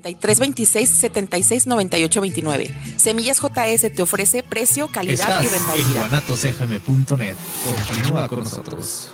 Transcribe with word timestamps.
3326 0.00 0.88
76 0.88 1.66
98 1.66 2.20
29. 2.20 2.74
Semillas 2.96 3.40
JS 3.40 3.92
te 3.94 4.02
ofrece 4.02 4.42
precio, 4.42 4.88
calidad 4.88 5.42
y 5.42 5.48
rentabilidad. 5.48 6.06
En 6.06 6.14
Continúa 7.86 8.28
con 8.28 8.40
nosotros. 8.40 9.10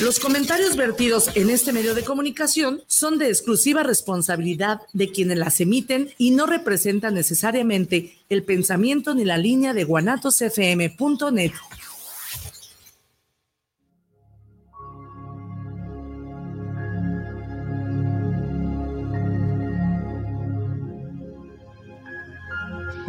Los 0.00 0.18
comentarios 0.18 0.76
vertidos 0.76 1.30
en 1.36 1.50
este 1.50 1.74
medio 1.74 1.94
de 1.94 2.02
comunicación 2.02 2.80
son 2.86 3.18
de 3.18 3.28
exclusiva 3.28 3.82
responsabilidad 3.82 4.80
de 4.94 5.10
quienes 5.10 5.36
las 5.36 5.60
emiten 5.60 6.08
y 6.16 6.30
no 6.30 6.46
representan 6.46 7.12
necesariamente 7.12 8.16
el 8.30 8.42
pensamiento 8.42 9.14
ni 9.14 9.26
la 9.26 9.36
línea 9.36 9.74
de 9.74 9.84
guanatosfm.net. 9.84 11.52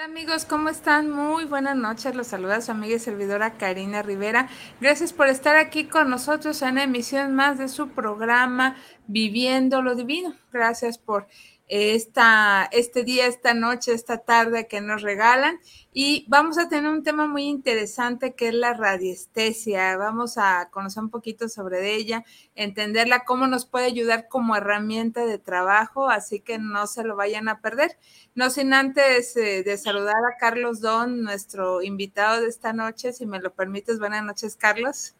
Hola 0.00 0.06
amigos, 0.06 0.46
¿cómo 0.46 0.70
están? 0.70 1.10
Muy 1.10 1.44
buenas 1.44 1.76
noches. 1.76 2.14
Los 2.14 2.28
saluda 2.28 2.62
su 2.62 2.70
amiga 2.70 2.96
y 2.96 2.98
servidora 2.98 3.58
Karina 3.58 4.00
Rivera. 4.00 4.48
Gracias 4.80 5.12
por 5.12 5.26
estar 5.26 5.56
aquí 5.56 5.84
con 5.84 6.08
nosotros 6.08 6.62
en 6.62 6.78
emisión 6.78 7.34
más 7.34 7.58
de 7.58 7.68
su 7.68 7.90
programa 7.90 8.76
Viviendo 9.08 9.82
lo 9.82 9.94
Divino. 9.94 10.34
Gracias 10.54 10.96
por 10.96 11.26
esta, 11.70 12.68
este 12.72 13.04
día, 13.04 13.28
esta 13.28 13.54
noche, 13.54 13.92
esta 13.92 14.18
tarde 14.18 14.66
que 14.66 14.80
nos 14.80 15.02
regalan. 15.02 15.60
Y 15.92 16.24
vamos 16.28 16.58
a 16.58 16.68
tener 16.68 16.90
un 16.90 17.04
tema 17.04 17.28
muy 17.28 17.44
interesante 17.44 18.34
que 18.34 18.48
es 18.48 18.54
la 18.54 18.74
radiestesia. 18.74 19.96
Vamos 19.96 20.36
a 20.36 20.68
conocer 20.72 21.04
un 21.04 21.10
poquito 21.10 21.48
sobre 21.48 21.94
ella, 21.94 22.24
entenderla, 22.56 23.24
cómo 23.24 23.46
nos 23.46 23.66
puede 23.66 23.86
ayudar 23.86 24.26
como 24.26 24.56
herramienta 24.56 25.24
de 25.24 25.38
trabajo, 25.38 26.10
así 26.10 26.40
que 26.40 26.58
no 26.58 26.88
se 26.88 27.04
lo 27.04 27.14
vayan 27.14 27.48
a 27.48 27.60
perder. 27.60 27.96
No 28.34 28.50
sin 28.50 28.74
antes 28.74 29.36
eh, 29.36 29.62
de 29.62 29.78
saludar 29.78 30.16
a 30.16 30.38
Carlos 30.38 30.80
Don, 30.80 31.22
nuestro 31.22 31.82
invitado 31.82 32.40
de 32.40 32.48
esta 32.48 32.72
noche, 32.72 33.12
si 33.12 33.26
me 33.26 33.38
lo 33.38 33.54
permites. 33.54 34.00
Buenas 34.00 34.24
noches, 34.24 34.56
Carlos. 34.56 35.14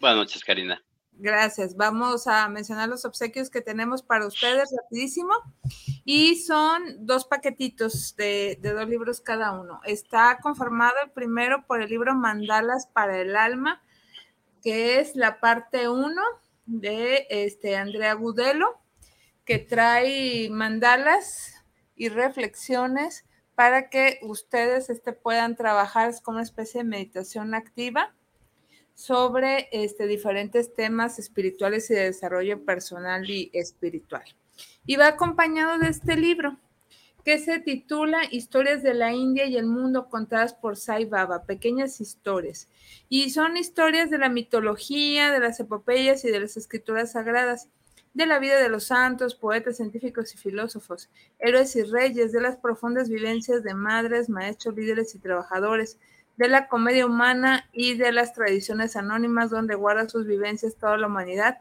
Buenas 0.00 0.18
noches, 0.18 0.42
Karina. 0.44 0.82
Gracias. 1.20 1.76
Vamos 1.76 2.28
a 2.28 2.48
mencionar 2.48 2.88
los 2.88 3.04
obsequios 3.04 3.50
que 3.50 3.60
tenemos 3.60 4.02
para 4.04 4.24
ustedes 4.24 4.72
rapidísimo. 4.76 5.32
Y 6.04 6.36
son 6.36 7.04
dos 7.04 7.24
paquetitos 7.24 8.14
de, 8.14 8.56
dos 8.62 8.88
libros 8.88 9.20
cada 9.20 9.50
uno. 9.50 9.80
Está 9.84 10.38
conformado 10.40 10.94
el 11.04 11.10
primero 11.10 11.66
por 11.66 11.82
el 11.82 11.90
libro 11.90 12.14
Mandalas 12.14 12.86
para 12.86 13.20
el 13.20 13.34
Alma, 13.34 13.82
que 14.62 15.00
es 15.00 15.16
la 15.16 15.40
parte 15.40 15.88
uno 15.88 16.22
de 16.66 17.26
este 17.30 17.74
Andrea 17.74 18.14
Gudelo, 18.14 18.78
que 19.44 19.58
trae 19.58 20.48
mandalas 20.50 21.52
y 21.96 22.10
reflexiones 22.10 23.24
para 23.56 23.90
que 23.90 24.20
ustedes 24.22 24.88
este, 24.88 25.12
puedan 25.12 25.56
trabajar 25.56 26.14
como 26.22 26.36
una 26.36 26.44
especie 26.44 26.84
de 26.84 26.88
meditación 26.88 27.54
activa 27.54 28.14
sobre 28.98 29.68
este, 29.70 30.08
diferentes 30.08 30.74
temas 30.74 31.20
espirituales 31.20 31.88
y 31.88 31.94
de 31.94 32.06
desarrollo 32.06 32.64
personal 32.64 33.30
y 33.30 33.48
espiritual. 33.54 34.24
Y 34.86 34.96
va 34.96 35.06
acompañado 35.06 35.78
de 35.78 35.86
este 35.88 36.16
libro 36.16 36.58
que 37.24 37.38
se 37.38 37.60
titula 37.60 38.22
Historias 38.28 38.82
de 38.82 38.94
la 38.94 39.12
India 39.12 39.46
y 39.46 39.56
el 39.56 39.66
mundo 39.66 40.08
contadas 40.08 40.52
por 40.52 40.76
Sai 40.76 41.04
Baba, 41.04 41.44
pequeñas 41.44 42.00
historias. 42.00 42.68
Y 43.08 43.30
son 43.30 43.56
historias 43.56 44.10
de 44.10 44.18
la 44.18 44.30
mitología, 44.30 45.30
de 45.30 45.38
las 45.38 45.60
epopeyas 45.60 46.24
y 46.24 46.32
de 46.32 46.40
las 46.40 46.56
escrituras 46.56 47.12
sagradas, 47.12 47.68
de 48.14 48.26
la 48.26 48.40
vida 48.40 48.60
de 48.60 48.68
los 48.68 48.86
santos, 48.86 49.36
poetas, 49.36 49.76
científicos 49.76 50.34
y 50.34 50.38
filósofos, 50.38 51.08
héroes 51.38 51.76
y 51.76 51.84
reyes, 51.84 52.32
de 52.32 52.40
las 52.40 52.56
profundas 52.56 53.08
vivencias 53.08 53.62
de 53.62 53.74
madres, 53.74 54.28
maestros, 54.28 54.74
líderes 54.74 55.14
y 55.14 55.20
trabajadores, 55.20 56.00
de 56.38 56.48
la 56.48 56.68
comedia 56.68 57.04
humana 57.04 57.68
y 57.72 57.94
de 57.94 58.12
las 58.12 58.32
tradiciones 58.32 58.96
anónimas 58.96 59.50
donde 59.50 59.74
guarda 59.74 60.08
sus 60.08 60.24
vivencias 60.26 60.76
toda 60.76 60.96
la 60.96 61.08
humanidad, 61.08 61.58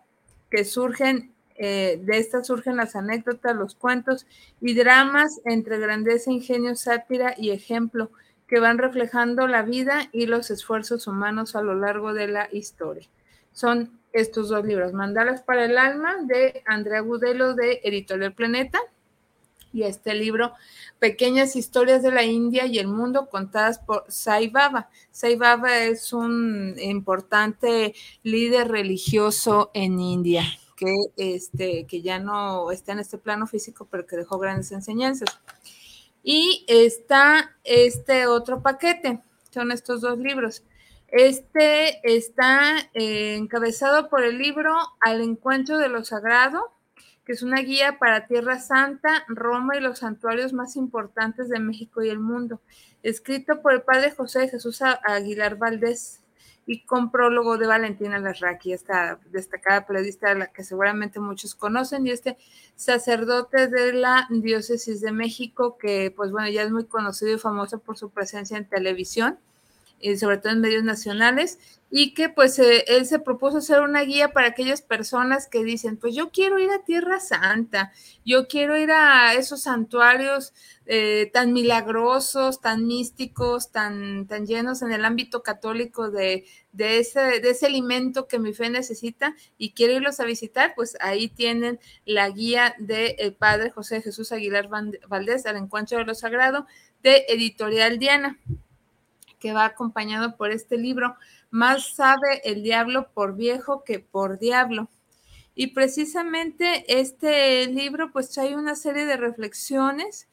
que 0.52 0.64
surgen, 0.64 1.34
eh, 1.56 2.00
de 2.04 2.20
estas 2.20 2.46
surgen 2.46 2.78
las 2.78 2.96
anécdotas, 2.96 3.56
los 3.56 3.74
cuentos 3.74 4.28
y 4.62 4.76
dramas 4.76 5.42
entre 5.46 5.80
grandeza, 5.80 6.32
ingenio, 6.32 6.76
sátira 6.76 7.34
y 7.36 7.50
ejemplo, 7.50 8.12
que 8.48 8.60
van 8.60 8.78
reflejando 8.78 9.48
la 9.48 9.64
vida 9.64 10.10
y 10.12 10.28
los 10.28 10.52
esfuerzos 10.52 11.08
humanos 11.08 11.56
a 11.56 11.64
lo 11.64 11.74
largo 11.74 12.14
de 12.14 12.28
la 12.28 12.48
historia. 12.52 13.08
Son 13.52 14.00
estos 14.14 14.50
dos 14.50 14.64
libros, 14.64 14.94
Mandalas 14.94 15.42
para 15.42 15.66
el 15.66 15.78
Alma 15.78 16.18
de 16.22 16.62
Andrea 16.66 17.02
Gudelo 17.02 17.56
de 17.56 17.82
Editorial 17.84 18.34
Planeta 18.34 18.80
y 19.74 19.84
este 19.84 20.14
libro 20.14 20.54
Pequeñas 21.00 21.56
historias 21.56 22.02
de 22.02 22.12
la 22.12 22.24
India 22.24 22.66
y 22.66 22.80
el 22.80 22.88
mundo 22.88 23.30
contadas 23.30 23.78
por 23.80 24.06
Sai 24.08 24.48
Baba. 24.50 24.90
Sai 25.12 25.36
Baba 25.36 25.78
es 25.84 26.12
un 26.12 26.76
importante 26.80 27.94
líder 28.24 28.70
religioso 28.70 29.70
en 29.74 30.00
India 30.00 30.44
que, 30.76 30.96
este, 31.18 31.86
que 31.86 32.02
ya 32.02 32.20
no 32.20 32.72
está 32.72 32.94
en 32.94 33.00
este 33.00 33.18
plano 33.18 33.48
físico, 33.48 33.88
pero 33.90 34.06
que 34.06 34.16
dejó 34.16 34.38
grandes 34.38 34.72
enseñanzas. 34.72 35.40
Y 36.24 36.66
está 36.68 37.56
este 37.64 38.28
otro 38.28 38.62
paquete, 38.62 39.22
son 39.52 39.72
estos 39.72 40.02
dos 40.02 40.18
libros. 40.18 40.64
Este 41.10 42.00
está 42.04 42.78
eh, 42.94 43.36
encabezado 43.36 44.10
por 44.10 44.24
el 44.24 44.38
libro 44.38 44.74
Al 45.00 45.22
encuentro 45.22 45.78
de 45.78 45.90
lo 45.90 46.04
sagrado, 46.04 46.72
que 47.28 47.34
es 47.34 47.44
una 47.44 47.60
guía 47.60 48.00
para 48.00 48.26
Tierra 48.26 48.58
Santa, 48.58 49.26
Roma 49.28 49.76
y 49.76 49.82
los 49.82 50.00
santuarios 50.00 50.54
más 50.54 50.78
importantes 50.78 51.50
de 51.50 51.60
México 51.60 52.02
y 52.02 52.08
el 52.08 52.20
mundo, 52.20 52.62
escrito 53.04 53.62
por 53.62 53.74
el 53.74 53.82
padre 53.82 54.12
José 54.12 54.48
Jesús 54.48 54.82
Aguilar 54.82 55.58
Valdés 55.58 56.24
y 56.66 56.86
con 56.86 57.12
prólogo 57.12 57.58
de 57.58 57.68
Valentina 57.68 58.18
Larraqui, 58.18 58.72
esta 58.72 59.20
destacada 59.30 59.86
periodista 59.86 60.34
la 60.36 60.48
que 60.48 60.64
seguramente 60.64 61.20
muchos 61.20 61.54
conocen, 61.54 62.08
y 62.08 62.12
este 62.12 62.38
sacerdote 62.78 63.68
de 63.68 63.92
la 63.92 64.26
diócesis 64.30 65.02
de 65.02 65.12
México, 65.12 65.78
que 65.78 66.14
pues 66.16 66.32
bueno, 66.32 66.48
ya 66.48 66.64
es 66.64 66.72
muy 66.72 66.86
conocido 66.86 67.36
y 67.36 67.40
famoso 67.40 67.80
por 67.80 67.98
su 67.98 68.10
presencia 68.10 68.58
en 68.58 68.70
televisión 68.70 69.38
y 70.00 70.18
sobre 70.18 70.38
todo 70.38 70.54
en 70.54 70.62
medios 70.62 70.84
nacionales, 70.84 71.60
y 71.90 72.14
que 72.14 72.30
pues 72.30 72.60
eh, 72.60 72.84
él 72.88 73.06
se 73.06 73.20
propuso 73.20 73.62
ser 73.62 73.82
una 73.82 74.02
guía 74.02 74.34
para 74.34 74.48
aquellas 74.48 74.82
personas 74.82 75.48
que 75.48 75.64
dicen, 75.64 75.98
pues 75.98 76.14
yo 76.16 76.32
quiero 76.32 76.60
ir 76.60 76.70
a 76.70 76.84
Tierra 76.84 77.20
Santa, 77.20 77.94
yo 78.26 78.48
quiero 78.48 78.78
ir 78.78 78.92
a 78.92 79.34
esos 79.36 79.62
santuarios 79.64 80.54
eh, 80.86 81.30
tan 81.32 81.54
milagrosos, 81.54 82.60
tan 82.60 82.86
místicos, 82.88 83.72
tan, 83.72 84.28
tan 84.28 84.46
llenos 84.46 84.82
en 84.82 84.92
el 84.92 85.06
ámbito 85.06 85.44
católico 85.44 86.12
de, 86.12 86.46
de, 86.74 87.00
ese, 87.00 87.40
de 87.40 87.50
ese 87.52 87.68
alimento 87.68 88.28
que 88.28 88.40
mi 88.40 88.54
fe 88.54 88.70
necesita 88.70 89.36
y 89.58 89.72
quiero 89.72 89.94
irlos 89.94 90.20
a 90.20 90.26
visitar, 90.26 90.74
pues 90.76 90.98
ahí 91.00 91.30
tienen 91.30 91.80
la 92.06 92.30
guía 92.30 92.76
del 92.80 93.34
padre 93.34 93.72
José 93.72 94.02
Jesús 94.02 94.34
Aguilar 94.34 94.68
Valdés 95.08 95.46
al 95.46 95.56
encuentro 95.56 95.98
de 95.98 96.06
lo 96.06 96.16
sagrado 96.16 96.68
de 97.02 97.26
Editorial 97.30 97.98
Diana 97.98 98.38
que 99.40 99.54
va 99.54 99.66
acompañado 99.66 100.38
por 100.38 100.52
este 100.52 100.78
libro, 100.78 101.16
Más 101.50 101.96
sabe 101.96 102.42
el 102.44 102.64
diablo 102.64 103.12
por 103.14 103.36
viejo 103.36 103.84
que 103.84 104.00
por 104.00 104.40
diablo. 104.40 104.90
Y 105.56 105.68
precisamente 105.68 107.00
este 107.00 107.66
libro 107.68 108.12
pues 108.12 108.30
trae 108.30 108.56
una 108.56 108.76
serie 108.76 109.06
de 109.06 109.18
reflexiones 109.18 110.28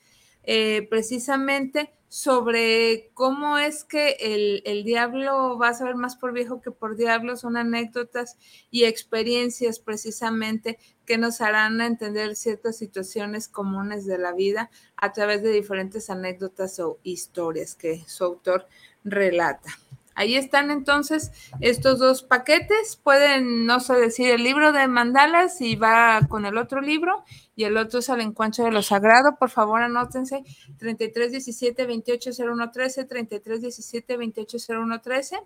eh, 0.46 0.86
precisamente 0.88 1.92
sobre 2.08 3.10
cómo 3.12 3.58
es 3.58 3.82
que 3.82 4.16
el, 4.20 4.62
el, 4.66 4.84
diablo 4.84 5.58
va 5.58 5.70
a 5.70 5.74
saber 5.74 5.96
más 5.96 6.14
por 6.14 6.32
viejo 6.32 6.60
que 6.60 6.70
por 6.70 6.96
diablo, 6.96 7.36
son 7.36 7.56
anécdotas 7.56 8.36
y 8.70 8.84
experiencias 8.84 9.80
precisamente 9.80 10.78
que 11.06 11.18
nos 11.18 11.40
harán 11.40 11.80
entender 11.80 12.36
ciertas 12.36 12.76
situaciones 12.76 13.48
comunes 13.48 14.06
de 14.06 14.18
la 14.18 14.32
vida 14.32 14.70
a 14.96 15.12
través 15.12 15.42
de 15.42 15.50
diferentes 15.50 16.08
anécdotas 16.08 16.78
o 16.78 16.98
historias 17.02 17.74
que 17.74 18.04
su 18.06 18.22
autor 18.22 18.68
relata. 19.02 19.70
Ahí 20.14 20.36
están 20.36 20.70
entonces 20.70 21.32
estos 21.60 21.98
dos 21.98 22.22
paquetes. 22.22 22.96
Pueden, 22.96 23.66
no 23.66 23.80
sé 23.80 23.94
decir, 23.94 24.30
el 24.30 24.42
libro 24.42 24.72
de 24.72 24.86
mandalas 24.88 25.60
y 25.60 25.76
va 25.76 26.20
con 26.28 26.46
el 26.46 26.56
otro 26.56 26.80
libro 26.80 27.24
y 27.56 27.64
el 27.64 27.76
otro 27.76 28.00
es 28.00 28.10
al 28.10 28.20
encuentro 28.20 28.64
de 28.64 28.70
lo 28.70 28.82
sagrado. 28.82 29.36
Por 29.38 29.50
favor, 29.50 29.82
anótense 29.82 30.44
33 30.78 31.32
17 31.32 31.86
28 31.86 32.30
01 32.38 32.70
13, 32.70 33.04
33 33.04 33.60
17 33.60 34.16
28 34.16 34.58
01 34.68 35.00
13 35.00 35.40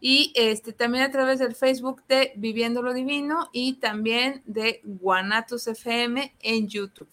y 0.00 0.32
este 0.34 0.72
también 0.72 1.04
a 1.04 1.10
través 1.10 1.38
del 1.38 1.54
Facebook 1.54 2.02
de 2.08 2.32
Viviendo 2.36 2.82
lo 2.82 2.92
Divino 2.92 3.48
y 3.52 3.74
también 3.74 4.42
de 4.44 4.80
Guanatos 4.84 5.66
FM 5.66 6.34
en 6.40 6.68
YouTube. 6.68 7.08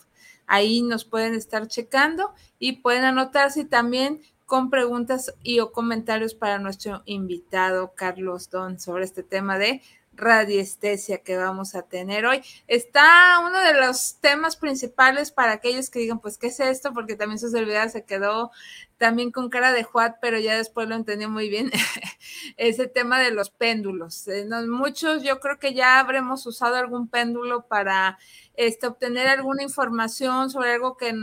Ahí 0.46 0.82
nos 0.82 1.06
pueden 1.06 1.34
estar 1.34 1.68
checando 1.68 2.34
y 2.60 2.74
pueden 2.74 3.06
anotarse 3.06 3.64
también 3.64 4.22
con 4.46 4.70
preguntas 4.70 5.34
y 5.42 5.60
o 5.60 5.72
comentarios 5.72 6.36
para 6.36 6.60
nuestro 6.60 7.02
invitado 7.06 7.94
Carlos 7.96 8.50
Don 8.50 8.80
sobre 8.80 9.06
este 9.06 9.24
tema 9.24 9.58
de 9.58 9.82
radiestesia 10.16 11.20
que 11.20 11.38
vamos 11.38 11.76
a 11.76 11.84
tener 11.84 12.26
hoy. 12.26 12.42
Está 12.68 13.40
uno 13.40 13.60
de 13.62 13.74
los 13.74 14.20
temas 14.20 14.56
principales 14.56 15.32
para 15.32 15.54
aquellos 15.54 15.90
que 15.90 16.00
digan, 16.00 16.20
pues, 16.20 16.38
¿qué 16.38 16.48
es 16.48 16.60
esto? 16.60 16.94
Porque 16.94 17.16
también 17.16 17.40
su 17.40 17.50
servidor 17.50 17.90
se 17.90 18.06
quedó 18.06 18.52
también 18.98 19.32
con 19.32 19.50
cara 19.50 19.74
de 19.74 19.84
Juat, 19.84 20.18
pero 20.22 20.40
ya 20.40 20.56
después 20.56 20.88
lo 20.88 20.96
entendió 20.96 21.30
muy 21.30 21.50
bien, 21.50 21.72
ese 22.58 22.88
tema 22.88 23.20
de 23.20 23.32
los 23.32 23.50
péndulos. 23.50 24.28
Eh, 24.28 24.48
muchos, 24.68 25.24
yo 25.24 25.40
creo 25.40 25.60
que 25.60 25.74
ya 25.74 26.00
habremos 26.00 26.46
usado 26.46 26.76
algún 26.76 27.08
péndulo 27.10 27.68
para 27.68 28.18
este, 28.56 28.88
obtener 28.88 29.28
alguna 29.28 29.64
información 29.64 30.50
sobre 30.50 30.74
algo 30.74 30.96
que, 30.96 31.14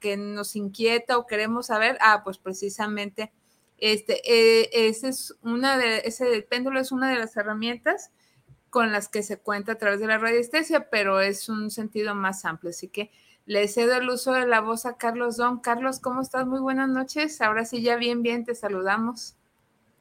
que 0.00 0.16
nos 0.16 0.54
inquieta 0.54 1.18
o 1.18 1.26
queremos 1.26 1.66
saber. 1.66 1.98
Ah, 2.00 2.22
pues 2.24 2.38
precisamente 2.38 3.32
este, 3.78 4.20
eh, 4.24 4.70
ese 4.72 5.08
es 5.08 5.34
una 5.42 5.76
de, 5.76 6.02
ese 6.04 6.42
péndulo 6.42 6.80
es 6.80 6.92
una 6.92 7.10
de 7.10 7.18
las 7.18 7.36
herramientas 7.36 8.12
con 8.74 8.90
las 8.90 9.06
que 9.06 9.22
se 9.22 9.38
cuenta 9.38 9.70
a 9.70 9.78
través 9.78 10.00
de 10.00 10.08
la 10.08 10.18
radiestesia, 10.18 10.90
pero 10.90 11.20
es 11.20 11.48
un 11.48 11.70
sentido 11.70 12.16
más 12.16 12.44
amplio. 12.44 12.70
Así 12.70 12.88
que 12.88 13.12
le 13.46 13.68
cedo 13.68 13.94
el 13.94 14.10
uso 14.10 14.32
de 14.32 14.48
la 14.48 14.60
voz 14.60 14.84
a 14.84 14.96
Carlos 14.96 15.36
Don. 15.36 15.60
Carlos, 15.60 16.00
¿cómo 16.00 16.20
estás? 16.20 16.44
Muy 16.44 16.58
buenas 16.58 16.88
noches. 16.88 17.40
Ahora 17.40 17.64
sí, 17.66 17.82
ya 17.82 17.94
bien, 17.94 18.24
bien, 18.24 18.44
te 18.44 18.52
saludamos. 18.56 19.36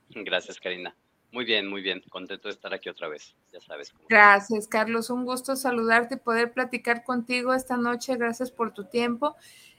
Gracias, 0.09 0.59
Karina. 0.59 0.95
Muy 1.31 1.45
bien, 1.45 1.67
muy 1.67 1.83
bien. 1.83 2.01
Contento 2.09 2.47
de 2.47 2.55
estar 2.55 2.73
aquí 2.73 2.89
otra 2.89 3.07
vez. 3.09 3.35
Ya 3.51 3.61
sabes. 3.61 3.91
Cómo 3.91 4.05
Gracias, 4.09 4.67
Carlos. 4.67 5.11
Un 5.11 5.23
gusto 5.23 5.55
saludarte 5.55 6.15
y 6.15 6.17
poder 6.17 6.51
platicar 6.51 7.03
contigo 7.03 7.53
esta 7.53 7.77
noche. 7.77 8.15
Gracias 8.15 8.49
por 8.49 8.73
tu 8.73 8.85
tiempo. 8.85 9.35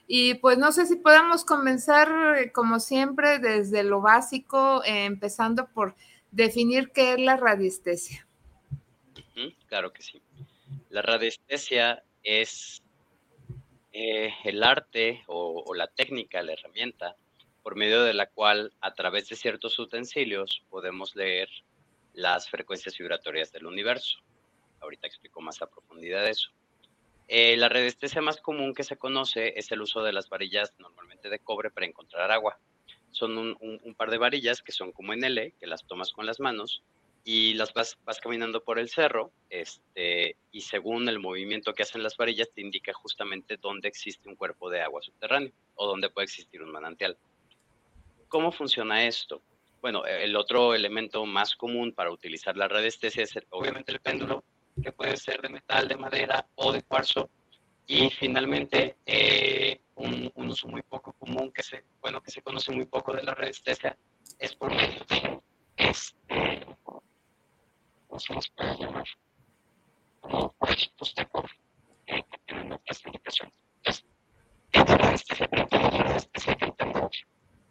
Y 0.07 0.35
pues 0.35 0.57
no 0.57 0.71
sé 0.71 0.85
si 0.85 0.95
podemos 0.95 1.43
comenzar, 1.43 2.37
eh, 2.37 2.53
como 2.53 2.79
siempre, 2.79 3.39
desde 3.39 3.83
lo 3.83 3.99
básico, 3.99 4.85
eh, 4.85 5.03
empezando 5.03 5.67
por 5.67 5.95
definir 6.31 6.91
qué 6.93 7.15
es 7.15 7.19
la 7.19 7.35
radiestesia. 7.35 8.25
Claro 9.67 9.91
que 9.91 10.01
sí. 10.01 10.21
La 10.89 11.01
radiestesia 11.01 12.03
es 12.23 12.81
eh, 13.91 14.33
el 14.43 14.63
arte 14.63 15.23
o, 15.27 15.73
la 15.75 15.87
técnica, 15.87 16.41
la 16.41 16.53
herramienta, 16.53 17.15
por 17.63 17.75
medio 17.75 18.03
de 18.03 18.13
la 18.13 18.27
cual 18.27 18.71
a 18.81 18.93
través 18.93 19.27
de 19.29 19.35
ciertos 19.35 19.77
utensilios 19.79 20.63
podemos 20.69 21.15
leer 21.15 21.49
las 22.13 22.49
frecuencias 22.49 22.97
vibratorias 22.97 23.51
del 23.51 23.65
universo. 23.65 24.19
Ahorita 24.79 25.07
explico 25.07 25.41
más 25.41 25.61
a 25.61 25.67
profundidad 25.67 26.27
eso. 26.27 26.51
Eh, 27.27 27.57
la 27.57 27.69
radiestesia 27.69 28.21
más 28.21 28.39
común 28.39 28.73
que 28.73 28.83
se 28.83 28.97
conoce 28.97 29.57
es 29.57 29.71
el 29.71 29.81
uso 29.81 30.03
de 30.03 30.13
las 30.13 30.29
varillas 30.29 30.73
normalmente 30.77 31.29
de 31.29 31.39
cobre 31.39 31.71
para 31.71 31.87
encontrar 31.87 32.31
agua. 32.31 32.59
Son 33.11 33.37
un, 33.37 33.57
un 33.59 33.95
par 33.95 34.11
de 34.11 34.17
varillas 34.17 34.61
que 34.61 34.71
son 34.71 34.91
como 34.91 35.13
en 35.13 35.23
L, 35.23 35.53
que 35.59 35.67
las 35.67 35.85
tomas 35.87 36.11
con 36.11 36.25
las 36.25 36.39
manos 36.39 36.83
y 37.27 37.55
las 37.55 37.73
vas, 37.73 37.97
vas 38.05 38.19
caminando 38.19 38.63
por 38.63 38.77
el 38.77 38.87
cerro, 38.87 39.31
este, 39.49 40.37
y 40.51 40.61
según 40.61 41.09
el 41.09 41.19
movimiento 41.19 41.73
que 41.73 41.81
hacen 41.81 42.03
las 42.03 42.15
varillas, 42.15 42.51
te 42.53 42.61
indica 42.61 42.93
justamente 42.93 43.57
dónde 43.57 43.87
existe 43.87 44.29
un 44.29 44.35
cuerpo 44.35 44.69
de 44.69 44.81
agua 44.81 45.01
subterráneo 45.01 45.51
o 45.73 45.87
dónde 45.87 46.11
puede 46.11 46.25
existir 46.25 46.61
un 46.61 46.71
manantial. 46.71 47.17
¿Cómo 48.27 48.51
funciona 48.51 49.07
esto? 49.07 49.41
Bueno, 49.81 50.05
el 50.05 50.35
otro 50.35 50.75
elemento 50.75 51.25
más 51.25 51.55
común 51.55 51.93
para 51.93 52.11
utilizar 52.11 52.55
la 52.57 52.67
radiestesia 52.67 53.23
es 53.23 53.33
obviamente 53.49 53.91
el 53.91 54.01
péndulo, 54.01 54.43
que 54.81 54.91
puede 54.91 55.17
ser 55.17 55.41
de 55.41 55.49
metal, 55.49 55.87
de 55.87 55.95
madera 55.95 56.45
o 56.55 56.71
de 56.71 56.83
cuarzo. 56.83 57.29
Y 57.87 58.11
finalmente, 58.11 58.97
eh, 59.03 59.79
un, 59.95 60.31
uso 60.35 60.67
muy 60.67 60.83
poco 60.83 61.13
común 61.13 61.51
que 61.51 61.63
se, 61.63 61.83
bueno, 62.01 62.21
que 62.21 62.29
se 62.29 62.43
conoce 62.43 62.71
muy 62.71 62.85
poco 62.85 63.13
de 63.13 63.23
la 63.23 63.33
radiestesia 63.33 63.97
es 64.37 64.55
por 64.55 64.69
medio 64.69 65.03
de 65.09 65.41
este, 65.77 66.74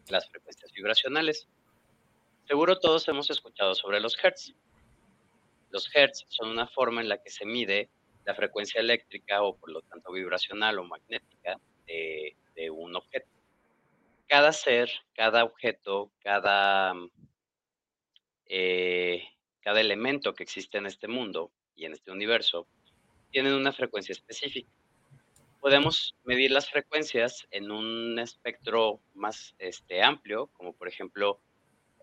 Las 0.08 0.29
frecuencias 0.29 0.73
vibracionales. 0.73 1.49
Seguro 2.46 2.79
todos 2.79 3.08
hemos 3.08 3.31
escuchado 3.31 3.75
sobre 3.75 4.00
los 4.00 4.23
hertz. 4.23 4.55
Los 5.70 5.88
hertz 5.96 6.26
son 6.29 6.50
una 6.50 6.67
forma 6.67 7.00
en 7.00 7.08
la 7.08 7.23
que 7.23 7.31
se 7.31 7.46
mide 7.46 7.88
la 8.26 8.35
frecuencia 8.35 8.81
eléctrica 8.81 9.43
o 9.43 9.56
por 9.56 9.70
lo 9.70 9.81
tanto 9.81 10.12
vibracional 10.12 10.79
o 10.79 10.85
magnética 10.85 11.58
de, 11.87 12.37
de 12.55 12.70
un 12.70 12.94
objeto. 12.96 13.29
Cada 14.29 14.52
ser, 14.52 14.91
cada 15.14 15.44
objeto, 15.44 16.11
cada 16.23 16.94
eh, 18.46 19.34
cada 19.65 19.81
elemento 19.81 20.35
que 20.35 20.43
existe 20.43 20.77
en 20.77 20.87
este 20.87 21.09
mundo 21.09 21.51
y 21.75 21.87
en 21.87 21.95
este 21.95 22.13
universo 22.13 22.69
tiene 23.31 23.57
una 23.57 23.73
frecuencia 23.73 24.13
específica. 24.13 24.71
Podemos 25.59 26.15
medir 26.25 26.51
las 26.51 26.71
frecuencias 26.71 27.49
en 27.51 27.71
un 27.71 28.19
espectro 28.19 29.01
más 29.15 29.55
este, 29.59 30.03
amplio, 30.03 30.49
como 30.49 30.75
por 30.75 30.87
ejemplo, 30.87 31.41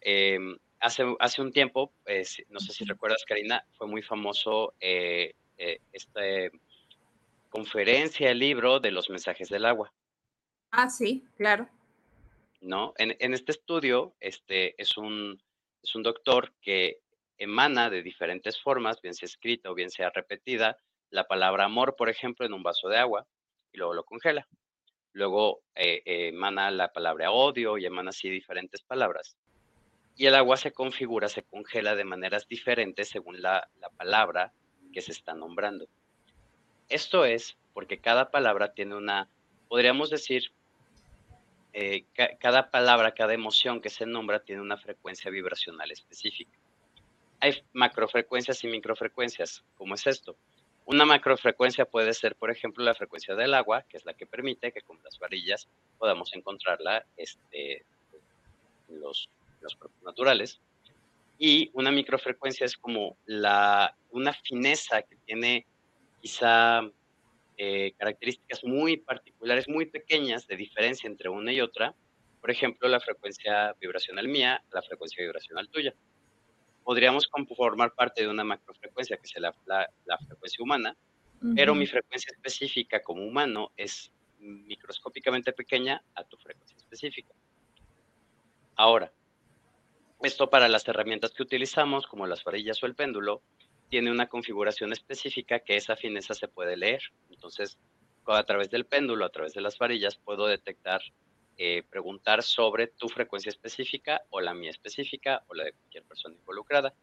em, 0.01 0.58
hace, 0.80 1.03
hace 1.20 1.41
un 1.44 1.53
tiempo, 1.53 1.94
no 2.50 2.60
sé 2.60 2.74
si 2.74 2.84
recuerdas, 2.84 3.24
Karina, 3.27 3.63
fue 3.77 3.88
muy 3.88 4.01
famoso 4.01 4.74
eh, 4.80 5.36
eh, 5.60 5.80
esta 5.94 6.22
conferencia, 7.50 8.32
el 8.32 8.39
libro 8.39 8.80
de 8.80 8.89
los 8.89 9.12
mensajes 9.12 9.50
del 9.50 9.65
agua. 9.65 9.94
Ah, 10.72 10.89
sí, 10.89 11.24
claro. 11.38 11.70
¿No? 12.60 12.94
En, 12.98 13.15
en 13.20 13.34
este 13.36 13.51
estudio, 13.51 14.15
este 14.20 14.74
es 14.82 14.98
un, 14.98 15.39
es 15.84 15.96
un 15.96 16.01
doctor 16.01 16.51
que 16.62 17.00
emana 17.41 17.89
de 17.89 18.03
diferentes 18.03 18.62
formas, 18.62 19.01
bien 19.01 19.15
sea 19.15 19.25
escrita 19.25 19.71
o 19.71 19.74
bien 19.74 19.89
sea 19.89 20.12
repetida, 20.12 20.77
la 21.10 21.27
palabra 21.27 21.65
amor, 21.65 21.95
por 21.95 22.07
ejemplo, 22.07 22.45
en 22.45 22.53
un 22.53 22.62
vaso 22.62 22.88
de 22.88 23.00
agua 23.00 23.25
y 23.71 23.79
luego 23.79 23.95
lo 23.95 24.03
congela. 24.03 24.48
Luego 25.12 25.63
eh, 25.74 26.03
emana 26.05 26.69
la 26.69 26.93
palabra 26.93 27.31
odio 27.31 27.79
y 27.79 27.86
emana 27.86 28.12
así 28.12 28.29
diferentes 28.29 28.83
palabras. 28.83 29.38
Y 30.15 30.27
el 30.27 30.36
agua 30.36 30.55
se 30.55 30.71
configura, 30.71 31.29
se 31.29 31.41
congela 31.41 31.95
de 31.95 32.03
maneras 32.03 32.48
diferentes 32.48 33.10
según 33.10 33.41
la, 33.41 33.67
palabra 33.98 34.53
que 34.93 35.01
se 35.01 35.12
está 35.12 35.33
nombrando. 35.33 35.88
Esto 36.89 37.25
es 37.25 37.57
porque 37.74 38.00
cada 38.00 38.29
palabra 38.29 38.74
tiene 38.74 38.95
una, 38.95 39.29
podríamos 39.67 40.12
decir, 40.12 40.53
eh, 41.74 42.05
cada 42.39 42.69
palabra, 42.69 43.15
cada 43.15 43.33
emoción 43.33 43.81
que 43.81 43.89
se 43.89 44.05
nombra 44.05 44.43
tiene 44.43 44.62
una 44.62 44.77
frecuencia 44.77 45.31
vibracional 45.31 45.89
específica 45.89 46.61
hay 47.41 47.63
macrofrecuencias 47.74 48.63
y 48.63 48.67
microfrecuencias. 48.67 49.63
¿Cómo 49.75 49.95
es 49.95 50.05
esto? 50.05 50.38
Una 50.86 51.05
macrofrecuencia 51.05 51.86
puede 51.86 52.13
ser, 52.13 52.36
por 52.36 52.51
ejemplo, 52.51 52.83
la 52.83 52.95
frecuencia 52.95 53.36
del 53.36 53.53
agua, 53.55 53.83
que 53.89 53.98
es 53.98 54.05
la 54.05 54.13
que 54.13 54.27
permite 54.27 54.71
que 54.71 54.81
con 54.81 55.00
las 55.03 55.17
varillas 55.19 55.67
podamos 55.98 56.33
encontrarla 56.33 57.05
este, 57.17 57.83
en 58.89 59.00
los, 59.01 59.29
los 59.62 59.77
naturales. 60.03 60.62
Y 61.39 61.71
una 61.74 61.91
microfrecuencia 61.91 62.65
es 62.65 62.77
como 62.77 63.17
la, 63.25 63.95
una 64.12 64.33
fineza 64.33 65.01
que 65.01 65.15
tiene 65.25 65.65
quizá 66.21 66.81
eh, 67.57 67.93
características 67.98 68.63
muy 68.63 68.98
particulares, 68.98 69.67
muy 69.67 69.88
pequeñas 69.88 70.45
de 70.45 70.57
diferencia 70.57 71.07
entre 71.07 71.29
una 71.29 71.51
y 71.51 71.62
otra. 71.62 71.95
Por 72.39 72.51
ejemplo, 72.51 72.88
la 72.88 73.00
frecuencia 73.00 73.75
vibracional 73.79 74.27
mía, 74.27 74.63
la 74.71 74.83
frecuencia 74.83 75.24
vibracional 75.24 75.67
tuya 75.69 75.95
podríamos 76.83 77.29
formar 77.55 77.93
parte 77.93 78.23
de 78.23 78.29
una 78.29 78.43
macrofrecuencia, 78.43 79.17
que 79.17 79.23
es 79.27 79.39
la, 79.39 79.53
la, 80.05 80.17
frecuencia 80.17 80.63
humana, 80.63 80.95
pero 81.55 81.73
mi 81.73 81.88
frecuencia 81.88 82.31
específica 82.31 83.01
como 83.01 83.25
humano 83.25 83.71
es 83.75 84.11
microscópicamente 84.39 85.53
pequeña 85.53 86.03
a 86.15 86.23
tu 86.23 86.38
frecuencia 86.38 86.77
específica. 86.77 87.33
Ahora, 88.75 89.11
esto 90.21 90.50
para 90.50 90.67
las 90.67 90.88
herramientas 90.88 91.31
que 91.31 91.43
utilizamos, 91.43 92.07
como 92.07 92.27
las 92.27 92.43
varillas 92.43 92.81
o 92.83 92.85
el 92.85 92.95
péndulo, 92.95 93.41
tiene 93.89 94.11
una 94.11 94.27
configuración 94.27 94.93
específica 94.93 95.59
que 95.59 95.75
esa 95.75 95.95
fineza 95.95 96.33
se 96.33 96.47
puede 96.47 96.77
leer. 96.77 97.01
Entonces, 97.29 97.77
a 98.25 98.43
través 98.43 98.69
del 98.69 98.85
péndulo, 98.85 99.25
a 99.25 99.29
través 99.29 99.53
de 99.53 99.61
las 99.61 99.77
varillas, 99.77 100.15
puedo 100.15 100.47
detectar 100.47 101.01
eh, 101.58 101.84
preguntar 101.89 102.43
sobre 102.43 102.88
tu 102.88 103.08
frecuencia 103.10 103.50
específica 103.50 104.22
o 104.29 104.41
la 104.41 104.53
mía 104.53 104.72
específica 104.72 105.43
o 105.48 105.53
la 105.53 105.65
de 105.65 105.74
cualquier 105.74 106.03
persona 106.03 106.36
involucrada. 106.36 106.93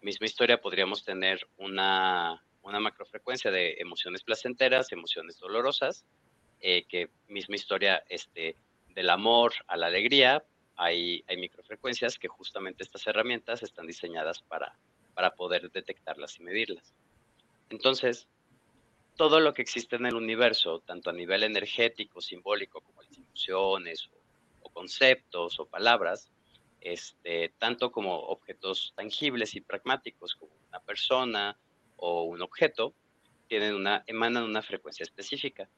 Misma 0.00 0.26
historia, 0.26 0.60
podríamos 0.60 1.04
tener 1.04 1.46
una, 1.58 2.42
una 2.62 2.80
macrofrecuencia 2.80 3.50
de 3.50 3.76
emociones 3.78 4.22
placenteras, 4.22 4.92
emociones 4.92 5.38
dolorosas, 5.38 6.04
eh, 6.60 6.84
que 6.88 7.10
misma 7.28 7.56
historia 7.56 8.02
este, 8.08 8.56
del 8.94 9.10
amor 9.10 9.52
a 9.66 9.76
la 9.76 9.86
alegría, 9.86 10.44
hay, 10.76 11.24
hay 11.28 11.36
microfrecuencias 11.36 12.18
que 12.18 12.28
justamente 12.28 12.82
estas 12.82 13.06
herramientas 13.06 13.62
están 13.62 13.86
diseñadas 13.86 14.42
para, 14.42 14.76
para 15.14 15.34
poder 15.34 15.70
detectarlas 15.70 16.38
y 16.38 16.42
medirlas. 16.42 16.94
Entonces, 17.70 18.28
todo 19.16 19.40
lo 19.40 19.52
que 19.54 19.62
existe 19.62 19.96
en 19.96 20.06
el 20.06 20.14
universo, 20.14 20.80
tanto 20.80 21.10
a 21.10 21.12
nivel 21.12 21.42
energético, 21.42 22.20
simbólico, 22.20 22.80
como 22.80 23.02
las 23.02 23.16
emociones 23.16 24.08
o, 24.62 24.70
conceptos 24.70 25.60
o 25.60 25.66
palabras, 25.66 26.30
este, 26.80 27.54
tanto 27.58 27.92
como 27.92 28.18
objetos 28.18 28.94
tangibles 28.96 29.54
y 29.54 29.60
pragmáticos, 29.60 30.34
como 30.34 30.52
una 30.68 30.80
persona 30.80 31.58
o 31.96 32.22
un 32.22 32.40
objeto, 32.40 32.94
tienen 33.48 33.74
una, 33.74 34.02
emanan 34.06 34.44
una 34.44 34.62
frecuencia 34.62 35.04
específica. 35.04 35.68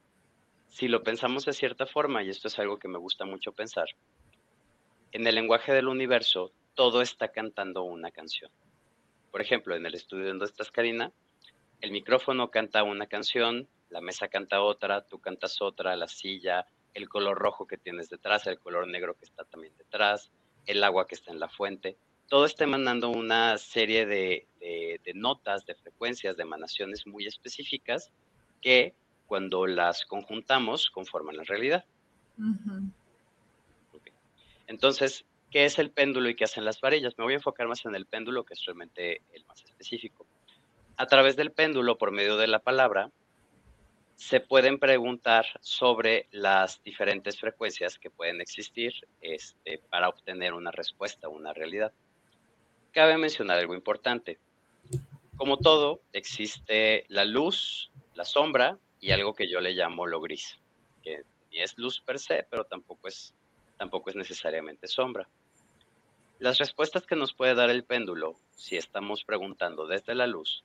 Si 0.69 0.87
lo 0.87 1.03
pensamos 1.03 1.45
de 1.45 1.53
cierta 1.53 1.85
forma, 1.85 2.23
y 2.23 2.29
esto 2.29 2.47
es 2.47 2.57
algo 2.57 2.79
que 2.79 2.87
me 2.87 2.97
gusta 2.97 3.25
mucho 3.25 3.51
pensar, 3.51 3.87
en 5.11 5.27
el 5.27 5.35
lenguaje 5.35 5.73
del 5.73 5.87
universo, 5.87 6.53
todo 6.73 7.01
está 7.01 7.29
cantando 7.29 7.83
una 7.83 8.11
canción. 8.11 8.51
Por 9.31 9.41
ejemplo, 9.41 9.75
en 9.75 9.85
el 9.85 9.93
estudio 9.93 10.27
donde 10.27 10.45
estás, 10.45 10.71
Karina, 10.71 11.11
el 11.81 11.91
micrófono 11.91 12.49
canta 12.49 12.83
una 12.83 13.07
canción, 13.07 13.67
la 13.89 14.01
mesa 14.01 14.27
canta 14.27 14.61
otra, 14.61 15.01
tú 15.01 15.19
cantas 15.19 15.61
otra, 15.61 15.95
la 15.95 16.07
silla, 16.07 16.65
el 16.93 17.09
color 17.09 17.37
rojo 17.37 17.67
que 17.67 17.77
tienes 17.77 18.09
detrás, 18.09 18.47
el 18.47 18.59
color 18.59 18.87
negro 18.87 19.15
que 19.15 19.25
está 19.25 19.43
también 19.43 19.73
detrás, 19.77 20.31
el 20.65 20.83
agua 20.83 21.07
que 21.07 21.15
está 21.15 21.31
en 21.31 21.39
la 21.39 21.49
fuente. 21.49 21.97
Todo 22.27 22.45
está 22.45 22.63
emanando 22.63 23.09
una 23.09 23.57
serie 23.57 24.05
de, 24.05 24.47
notas, 25.13 25.65
de 25.65 25.75
frecuencias, 25.75 26.37
de 26.37 26.43
emanaciones 26.43 27.05
muy 27.05 27.27
específicas 27.27 28.11
que 28.61 28.95
cuando 29.27 29.67
las 29.67 30.05
conjuntamos 30.05 30.89
conforman 30.89 31.37
la 31.37 31.43
realidad. 31.43 31.85
Entonces, 34.67 35.25
¿qué 35.51 35.65
es 35.65 35.77
el 35.77 35.91
péndulo 35.91 36.29
y 36.29 36.35
qué 36.35 36.45
hacen 36.45 36.65
las 36.65 36.81
varillas? 36.81 37.15
Me 37.17 37.25
voy 37.25 37.33
a 37.33 37.37
enfocar 37.37 37.67
más 37.67 37.85
en 37.85 37.95
el 37.95 38.07
péndulo, 38.07 38.43
que 38.43 38.55
es 38.55 38.65
realmente 38.65 39.21
el 39.33 39.45
más 39.45 39.63
específico. 39.63 40.25
A 40.97 41.07
través 41.07 41.35
del 41.35 41.51
péndulo, 41.51 41.97
por 41.97 42.11
medio 42.11 42.37
de 42.37 42.47
la 42.47 42.59
palabra, 42.59 43.11
se 44.15 44.39
pueden 44.39 44.79
preguntar 44.79 45.45
sobre 45.59 46.27
las 46.31 46.81
diferentes 46.83 47.37
frecuencias 47.37 47.99
que 47.99 48.09
pueden 48.09 48.39
existir 48.39 48.93
este, 49.19 49.79
para 49.89 50.07
obtener 50.07 50.53
una 50.53 50.71
respuesta, 50.71 51.27
una 51.27 51.51
realidad. 51.51 51.91
Cabe 52.93 53.17
mencionar 53.17 53.59
algo 53.59 53.73
importante. 53.73 54.39
Como 55.35 55.57
todo, 55.57 55.99
existe 56.13 57.03
la 57.09 57.25
luz, 57.25 57.91
la 58.13 58.23
sombra 58.23 58.79
y 59.01 59.11
algo 59.11 59.33
que 59.33 59.49
yo 59.49 59.59
le 59.59 59.73
llamo 59.73 60.07
lo 60.07 60.21
gris, 60.21 60.57
que 61.03 61.23
ni 61.51 61.59
es 61.59 61.77
luz 61.77 61.99
per 61.99 62.19
se, 62.19 62.47
pero 62.49 62.63
tampoco 62.63 63.09
es, 63.09 63.33
tampoco 63.77 64.11
es 64.11 64.15
necesariamente 64.15 64.87
sombra. 64.87 65.27
Las 66.39 66.57
respuestas 66.57 67.05
que 67.05 67.17
nos 67.17 67.33
puede 67.33 67.53
dar 67.53 67.69
el 67.69 67.83
péndulo, 67.83 68.39
si 68.55 68.77
estamos 68.77 69.25
preguntando 69.25 69.87
desde 69.87 70.15
la 70.15 70.27
luz, 70.27 70.63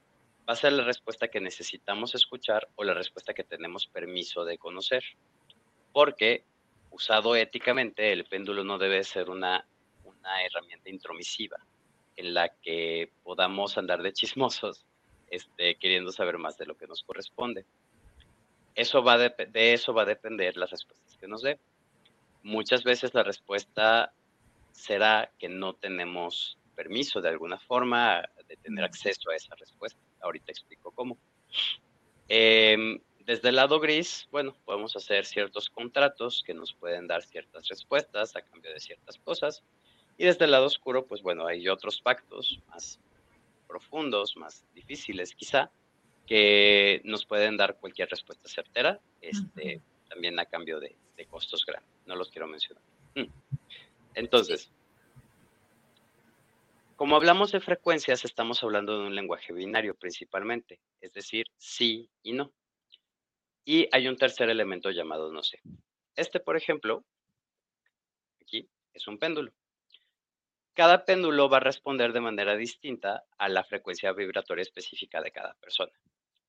va 0.49 0.55
a 0.55 0.57
ser 0.57 0.73
la 0.73 0.85
respuesta 0.85 1.29
que 1.29 1.41
necesitamos 1.41 2.15
escuchar 2.15 2.69
o 2.77 2.85
la 2.85 2.95
respuesta 2.95 3.35
que 3.35 3.45
tenemos 3.45 3.87
permiso 3.87 4.45
de 4.45 4.59
conocer. 4.59 5.05
Porque, 5.93 6.45
usado 6.91 7.37
éticamente, 7.37 8.13
el 8.13 8.25
péndulo 8.25 8.65
no 8.65 8.79
debe 8.79 9.05
ser 9.05 9.31
una, 9.31 9.67
una 10.05 10.45
herramienta 10.45 10.91
intromisiva 10.91 11.59
en 12.17 12.35
la 12.35 12.49
que 12.49 13.11
podamos 13.23 13.79
andar 13.79 14.03
de 14.03 14.13
chismosos, 14.13 14.85
este, 15.29 15.77
queriendo 15.77 16.13
saber 16.13 16.39
más 16.39 16.59
de 16.59 16.67
lo 16.67 16.77
que 16.77 16.87
nos 16.87 17.03
corresponde. 17.03 17.65
Eso 18.75 19.03
va 19.03 19.19
de, 19.19 19.33
de 19.49 19.73
eso 19.73 19.95
va 19.95 20.03
a 20.03 20.07
depender 20.07 20.57
las 20.57 20.71
respuestas 20.71 21.17
que 21.17 21.29
nos 21.29 21.43
dé. 21.43 21.59
Muchas 22.43 22.85
veces 22.85 23.15
la 23.15 23.23
respuesta 23.23 24.13
será 24.73 25.31
que 25.39 25.49
no 25.49 25.75
tenemos 25.75 26.59
permiso 26.75 27.21
de 27.21 27.29
alguna 27.29 27.59
forma 27.59 28.23
de 28.49 28.57
tener 28.57 28.85
acceso 28.85 29.31
a 29.31 29.37
esa 29.37 29.55
respuesta. 29.55 30.01
Ahorita 30.21 30.53
explico 30.53 30.91
cómo. 30.91 31.19
Em, 32.29 33.01
desde 33.25 33.49
el 33.51 33.57
lado 33.57 33.81
gris, 33.81 34.29
bueno, 34.31 34.57
podemos 34.65 34.97
hacer 34.97 35.25
ciertos 35.27 35.69
contratos 35.69 36.43
que 36.45 36.55
nos 36.55 36.73
pueden 36.75 37.07
dar 37.07 37.23
ciertas 37.23 37.69
respuestas 37.69 38.37
a 38.37 38.43
cambio 38.43 38.73
de 38.73 38.81
ciertas 38.81 39.19
cosas. 39.19 39.63
Y 40.17 40.25
desde 40.25 40.45
el 40.45 40.51
lado 40.51 40.67
oscuro, 40.67 41.07
pues 41.07 41.23
bueno, 41.23 41.47
hay 41.47 41.69
otros 41.69 42.01
pactos 42.01 42.61
más 42.69 42.99
profundos, 43.67 44.37
más 44.37 44.65
difíciles 44.75 45.35
quizá, 45.35 45.71
que 46.27 47.01
nos 47.05 47.25
pueden 47.25 47.57
dar 47.57 47.77
cualquier 47.77 48.09
respuesta 48.09 48.49
certera, 48.49 49.01
este, 49.21 49.81
también 50.09 50.39
a 50.39 50.45
cambio 50.45 50.79
de, 50.79 50.95
de, 51.17 51.27
costos 51.27 51.65
grandes. 51.65 51.91
No 52.07 52.17
los 52.17 52.31
quiero 52.31 52.47
mencionar. 52.47 52.83
Mm. 53.15 53.25
Entonces, 54.15 54.71
como 57.01 57.17
hablamos 57.17 57.51
de 57.51 57.61
frecuencias, 57.61 58.27
estamos 58.27 58.63
hablando 58.63 59.01
de 59.01 59.07
un 59.07 59.15
lenguaje 59.15 59.55
binario 59.55 59.95
principalmente, 59.95 60.81
es 61.01 61.11
decir, 61.15 61.47
sí 61.57 62.11
y 62.23 62.35
no. 62.35 62.53
Y 63.65 63.89
hay 63.91 64.07
un 64.07 64.19
tercer 64.19 64.51
elemento 64.51 64.91
llamado 64.91 65.33
no 65.33 65.43
sé. 65.43 65.63
Este, 66.15 66.41
por 66.41 66.59
ejemplo, 66.59 67.03
aquí 68.43 68.69
es 68.93 69.09
un 69.09 69.17
péndulo. 69.17 69.51
Cada 70.75 71.07
péndulo 71.07 71.49
va 71.49 71.57
a 71.57 71.61
responder 71.61 72.13
de 72.13 72.21
manera 72.21 72.55
distinta 72.55 73.25
a 73.39 73.49
la 73.49 73.65
frecuencia 73.65 74.13
vibratoria 74.13 74.61
específica 74.61 75.23
de 75.23 75.31
cada 75.31 75.55
persona. 75.55 75.93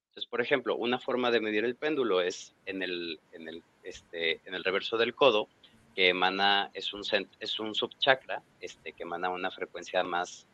Entonces, 0.10 0.30
por 0.30 0.42
ejemplo, 0.42 0.76
una 0.76 1.00
forma 1.00 1.32
de 1.32 1.40
medir 1.40 1.64
el 1.64 1.78
péndulo 1.78 2.20
es 2.20 2.54
en 2.66 2.84
el, 2.84 3.22
en 3.32 3.48
el, 3.48 3.64
este, 3.84 4.42
en 4.44 4.54
el 4.54 4.66
reverso 4.66 4.98
del 4.98 5.16
codo, 5.16 5.48
que 5.96 6.10
emana, 6.10 6.72
es 6.74 6.94
un, 6.94 7.02
es 7.40 7.60
un 7.60 7.76
subchakra 7.76 8.42
este, 8.60 8.94
que 8.94 9.04
emana 9.04 9.30
una 9.30 9.52
frecuencia 9.52 10.04
más, 10.04 10.48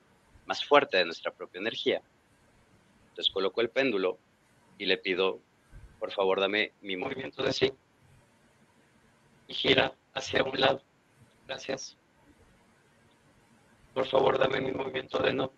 más 0.46 0.65
fuerte 0.65 0.98
de 0.98 1.06
nuestra 1.06 1.32
propia 1.32 1.60
energía. 1.60 2.01
Entonces 3.10 3.32
coloco 3.32 3.62
el 3.62 3.70
péndulo 3.70 4.17
y 4.77 4.86
le 4.86 4.98
pido, 4.98 5.39
por 6.00 6.12
favor, 6.12 6.39
dame 6.39 6.74
mi 6.82 6.98
movimiento 6.98 7.44
de 7.44 7.53
sí. 7.53 7.74
Y 9.48 9.53
gira 9.53 9.94
hacia 10.13 10.44
un 10.44 10.60
lado. 10.60 10.82
Gracias. 11.48 11.98
Por 13.94 14.06
favor, 14.08 14.38
dame 14.38 14.60
mi 14.60 14.72
movimiento 14.72 15.20
de 15.20 15.34
no. 15.34 15.51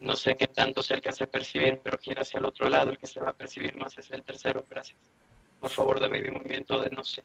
No 0.00 0.16
sé 0.16 0.36
qué 0.36 0.48
tanto 0.48 0.82
se 0.82 0.92
alcanza 0.92 1.24
a 1.24 1.28
percibir, 1.28 1.80
pero 1.82 1.98
gira 1.98 2.22
hacia 2.22 2.38
el 2.38 2.44
otro 2.44 2.68
lado. 2.68 2.90
El 2.90 2.98
que 2.98 3.06
se 3.06 3.20
va 3.20 3.30
a 3.30 3.32
percibir 3.32 3.74
más 3.76 3.96
es 3.96 4.10
el 4.10 4.22
tercero. 4.22 4.66
Gracias. 4.68 4.98
Por 5.60 5.70
favor, 5.70 5.98
dame 5.98 6.20
mi 6.20 6.30
movimiento 6.30 6.78
de 6.78 6.90
no 6.90 7.02
sé 7.02 7.24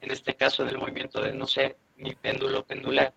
en 0.00 0.10
este 0.10 0.34
caso 0.34 0.64
del 0.64 0.78
movimiento 0.78 1.20
de 1.20 1.32
no 1.32 1.46
sé, 1.46 1.76
mi 1.96 2.14
péndulo 2.14 2.64
pendular. 2.64 3.12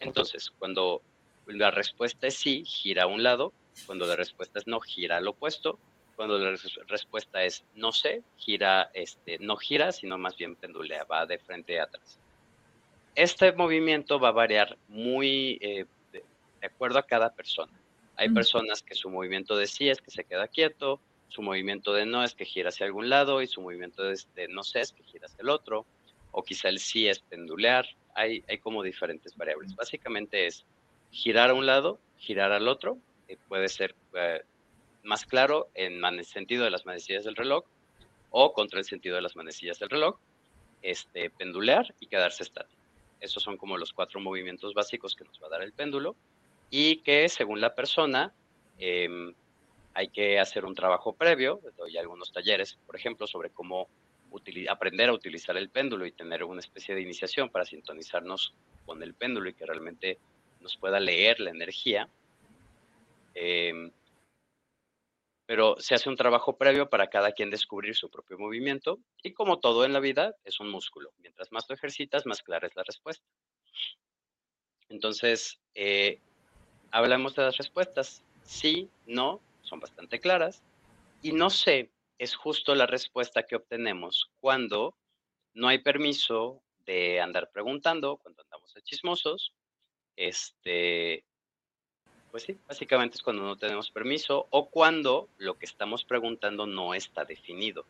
Entonces, 0.00 0.50
cuando 0.58 1.02
la 1.46 1.70
respuesta 1.70 2.26
es 2.26 2.34
sí, 2.34 2.64
gira 2.64 3.04
a 3.04 3.06
un 3.06 3.22
lado, 3.22 3.52
cuando 3.86 4.06
la 4.06 4.16
respuesta 4.16 4.58
es 4.58 4.66
no, 4.66 4.80
gira 4.80 5.16
al 5.16 5.28
opuesto, 5.28 5.78
cuando 6.16 6.38
la 6.38 6.56
respuesta 6.86 7.42
es 7.42 7.64
no 7.74 7.92
sé, 7.92 8.22
gira, 8.36 8.90
este, 8.94 9.38
no 9.40 9.56
gira, 9.56 9.90
sino 9.92 10.16
más 10.16 10.36
bien 10.36 10.54
pendulea, 10.54 11.04
va 11.04 11.26
de 11.26 11.38
frente 11.38 11.80
a 11.80 11.84
atrás. 11.84 12.18
Este 13.16 13.52
movimiento 13.52 14.18
va 14.18 14.28
a 14.28 14.32
variar 14.32 14.76
muy 14.88 15.58
eh, 15.60 15.86
de, 16.12 16.24
acuerdo 16.62 16.98
a 16.98 17.06
cada 17.06 17.32
persona. 17.32 17.72
Hay 18.16 18.28
personas 18.28 18.82
que 18.82 18.94
su 18.94 19.10
movimiento 19.10 19.56
de 19.56 19.66
sí 19.66 19.88
es 19.88 20.00
que 20.00 20.12
se 20.12 20.22
queda 20.22 20.46
quieto, 20.46 21.00
su 21.28 21.42
movimiento 21.42 21.92
de 21.92 22.06
no 22.06 22.22
es 22.22 22.34
que 22.34 22.44
gira 22.44 22.68
hacia 22.68 22.86
algún 22.86 23.08
lado 23.08 23.42
y 23.42 23.48
su 23.48 23.60
movimiento 23.60 24.04
de, 24.04 24.16
de 24.36 24.46
no 24.46 24.62
sé 24.62 24.80
es 24.80 24.92
que 24.92 25.02
gira 25.02 25.26
hacia 25.26 25.42
el 25.42 25.48
otro 25.48 25.84
o 26.34 26.42
quizá 26.42 26.68
el 26.68 26.80
sí 26.80 27.08
es 27.08 27.20
pendular, 27.20 27.86
hay, 28.14 28.44
hay 28.48 28.58
como 28.58 28.82
diferentes 28.82 29.36
variables. 29.36 29.74
Básicamente 29.74 30.46
es 30.46 30.64
girar 31.10 31.50
a 31.50 31.54
un 31.54 31.64
lado, 31.64 32.00
girar 32.18 32.52
al 32.52 32.66
otro, 32.66 32.98
eh, 33.28 33.36
puede 33.48 33.68
ser 33.68 33.94
eh, 34.14 34.42
más 35.04 35.24
claro 35.24 35.68
en 35.74 36.04
el 36.04 36.24
sentido 36.24 36.64
de 36.64 36.70
las 36.70 36.86
manecillas 36.86 37.24
del 37.24 37.36
reloj 37.36 37.64
o 38.30 38.52
contra 38.52 38.80
el 38.80 38.84
sentido 38.84 39.14
de 39.14 39.22
las 39.22 39.36
manecillas 39.36 39.78
del 39.78 39.90
reloj, 39.90 40.18
este, 40.82 41.30
pendulear 41.30 41.94
y 42.00 42.08
quedarse 42.08 42.42
estático. 42.42 42.82
Esos 43.20 43.42
son 43.42 43.56
como 43.56 43.78
los 43.78 43.92
cuatro 43.92 44.20
movimientos 44.20 44.74
básicos 44.74 45.14
que 45.14 45.24
nos 45.24 45.40
va 45.40 45.46
a 45.46 45.50
dar 45.50 45.62
el 45.62 45.72
péndulo 45.72 46.16
y 46.68 46.96
que 46.98 47.28
según 47.28 47.60
la 47.60 47.74
persona 47.76 48.34
em, 48.78 49.32
hay 49.94 50.08
que 50.08 50.40
hacer 50.40 50.64
un 50.64 50.74
trabajo 50.74 51.12
previo, 51.12 51.60
doy 51.76 51.96
algunos 51.96 52.32
talleres, 52.32 52.76
por 52.86 52.96
ejemplo, 52.96 53.28
sobre 53.28 53.50
cómo 53.50 53.88
aprender 54.68 55.08
a 55.08 55.12
utilizar 55.12 55.56
el 55.56 55.70
péndulo 55.70 56.06
y 56.06 56.12
tener 56.12 56.44
una 56.44 56.60
especie 56.60 56.94
de 56.94 57.02
iniciación 57.02 57.50
para 57.50 57.64
sintonizarnos 57.64 58.54
con 58.84 59.02
el 59.02 59.14
péndulo 59.14 59.48
y 59.48 59.54
que 59.54 59.66
realmente 59.66 60.18
nos 60.60 60.76
pueda 60.76 61.00
leer 61.00 61.40
la 61.40 61.50
energía. 61.50 62.08
Em, 63.34 63.90
pero 65.46 65.76
se 65.78 65.94
hace 65.94 66.08
un 66.08 66.16
trabajo 66.16 66.56
previo 66.56 66.88
para 66.88 67.08
cada 67.08 67.32
quien 67.32 67.50
descubrir 67.50 67.94
su 67.94 68.08
propio 68.08 68.38
movimiento 68.38 68.98
y 69.22 69.32
como 69.32 69.58
todo 69.58 69.84
en 69.84 69.92
la 69.92 70.00
vida 70.00 70.34
es 70.44 70.58
un 70.60 70.70
músculo. 70.70 71.12
Mientras 71.18 71.52
más 71.52 71.66
lo 71.68 71.74
ejercitas, 71.74 72.24
más 72.24 72.42
clara 72.42 72.66
es 72.66 72.74
la 72.74 72.82
respuesta. 72.82 73.26
Entonces, 74.88 75.60
eh, 75.74 76.18
hablamos 76.90 77.34
de 77.34 77.42
las 77.42 77.56
respuestas. 77.56 78.22
sí, 78.42 78.88
no, 79.06 79.40
son 79.62 79.80
bastante 79.80 80.20
claras. 80.20 80.62
Y 81.22 81.32
no 81.32 81.48
sé, 81.48 81.90
es 82.18 82.34
justo 82.34 82.74
la 82.74 82.86
respuesta 82.86 83.44
que 83.44 83.56
obtenemos 83.56 84.30
cuando 84.40 84.96
no 85.54 85.68
hay 85.68 85.78
permiso 85.78 86.62
de 86.86 87.20
andar 87.20 87.50
preguntando, 87.50 88.18
cuando 88.18 88.42
andamos 88.42 88.74
de 88.74 88.82
chismosos, 88.82 89.52
este, 90.16 91.24
pues 92.30 92.44
sí, 92.44 92.58
básicamente 92.66 93.16
es 93.16 93.22
cuando 93.22 93.42
no 93.42 93.56
tenemos 93.56 93.90
permiso 93.90 94.46
o 94.50 94.68
cuando 94.68 95.28
lo 95.38 95.54
que 95.58 95.66
estamos 95.66 96.04
preguntando 96.04 96.66
no 96.66 96.94
está 96.94 97.24
definido. 97.24 97.84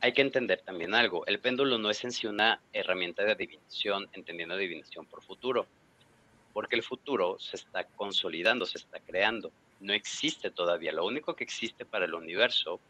Hay 0.00 0.12
que 0.12 0.22
entender 0.22 0.60
también 0.60 0.94
algo, 0.94 1.26
el 1.26 1.38
péndulo 1.38 1.78
no 1.78 1.90
es 1.90 2.04
en 2.04 2.12
sí 2.12 2.26
una 2.26 2.60
herramienta 2.72 3.24
de 3.24 3.32
adivinación, 3.32 4.08
entendiendo 4.12 4.54
adivinación 4.54 5.06
por 5.06 5.22
futuro, 5.22 5.66
porque 6.52 6.76
el 6.76 6.82
futuro 6.82 7.38
se 7.38 7.56
está 7.56 7.84
consolidando, 7.84 8.66
se 8.66 8.78
está 8.78 9.00
creando, 9.00 9.50
no 9.80 9.92
existe 9.92 10.50
todavía, 10.50 10.92
lo 10.92 11.06
único 11.06 11.34
que 11.34 11.44
existe 11.44 11.84
para 11.84 12.04
el 12.04 12.14
universo 12.14 12.80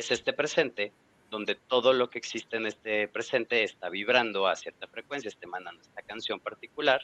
es 0.00 0.10
este 0.10 0.32
presente, 0.32 0.92
donde 1.30 1.54
todo 1.54 1.92
lo 1.92 2.10
que 2.10 2.18
existe 2.18 2.56
en 2.56 2.66
este 2.66 3.06
presente 3.08 3.62
está 3.62 3.88
vibrando 3.88 4.48
a 4.48 4.56
cierta 4.56 4.88
frecuencia, 4.88 5.28
está 5.28 5.46
emanando 5.46 5.80
esta 5.80 6.02
canción 6.02 6.40
particular, 6.40 7.00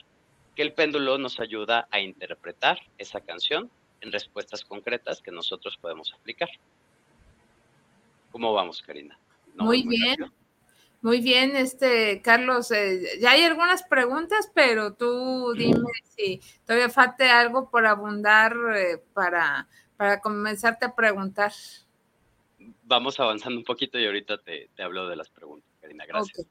que 0.54 0.62
el 0.62 0.72
péndulo 0.72 1.18
nos 1.18 1.38
ayuda 1.38 1.86
a 1.90 2.00
interpretar 2.00 2.78
esa 2.98 3.20
canción 3.20 3.70
en 4.00 4.10
respuestas 4.10 4.64
concretas 4.64 5.22
que 5.22 5.30
nosotros 5.30 5.78
podemos 5.80 6.12
aplicar. 6.12 6.48
¿Cómo 8.32 8.52
vamos, 8.52 8.82
Karina? 8.82 9.18
muy 9.54 9.86
bien. 9.86 10.16
Muy 11.02 11.20
bien, 11.20 11.54
este 11.54 12.20
Carlos, 12.20 12.70
eh, 12.72 13.20
ya 13.20 13.32
hay 13.32 13.44
algunas 13.44 13.84
preguntas, 13.84 14.50
pero 14.54 14.94
tú 14.94 15.52
dime 15.56 15.88
si 16.16 16.40
todavía 16.64 16.88
falta 16.88 17.38
algo 17.38 17.70
por 17.70 17.86
abundar 17.86 18.56
eh, 18.74 18.98
para, 19.12 19.68
para 19.96 20.20
comenzarte 20.20 20.86
a 20.86 20.94
preguntar 20.96 21.52
vamos 22.82 23.20
avanzando 23.20 23.58
un 23.58 23.64
poquito 23.64 23.98
y 23.98 24.06
ahorita 24.06 24.38
te, 24.38 24.70
hablo 24.78 25.08
de 25.08 25.16
las 25.16 25.30
preguntas, 25.30 25.70
Karina. 25.80 26.04
Gracias. 26.06 26.46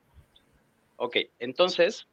ok, 0.98 1.17
entonces, 1.39 2.07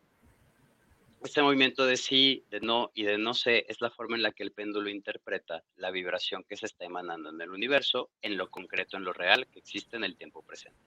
este 1.23 1.42
movimiento 1.42 1.87
de 1.87 1.97
sí, 1.97 2.44
de 2.50 2.61
no 2.61 2.90
y 2.94 3.04
de 3.04 3.18
no 3.18 3.35
sé 3.35 3.64
es 3.68 3.80
la 3.80 3.90
forma 3.90 4.16
en 4.16 4.23
la 4.23 4.32
que 4.32 4.42
el 4.42 4.52
péndulo 4.52 4.88
interpreta 4.88 5.62
la 5.76 5.90
vibración 5.90 6.44
que 6.44 6.56
se 6.56 6.66
está 6.66 6.85
emanando 6.85 7.30
en 7.30 7.40
el 7.40 7.50
universo, 7.50 8.11
en 8.23 8.37
lo 8.37 8.50
concreto, 8.50 8.97
en 8.97 9.04
lo 9.04 9.12
real 9.12 9.47
que 9.49 9.59
existe 9.59 9.97
en 9.97 10.04
el 10.04 10.16
tiempo 10.16 10.42
presente. 10.42 10.78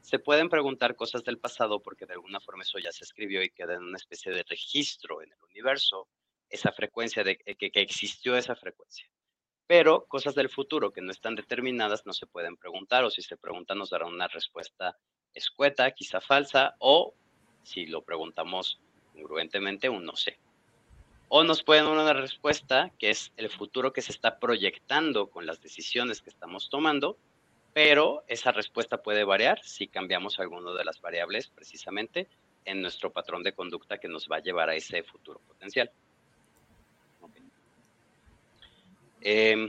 Se 0.00 0.18
pueden 0.18 0.50
preguntar 0.50 0.96
cosas 0.96 1.24
del 1.24 1.38
pasado 1.38 1.80
porque 1.80 2.04
de 2.06 2.12
alguna 2.12 2.40
forma 2.40 2.62
eso 2.62 2.78
ya 2.78 2.92
se 2.92 3.04
escribió 3.04 3.42
y 3.42 3.50
queda 3.50 3.74
en 3.74 3.84
una 3.84 3.96
especie 3.96 4.32
de 4.32 4.42
registro 4.42 5.22
en 5.22 5.32
el 5.32 5.38
universo, 5.50 6.08
esa 6.50 6.72
frecuencia 6.72 7.24
de 7.24 7.36
que 7.36 7.70
existió 7.74 8.36
esa 8.36 8.54
frecuencia 8.54 9.08
pero 9.66 10.04
cosas 10.06 10.34
del 10.34 10.48
futuro 10.48 10.92
que 10.92 11.00
no 11.00 11.10
están 11.10 11.34
determinadas 11.34 12.06
no 12.06 12.12
se 12.12 12.26
pueden 12.26 12.56
preguntar 12.56 13.04
o 13.04 13.10
si 13.10 13.22
se 13.22 13.36
preguntan 13.36 13.78
nos 13.78 13.90
darán 13.90 14.12
una 14.12 14.28
respuesta 14.28 14.96
escueta, 15.32 15.90
quizá 15.90 16.20
falsa 16.20 16.74
o 16.78 17.14
si 17.62 17.86
lo 17.86 18.02
preguntamos 18.02 18.80
congruentemente 19.12 19.88
un 19.88 20.04
no 20.04 20.16
sé. 20.16 20.38
O 21.28 21.42
nos 21.42 21.62
pueden 21.62 21.86
dar 21.86 21.94
una 21.94 22.12
respuesta 22.12 22.92
que 22.98 23.10
es 23.10 23.32
el 23.36 23.48
futuro 23.48 23.92
que 23.92 24.02
se 24.02 24.12
está 24.12 24.38
proyectando 24.38 25.30
con 25.30 25.46
las 25.46 25.60
decisiones 25.62 26.20
que 26.20 26.30
estamos 26.30 26.68
tomando, 26.68 27.16
pero 27.72 28.22
esa 28.28 28.52
respuesta 28.52 29.02
puede 29.02 29.24
variar 29.24 29.60
si 29.64 29.88
cambiamos 29.88 30.38
alguna 30.38 30.72
de 30.72 30.84
las 30.84 31.00
variables 31.00 31.48
precisamente 31.48 32.28
en 32.64 32.82
nuestro 32.82 33.12
patrón 33.12 33.42
de 33.42 33.52
conducta 33.52 33.98
que 33.98 34.08
nos 34.08 34.28
va 34.30 34.36
a 34.36 34.42
llevar 34.42 34.68
a 34.68 34.74
ese 34.74 35.02
futuro 35.02 35.40
potencial. 35.40 35.90
Em, 39.24 39.68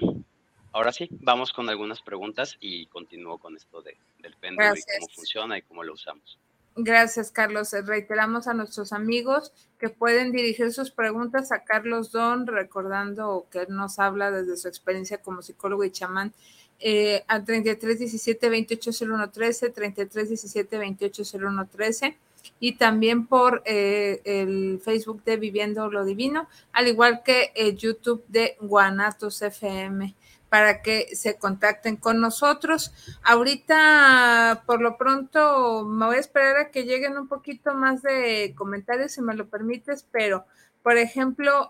ahora 0.74 0.92
sí, 0.92 1.08
vamos 1.10 1.54
con 1.54 1.70
algunas 1.70 2.02
preguntas 2.02 2.58
y 2.60 2.86
continúo 2.88 3.38
con 3.38 3.56
esto 3.56 3.82
de, 3.82 3.98
del 4.20 4.36
péndulo 4.36 4.76
y 4.76 4.82
cómo 4.82 5.08
funciona 5.16 5.58
y 5.58 5.62
cómo 5.62 5.84
lo 5.84 5.94
usamos. 5.94 6.38
Gracias, 6.78 7.32
Carlos. 7.32 7.72
Reiteramos 7.72 8.48
a 8.48 8.54
nuestros 8.54 8.92
amigos 8.92 9.54
que 9.80 9.88
pueden 9.88 10.34
dirigir 10.34 10.74
sus 10.74 10.92
preguntas 10.92 11.54
a 11.54 11.64
Carlos 11.64 12.12
Don, 12.12 12.46
recordando 12.46 13.48
que 13.50 13.60
él 13.60 13.68
nos 13.70 13.98
habla 13.98 14.30
desde 14.30 14.58
su 14.58 14.68
experiencia 14.68 15.22
como 15.22 15.42
psicólogo 15.42 15.86
y 15.86 15.92
chamán 15.92 16.34
eh, 16.82 17.24
al 17.28 17.46
33 17.46 18.00
17 18.00 18.50
28 18.50 18.92
01 19.06 19.32
13, 19.32 19.70
33 19.70 20.28
17 20.28 20.78
28 20.78 21.24
01 21.38 21.68
13 21.68 22.18
y 22.60 22.74
también 22.74 23.28
por 23.28 23.62
eh, 23.66 24.22
el 24.26 24.80
Facebook 24.84 25.24
de 25.24 25.38
Viviendo 25.38 25.90
lo 25.90 26.06
Divino, 26.06 26.48
al 26.72 26.88
igual 26.88 27.24
que 27.24 27.52
el 27.56 27.76
YouTube 27.76 28.24
de 28.28 28.58
Guanatos 28.60 29.42
FM 29.42 30.16
para 30.50 30.82
que 30.82 31.16
se 31.16 31.38
contacten 31.38 31.98
con 31.98 32.22
nosotros. 32.22 32.94
Ahorita, 33.24 34.64
por 34.66 34.82
lo 34.82 34.98
pronto, 34.98 35.84
me 35.86 36.06
voy 36.06 36.16
a 36.16 36.20
esperar 36.20 36.58
a 36.58 36.72
que 36.72 36.86
lleguen 36.86 37.18
un 37.18 37.28
poquito 37.28 37.74
más 37.74 38.02
de 38.02 38.54
comentarios, 38.56 39.12
si 39.12 39.22
me 39.22 39.36
lo 39.36 39.50
permites, 39.50 40.08
pero, 40.12 40.46
por 40.82 40.98
ejemplo, 40.98 41.70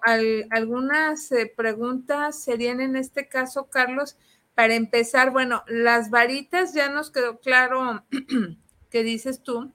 algunas 0.52 1.32
eh, 1.32 1.52
preguntas 1.56 2.44
serían 2.44 2.80
en 2.80 2.96
este 2.96 3.28
caso, 3.28 3.70
Carlos, 3.72 4.18
para 4.54 4.76
empezar, 4.76 5.32
bueno, 5.32 5.64
las 5.68 6.10
varitas 6.10 6.74
ya 6.74 6.88
nos 6.90 7.10
quedó 7.10 7.40
claro 7.40 8.06
que 8.92 9.04
dices 9.04 9.42
tú, 9.42 9.72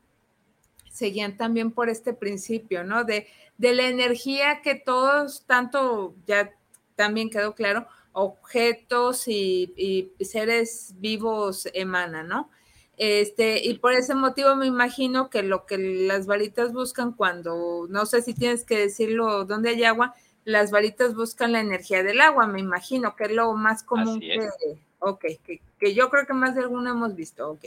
seguían 0.90 1.36
también 1.36 1.70
por 1.70 1.88
este 1.88 2.12
principio, 2.12 2.84
¿no? 2.84 3.04
De, 3.04 3.26
de 3.56 3.74
la 3.74 3.88
energía 3.88 4.60
que 4.62 4.74
todos, 4.74 5.44
tanto 5.46 6.14
ya 6.26 6.52
también 6.96 7.30
quedó 7.30 7.54
claro, 7.54 7.86
objetos 8.12 9.28
y, 9.28 10.12
seres 10.20 10.94
vivos 10.98 11.68
emanan, 11.72 12.28
¿no? 12.28 12.50
Este, 12.96 13.66
y 13.66 13.78
por 13.78 13.94
ese 13.94 14.14
motivo 14.14 14.56
me 14.56 14.66
imagino 14.66 15.30
que 15.30 15.42
lo 15.42 15.64
que 15.64 15.78
las 15.78 16.26
varitas 16.26 16.72
buscan 16.72 17.12
cuando, 17.12 17.86
no 17.88 18.04
sé 18.04 18.20
si 18.20 18.34
tienes 18.34 18.64
que 18.64 18.76
decirlo 18.76 19.46
donde 19.46 19.70
hay 19.70 19.84
agua, 19.84 20.14
las 20.44 20.70
varitas 20.70 21.14
buscan 21.14 21.52
la 21.52 21.60
energía 21.60 22.02
del 22.02 22.20
agua, 22.20 22.46
me 22.46 22.60
imagino, 22.60 23.16
que 23.16 23.24
es 23.24 23.32
lo 23.32 23.54
más 23.54 23.82
común 23.82 24.20
que, 24.20 24.50
ok, 24.98 25.24
que, 25.42 25.62
que, 25.78 25.94
yo 25.94 26.10
creo 26.10 26.26
que 26.26 26.34
más 26.34 26.54
de 26.54 26.62
alguno 26.62 26.90
hemos 26.90 27.14
visto, 27.14 27.50
ok 27.50 27.64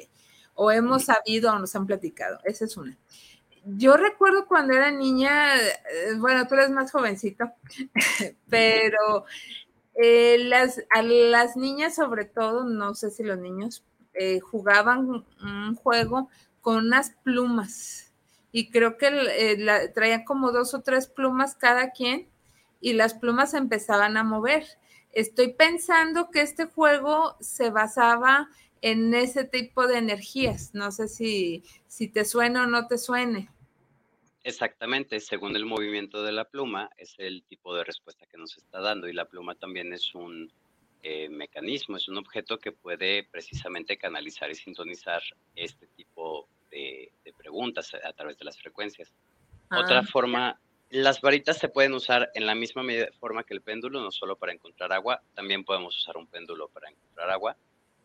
o 0.56 0.72
hemos 0.72 1.06
sabido 1.06 1.52
o 1.52 1.60
nos 1.60 1.76
han 1.76 1.86
platicado. 1.86 2.40
Esa 2.44 2.66
es 2.66 2.78
una. 2.78 2.98
Yo 3.66 3.96
recuerdo 3.96 4.46
cuando 4.46 4.74
era 4.74 4.92
niña, 4.92 5.56
eh, 5.56 6.16
bueno, 6.18 6.48
tú 6.48 6.56
eres 6.56 6.70
más 6.70 6.92
jovencito, 6.92 7.52
pero 8.50 9.26
eh, 9.96 10.38
las, 10.40 10.82
a 10.94 11.02
las 11.02 11.56
niñas 11.56 11.96
sobre 11.96 12.26
todo, 12.26 12.66
no 12.66 12.94
sé 12.94 13.10
si 13.10 13.24
los 13.24 13.38
niños, 13.38 13.86
eh, 14.14 14.40
jugaban 14.42 15.10
un 15.10 15.76
juego 15.76 16.30
con 16.62 16.78
unas 16.78 17.12
plumas 17.24 18.14
y 18.52 18.70
creo 18.70 18.98
que 18.98 19.90
traían 19.96 20.24
como 20.24 20.52
dos 20.52 20.76
o 20.76 20.82
tres 20.82 21.08
plumas 21.08 21.56
cada 21.56 21.90
quien 21.90 22.30
y 22.80 22.94
las 22.94 23.16
plumas 23.16 23.56
empezaban 23.56 24.16
a 24.16 24.24
mover. 24.24 24.64
Estoy 25.12 25.54
pensando 25.54 26.30
que 26.30 26.42
este 26.42 26.68
juego 26.68 27.36
se 27.40 27.72
basaba 27.72 28.50
en 28.84 29.14
ese 29.14 29.46
tipo 29.46 29.88
de 29.88 29.98
energías. 29.98 30.76
No 30.76 30.92
sé 30.92 31.08
si, 31.08 31.64
si 31.88 32.10
te 32.10 32.26
suena 32.26 32.64
o 32.64 32.68
no 32.68 32.86
te 32.86 32.98
suene. 32.98 33.50
Exactamente, 34.44 35.22
según 35.22 35.56
el 35.56 35.66
movimiento 35.66 36.22
de 36.22 36.34
la 36.34 36.44
pluma, 36.44 36.90
es 36.98 37.16
el 37.18 37.44
tipo 37.44 37.74
de 37.74 37.86
respuesta 37.86 38.26
que 38.30 38.38
nos 38.38 38.58
está 38.58 38.82
dando 38.82 39.08
y 39.08 39.14
la 39.14 39.24
pluma 39.24 39.56
también 39.56 39.94
es 39.94 40.14
un 40.14 40.52
eh, 41.02 41.30
mecanismo, 41.30 41.96
es 41.96 42.10
un 42.10 42.18
objeto 42.18 42.60
que 42.60 42.74
puede 42.74 43.24
precisamente 43.24 43.98
canalizar 43.98 44.52
y 44.52 44.56
sintonizar 44.56 45.24
este 45.56 45.88
tipo 45.88 46.50
de, 46.70 47.10
preguntas 47.38 47.94
a, 47.94 48.12
través 48.12 48.38
de 48.38 48.44
las 48.44 48.58
frecuencias. 48.58 49.14
Otra 49.72 50.00
ah, 50.00 50.04
forma, 50.04 50.60
las 50.90 51.22
varitas 51.22 51.58
se 51.58 51.70
pueden 51.70 51.94
usar 51.94 52.32
en 52.36 52.46
la 52.46 52.54
misma 52.54 52.84
forma 53.18 53.46
que 53.46 53.54
el 53.54 53.62
péndulo, 53.62 54.02
no 54.02 54.12
solo 54.12 54.36
para 54.36 54.52
encontrar 54.52 54.92
agua, 54.92 55.22
también 55.36 55.64
podemos 55.64 55.98
usar 55.98 56.18
un 56.18 56.28
péndulo 56.28 56.68
para 56.68 56.90
encontrar 56.90 57.30
agua 57.30 57.56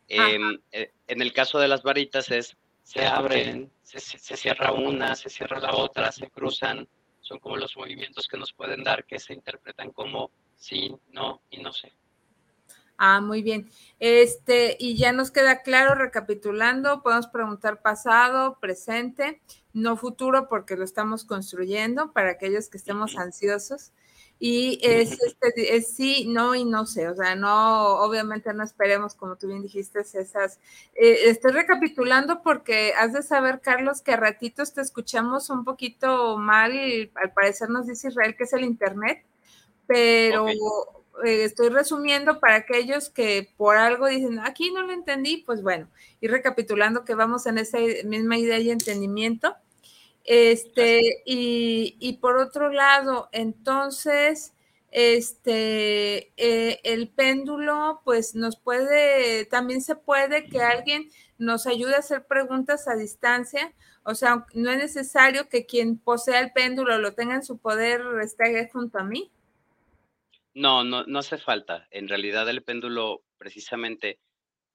eh, 0.09 0.93
en 1.07 1.23
el 1.23 1.33
caso 1.33 1.59
de 1.59 1.69
las 1.69 1.83
varitas 1.83 2.31
es, 2.31 2.57
se 2.83 3.05
abren, 3.05 3.71
se, 3.83 4.01
cierra 4.01 4.73
una, 4.73 5.15
se 5.15 5.29
cierra 5.29 5.61
la 5.61 5.75
otra, 5.75 6.11
se 6.11 6.31
cruzan, 6.31 6.89
son 7.21 7.39
como 7.39 7.57
los 7.57 7.77
movimientos 7.77 8.27
que 8.27 8.39
nos 8.39 8.53
pueden 8.53 8.83
dar 8.83 9.05
que 9.05 9.19
se 9.19 9.35
interpretan 9.35 9.91
como 9.91 10.31
sí, 10.57 10.95
no 11.13 11.43
y 11.51 11.63
no 11.63 11.73
sé. 11.73 11.93
Ah, 12.97 13.21
muy 13.21 13.43
bien. 13.43 13.71
Este, 14.01 14.77
y 14.81 14.97
ya 14.97 15.13
nos 15.13 15.31
queda 15.31 15.63
claro, 15.63 15.95
recapitulando, 15.95 17.03
podemos 17.03 17.29
preguntar 17.29 17.81
pasado, 17.81 18.59
presente, 18.61 19.41
no 19.73 19.97
futuro, 19.97 20.49
porque 20.49 20.77
lo 20.77 20.85
estamos 20.85 21.25
construyendo 21.25 22.13
para 22.13 22.33
aquellos 22.33 22.69
que 22.69 22.77
estemos 22.77 23.17
ansiosos. 23.17 23.93
Y 24.41 24.79
es, 24.83 25.19
este, 25.21 25.77
es 25.77 25.93
sí, 25.93 26.27
no 26.29 26.55
y 26.55 26.65
no 26.65 26.87
sé, 26.87 27.09
o 27.09 27.17
sea, 27.17 27.35
no, 27.35 27.97
obviamente 27.99 28.55
no 28.55 28.63
esperemos, 28.63 29.15
como 29.15 29.35
tú 29.37 29.49
bien 29.49 29.63
dijiste, 29.63 30.01
esas. 30.01 30.61
Eh, 30.95 31.29
estoy 31.29 31.51
recapitulando 31.51 32.41
porque 32.43 32.95
has 32.97 33.13
de 33.13 33.23
saber, 33.23 33.61
Carlos, 33.61 34.01
que 34.01 34.13
a 34.13 34.17
ratitos 34.17 34.75
te 34.75 34.81
escuchamos 34.81 35.51
un 35.51 35.65
poquito 35.65 36.39
mal, 36.39 36.73
al 37.17 37.33
parecer 37.33 37.69
nos 37.69 37.89
dice 37.89 38.09
Israel 38.09 38.37
que 38.37 38.45
es 38.45 38.53
el 38.53 38.65
Internet, 38.65 39.25
pero 39.89 40.47
eh, 40.49 41.43
estoy 41.45 41.71
resumiendo 41.71 42.39
para 42.39 42.57
aquellos 42.57 43.11
que 43.11 43.51
por 43.57 43.77
algo 43.77 44.07
dicen, 44.07 44.39
aquí 44.39 44.71
no 44.71 44.83
lo 44.83 44.93
entendí, 44.93 45.39
pues 45.39 45.63
bueno, 45.63 45.89
y 46.21 46.29
recapitulando 46.29 47.05
que 47.05 47.15
vamos 47.15 47.47
en 47.47 47.59
esa 47.59 47.79
misma 48.05 48.39
idea 48.39 48.59
y 48.59 48.71
entendimiento. 48.71 49.57
Este, 50.31 51.23
y, 51.25 51.97
y 52.01 52.19
por 52.19 52.37
otro 52.37 52.71
lado, 52.71 53.31
entonces, 53.33 54.53
este, 54.91 56.35
eh, 56.37 56.81
el 56.85 57.09
péndulo, 57.09 58.03
pues 58.05 58.35
nos 58.35 58.57
puede, 58.59 59.47
también 59.47 59.81
se 59.81 59.97
puede 59.97 60.45
que 60.45 60.61
alguien 60.61 61.09
nos 61.39 61.67
ayude 61.67 61.95
a 61.95 62.01
hacer 62.01 62.27
preguntas 62.27 62.89
a 62.89 62.97
distancia. 62.97 63.73
O 64.03 64.15
sea, 64.15 64.45
no 64.53 64.71
es 64.71 64.77
necesario 64.77 65.49
que 65.49 65.65
quien 65.65 65.99
posea 65.99 66.41
el 66.41 66.53
péndulo 66.53 66.99
lo 66.99 67.15
tenga 67.15 67.35
en 67.35 67.43
su 67.43 67.57
poder, 67.57 68.03
esté 68.21 68.69
junto 68.71 68.99
a 68.99 69.05
mí. 69.05 69.33
No, 70.53 70.85
no, 70.85 71.05
no 71.05 71.21
hace 71.21 71.39
falta. 71.39 71.89
En 71.91 72.07
realidad 72.07 72.47
el 72.51 72.63
péndulo, 72.63 73.23
precisamente, 73.39 74.19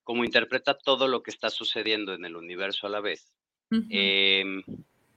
como 0.03 0.25
interpreta 0.25 0.79
todo 0.79 1.07
lo 1.07 1.21
que 1.21 1.29
está 1.29 1.51
sucediendo 1.51 2.15
en 2.15 2.25
el 2.25 2.35
universo 2.35 2.87
a 2.87 2.89
la 2.89 3.01
vez, 3.01 3.31
em, 3.69 4.63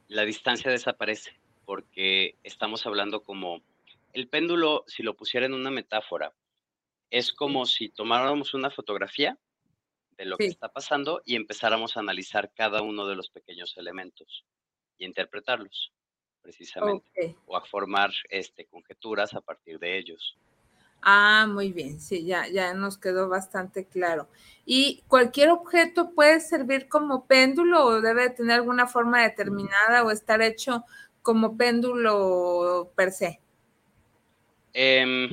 la 0.09 0.25
distancia 0.25 0.71
desaparece 0.71 1.38
porque 1.64 2.37
estamos 2.42 2.87
hablando 2.87 3.23
como 3.23 3.62
el 4.12 4.29
péndulo, 4.29 4.85
si 4.87 5.03
lo 5.03 5.14
pusiera 5.14 5.47
en 5.47 5.55
una 5.55 5.71
metáfora, 5.71 6.33
es 7.11 7.33
como 7.33 7.66
si 7.66 7.88
tomáramos 7.88 8.55
una 8.55 8.71
fotografía 8.71 9.38
de 10.16 10.25
lo 10.25 10.38
que 10.38 10.47
está 10.47 10.73
pasando 10.73 11.23
y 11.25 11.37
empezáramos 11.37 11.97
a 11.97 12.01
analizar 12.01 12.51
cada 12.55 12.83
uno 12.83 13.07
de 13.07 13.16
los 13.16 13.29
pequeños 13.29 13.77
elementos 13.77 14.45
y 14.97 15.05
interpretarlos, 15.05 15.92
precisamente, 16.40 17.37
o 17.45 17.57
a 17.57 17.64
formar 17.66 18.12
este, 18.31 18.64
conjeturas 18.66 19.35
a 19.35 19.40
partir 19.40 19.79
de 19.79 19.99
ellos. 19.99 20.38
Ah, 21.02 21.46
muy 21.48 21.72
bien, 21.72 22.00
sí, 22.00 22.24
ya, 22.24 22.48
ya 22.48 22.74
nos 22.74 22.98
quedó 22.98 23.28
bastante 23.28 23.85
claro. 23.85 24.28
¿Y 24.64 25.04
cualquier 25.06 25.50
objeto 25.50 26.11
puede 26.11 26.40
servir 26.40 26.88
como 26.88 27.26
péndulo 27.26 27.85
o 27.85 28.00
debe 28.00 28.30
tener 28.30 28.56
alguna 28.56 28.88
forma 28.88 29.22
determinada 29.22 30.02
o 30.02 30.11
estar 30.11 30.42
hecho 30.42 30.85
como 31.22 31.56
péndulo 31.56 32.90
per 32.96 33.12
se? 33.12 33.40
Em, 34.72 35.28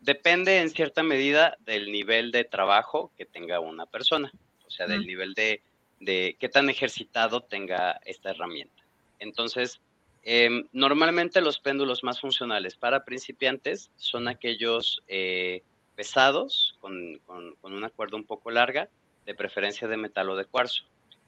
depende 0.00 0.58
en 0.58 0.70
cierta 0.70 1.02
medida 1.02 1.58
del 1.66 1.92
nivel 1.92 2.32
de 2.32 2.44
trabajo 2.44 3.12
que 3.18 3.26
tenga 3.26 3.60
una 3.60 3.84
persona, 3.84 4.32
o 4.66 4.70
sea, 4.70 4.86
del 4.86 5.06
nivel 5.06 5.34
de, 5.34 5.60
de 6.00 6.36
qué 6.40 6.48
tan 6.48 6.70
ejercitado 6.70 7.42
tenga 7.42 8.00
esta 8.04 8.30
herramienta. 8.30 8.82
Entonces, 9.18 9.80
em, 10.22 10.66
normalmente 10.72 11.40
los 11.40 11.58
péndulos 11.58 12.04
más 12.04 12.20
funcionales 12.20 12.76
para 12.76 13.04
principiantes 13.04 13.90
son 13.96 14.28
aquellos 14.28 15.02
eh, 15.08 15.62
pesados, 15.94 16.76
con, 16.80 17.18
con, 17.26 17.54
con, 17.56 17.72
una 17.72 17.90
cuerda 17.90 18.16
un 18.16 18.24
poco 18.24 18.50
larga, 18.50 18.88
de 19.26 19.34
preferencia 19.34 19.88
de 19.88 19.96
metal 19.96 20.30
o 20.30 20.36
de 20.36 20.44
cuarzo. 20.44 20.84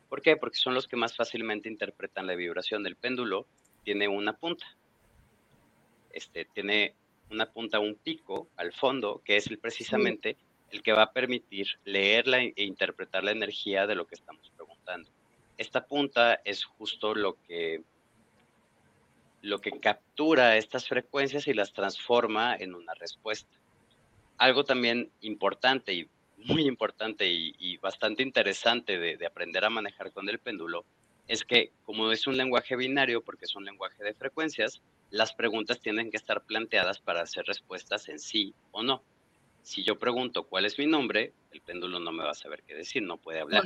¿Por 0.08 0.22
qué? 0.22 0.36
Porque 0.36 0.56
son 0.56 0.74
los 0.74 0.88
que 0.88 0.96
más 0.96 1.16
fácilmente 1.16 1.68
interpretan 1.68 2.26
la 2.26 2.34
vibración 2.34 2.82
del 2.82 2.96
péndulo. 2.96 3.46
Tiene 3.84 4.08
una 4.08 4.32
punta 4.32 4.66
este, 6.12 6.44
tiene 6.46 6.94
una 7.30 7.46
punta, 7.46 7.78
un 7.78 7.94
pico 7.94 8.48
al 8.56 8.72
fondo, 8.72 9.22
que 9.24 9.36
es 9.36 9.46
el, 9.46 9.58
precisamente 9.58 10.36
el 10.70 10.82
que 10.82 10.92
va 10.92 11.04
a 11.04 11.12
permitir 11.12 11.66
leerla 11.84 12.42
e 12.42 12.52
interpretar 12.56 13.24
la 13.24 13.32
energía 13.32 13.86
de 13.86 13.94
lo 13.94 14.06
que 14.06 14.14
estamos 14.14 14.50
preguntando. 14.56 15.10
Esta 15.58 15.86
punta 15.86 16.40
es 16.44 16.64
justo 16.64 17.14
lo 17.14 17.36
que, 17.46 17.82
lo 19.42 19.58
que 19.60 19.80
captura 19.80 20.56
estas 20.56 20.88
frecuencias 20.88 21.48
y 21.48 21.54
las 21.54 21.72
transforma 21.72 22.54
en 22.56 22.74
una 22.74 22.94
respuesta. 22.94 23.50
Algo 24.38 24.64
también 24.64 25.10
importante 25.20 25.92
y 25.94 26.08
muy 26.36 26.62
importante 26.62 27.26
y, 27.28 27.76
bastante 27.78 28.22
interesante 28.22 28.98
de, 28.98 29.16
de 29.16 29.26
aprender 29.26 29.64
a 29.64 29.70
manejar 29.70 30.12
con 30.12 30.28
el 30.28 30.38
péndulo 30.38 30.84
es 31.28 31.44
que 31.44 31.70
como 31.84 32.10
es 32.10 32.26
un 32.26 32.36
lenguaje 32.36 32.74
binario, 32.76 33.22
porque 33.22 33.44
es 33.44 33.54
un 33.54 33.64
lenguaje 33.64 34.02
de 34.02 34.14
frecuencias, 34.14 34.80
las 35.10 35.32
preguntas 35.32 35.80
tienen 35.80 36.10
que 36.10 36.16
estar 36.16 36.42
planteadas 36.42 36.98
para 36.98 37.22
hacer 37.22 37.44
respuestas 37.46 38.08
en 38.08 38.18
sí 38.18 38.52
o 38.72 38.82
no. 38.82 39.02
Si 39.62 39.84
yo 39.84 39.98
pregunto 39.98 40.44
cuál 40.44 40.64
es 40.64 40.78
mi 40.78 40.86
nombre, 40.86 41.32
el 41.52 41.60
péndulo 41.60 42.00
no 42.00 42.12
me 42.12 42.24
va 42.24 42.30
a 42.30 42.34
saber 42.34 42.62
qué 42.62 42.74
decir, 42.74 43.02
no 43.02 43.16
puede 43.16 43.40
hablar. 43.40 43.62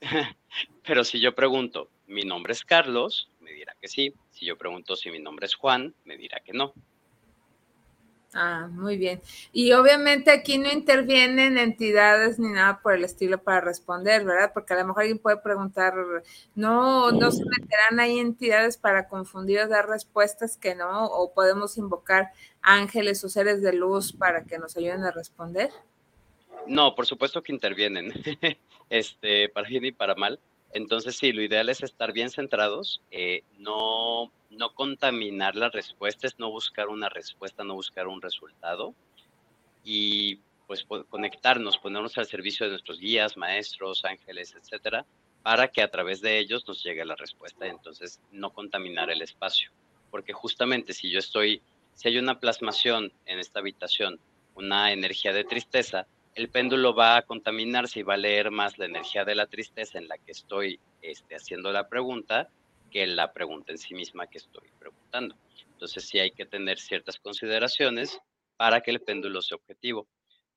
Pero 0.84 1.04
si 1.04 1.20
yo 1.20 1.34
pregunto, 1.34 1.88
mi 2.06 2.22
nombre 2.22 2.52
es 2.52 2.64
Carlos, 2.64 3.30
me 3.50 3.56
dirá 3.56 3.76
que 3.80 3.88
sí. 3.88 4.14
Si 4.30 4.46
yo 4.46 4.56
pregunto 4.56 4.96
si 4.96 5.10
mi 5.10 5.18
nombre 5.18 5.46
es 5.46 5.54
Juan, 5.54 5.94
me 6.04 6.16
dirá 6.16 6.40
que 6.40 6.52
no. 6.52 6.72
Ah, 8.32 8.68
muy 8.70 8.96
bien. 8.96 9.20
Y 9.52 9.72
obviamente 9.72 10.30
aquí 10.30 10.56
no 10.58 10.70
intervienen 10.70 11.58
entidades 11.58 12.38
ni 12.38 12.48
nada 12.48 12.80
por 12.80 12.94
el 12.94 13.02
estilo 13.02 13.42
para 13.42 13.60
responder, 13.60 14.24
¿verdad? 14.24 14.52
Porque 14.54 14.72
a 14.72 14.76
lo 14.76 14.86
mejor 14.86 15.02
alguien 15.02 15.18
puede 15.18 15.38
preguntar, 15.38 15.94
no, 16.54 17.10
no 17.10 17.32
se 17.32 17.42
meterán 17.44 17.98
ahí 17.98 18.20
entidades 18.20 18.76
para 18.76 19.08
confundir 19.08 19.58
o 19.58 19.68
dar 19.68 19.88
respuestas 19.88 20.56
que 20.56 20.76
no, 20.76 21.06
o 21.06 21.34
podemos 21.34 21.76
invocar 21.76 22.30
ángeles 22.62 23.24
o 23.24 23.28
seres 23.28 23.62
de 23.62 23.72
luz 23.72 24.12
para 24.12 24.44
que 24.44 24.58
nos 24.58 24.76
ayuden 24.76 25.02
a 25.02 25.10
responder. 25.10 25.70
No, 26.68 26.94
por 26.94 27.06
supuesto 27.06 27.42
que 27.42 27.52
intervienen, 27.52 28.12
este, 28.90 29.48
para 29.48 29.68
bien 29.68 29.86
y 29.86 29.92
para 29.92 30.14
mal. 30.14 30.38
Entonces, 30.72 31.16
sí, 31.16 31.32
lo 31.32 31.42
ideal 31.42 31.68
es 31.68 31.82
estar 31.82 32.12
bien 32.12 32.30
centrados, 32.30 33.02
eh, 33.10 33.42
no, 33.58 34.32
no 34.50 34.74
contaminar 34.74 35.56
las 35.56 35.72
respuestas, 35.72 36.38
no 36.38 36.50
buscar 36.50 36.88
una 36.88 37.08
respuesta, 37.08 37.64
no 37.64 37.74
buscar 37.74 38.06
un 38.06 38.22
resultado 38.22 38.94
y 39.84 40.38
pues 40.68 40.84
conectarnos, 40.84 41.78
ponernos 41.78 42.16
al 42.18 42.26
servicio 42.26 42.66
de 42.66 42.70
nuestros 42.70 43.00
guías, 43.00 43.36
maestros, 43.36 44.04
ángeles, 44.04 44.54
etcétera, 44.54 45.04
para 45.42 45.66
que 45.66 45.82
a 45.82 45.90
través 45.90 46.20
de 46.20 46.38
ellos 46.38 46.64
nos 46.68 46.84
llegue 46.84 47.04
la 47.04 47.16
respuesta. 47.16 47.66
Entonces, 47.66 48.20
no 48.30 48.52
contaminar 48.52 49.10
el 49.10 49.22
espacio, 49.22 49.72
porque 50.12 50.32
justamente 50.32 50.92
si 50.92 51.10
yo 51.10 51.18
estoy, 51.18 51.60
si 51.94 52.08
hay 52.08 52.18
una 52.18 52.38
plasmación 52.38 53.12
en 53.26 53.40
esta 53.40 53.58
habitación, 53.58 54.20
una 54.54 54.92
energía 54.92 55.32
de 55.32 55.42
tristeza, 55.42 56.06
el 56.40 56.48
péndulo 56.48 56.94
va 56.94 57.18
a 57.18 57.22
contaminarse 57.22 58.00
y 58.00 58.02
va 58.02 58.14
a 58.14 58.16
leer 58.16 58.50
más 58.50 58.78
la 58.78 58.86
energía 58.86 59.26
de 59.26 59.34
la 59.34 59.46
tristeza 59.46 59.98
en 59.98 60.08
la 60.08 60.16
que 60.16 60.32
estoy 60.32 60.80
este, 61.02 61.34
haciendo 61.34 61.70
la 61.70 61.86
pregunta 61.86 62.48
que 62.90 63.06
la 63.06 63.34
pregunta 63.34 63.72
en 63.72 63.78
sí 63.78 63.92
misma 63.92 64.26
que 64.26 64.38
estoy 64.38 64.70
preguntando. 64.78 65.36
Entonces 65.72 66.08
sí 66.08 66.18
hay 66.18 66.30
que 66.30 66.46
tener 66.46 66.78
ciertas 66.78 67.18
consideraciones 67.18 68.18
para 68.56 68.80
que 68.80 68.90
el 68.90 69.02
péndulo 69.02 69.42
sea 69.42 69.56
objetivo. 69.56 70.08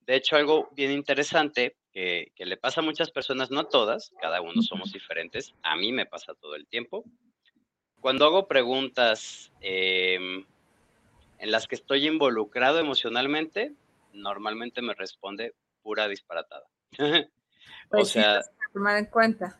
De 0.07 0.15
hecho, 0.15 0.37
algo 0.37 0.69
bien 0.71 0.91
interesante 0.91 1.75
que, 1.91 2.31
le 2.37 2.55
pasa 2.55 2.79
a 2.79 2.85
muchas 2.85 3.11
personas, 3.11 3.51
no 3.51 3.59
a 3.59 3.67
todas, 3.67 4.13
cada 4.21 4.39
uno 4.39 4.61
somos 4.61 4.93
diferentes, 4.93 5.53
a 5.63 5.75
mí 5.75 5.91
me 5.91 6.05
pasa 6.05 6.33
todo 6.33 6.55
el 6.55 6.65
tiempo. 6.65 7.03
Cuando 7.99 8.25
hago 8.25 8.47
preguntas 8.47 9.51
em, 9.59 10.45
en 11.39 11.51
las 11.51 11.67
que 11.67 11.75
estoy 11.75 12.07
involucrado 12.07 12.79
emocionalmente, 12.79 13.73
normalmente 14.13 14.81
me 14.81 14.93
responde 14.93 15.53
pura 15.83 16.07
disparatada. 16.07 16.65
o 16.99 17.27
pues 17.89 18.09
sea, 18.09 18.41
tomar 18.73 18.97
en 18.97 19.05
cuenta. 19.05 19.57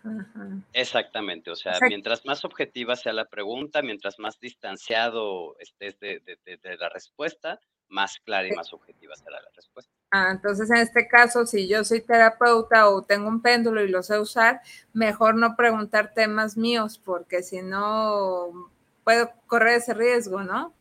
Exactamente, 0.73 1.51
o 1.51 1.55
sea, 1.55 1.73
mientras 1.88 2.25
más 2.25 2.43
objetiva 2.43 2.95
sea 2.95 3.13
la 3.13 3.25
pregunta, 3.25 3.81
mientras 3.81 4.19
más 4.19 4.39
distanciado 4.39 5.55
estés 5.59 5.99
de, 5.99 6.21
la 6.79 6.89
respuesta, 6.89 7.59
más 7.88 8.19
clara 8.19 8.47
y 8.47 8.51
más 8.51 8.73
objetiva 8.73 9.15
será 9.15 9.39
la 9.39 9.49
respuesta. 9.55 9.93
Ah, 10.12 10.29
entonces 10.31 10.69
en 10.71 10.77
este 10.77 11.07
caso, 11.07 11.45
si 11.45 11.67
yo 11.67 11.83
soy 11.83 12.01
terapeuta 12.01 12.89
o 12.89 13.03
tengo 13.03 13.27
un 13.27 13.41
péndulo 13.41 13.83
y 13.83 13.89
lo 13.89 14.01
sé 14.01 14.19
usar, 14.19 14.62
mejor 14.93 15.36
no 15.36 15.55
preguntar 15.55 16.13
temas 16.13 16.57
míos, 16.57 16.99
porque 17.03 17.43
si 17.43 17.62
no 17.62 18.71
puedo 19.03 19.31
correr 19.45 19.77
ese 19.77 19.93
riesgo, 19.93 20.43
¿no? 20.43 20.73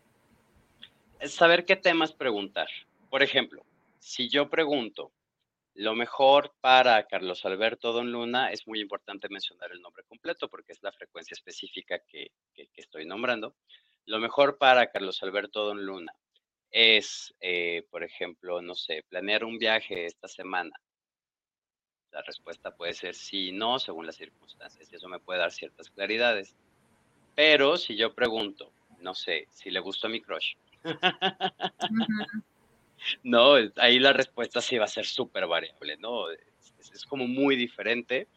Es 1.20 1.34
saber 1.34 1.64
qué 1.64 1.76
temas 1.76 2.12
preguntar. 2.12 2.68
Por 3.10 3.22
ejemplo, 3.22 3.62
si 3.98 4.28
yo 4.28 4.48
pregunto, 4.48 5.12
lo 5.74 5.94
mejor 5.94 6.54
para 6.60 7.06
Carlos 7.06 7.44
Alberto 7.44 7.92
Don 7.92 8.12
Luna 8.12 8.52
es 8.52 8.66
muy 8.66 8.80
importante 8.80 9.28
mencionar 9.30 9.72
el 9.72 9.80
nombre 9.80 10.04
completo 10.04 10.48
porque 10.48 10.72
es 10.72 10.82
la 10.82 10.92
frecuencia 10.92 11.34
específica 11.34 11.98
que, 12.00 12.32
estoy 12.74 13.06
nombrando. 13.06 13.56
Lo 14.04 14.18
mejor 14.18 14.58
para 14.58 14.90
Carlos 14.90 15.22
Alberto 15.22 15.64
Don 15.64 15.84
Luna 15.84 16.12
es, 16.70 17.34
eh, 17.40 17.86
por 17.90 18.02
ejemplo, 18.02 18.60
no 18.60 18.74
sé, 18.74 19.04
planear 19.08 19.44
un 19.44 19.58
viaje 19.58 20.06
esta 20.06 20.28
semana. 20.28 20.72
La 22.10 22.22
respuesta 22.22 22.74
puede 22.74 22.92
ser 22.92 23.14
sí, 23.14 23.52
no, 23.52 23.78
según 23.78 24.04
las 24.04 24.16
circunstancias, 24.16 24.92
y 24.92 24.96
eso 24.96 25.08
me 25.08 25.20
puede 25.20 25.40
dar 25.40 25.52
ciertas 25.52 25.88
claridades. 25.90 26.54
Pero 27.34 27.78
si 27.78 27.96
yo 27.96 28.14
pregunto, 28.14 28.72
no 28.98 29.14
sé, 29.14 29.48
si 29.50 29.70
le 29.70 29.80
gustó 29.80 30.10
mi 30.10 30.20
crush, 30.20 30.54
no, 33.22 33.54
ahí 33.76 33.98
la 33.98 34.12
respuesta 34.12 34.60
sí 34.60 34.78
va 34.78 34.84
a 34.84 34.88
ser 34.88 35.06
súper 35.06 35.46
variable, 35.46 35.96
¿no? 35.98 36.30
Es, 36.30 37.06
como 37.06 37.26
muy 37.26 37.56
diferente. 37.56 38.28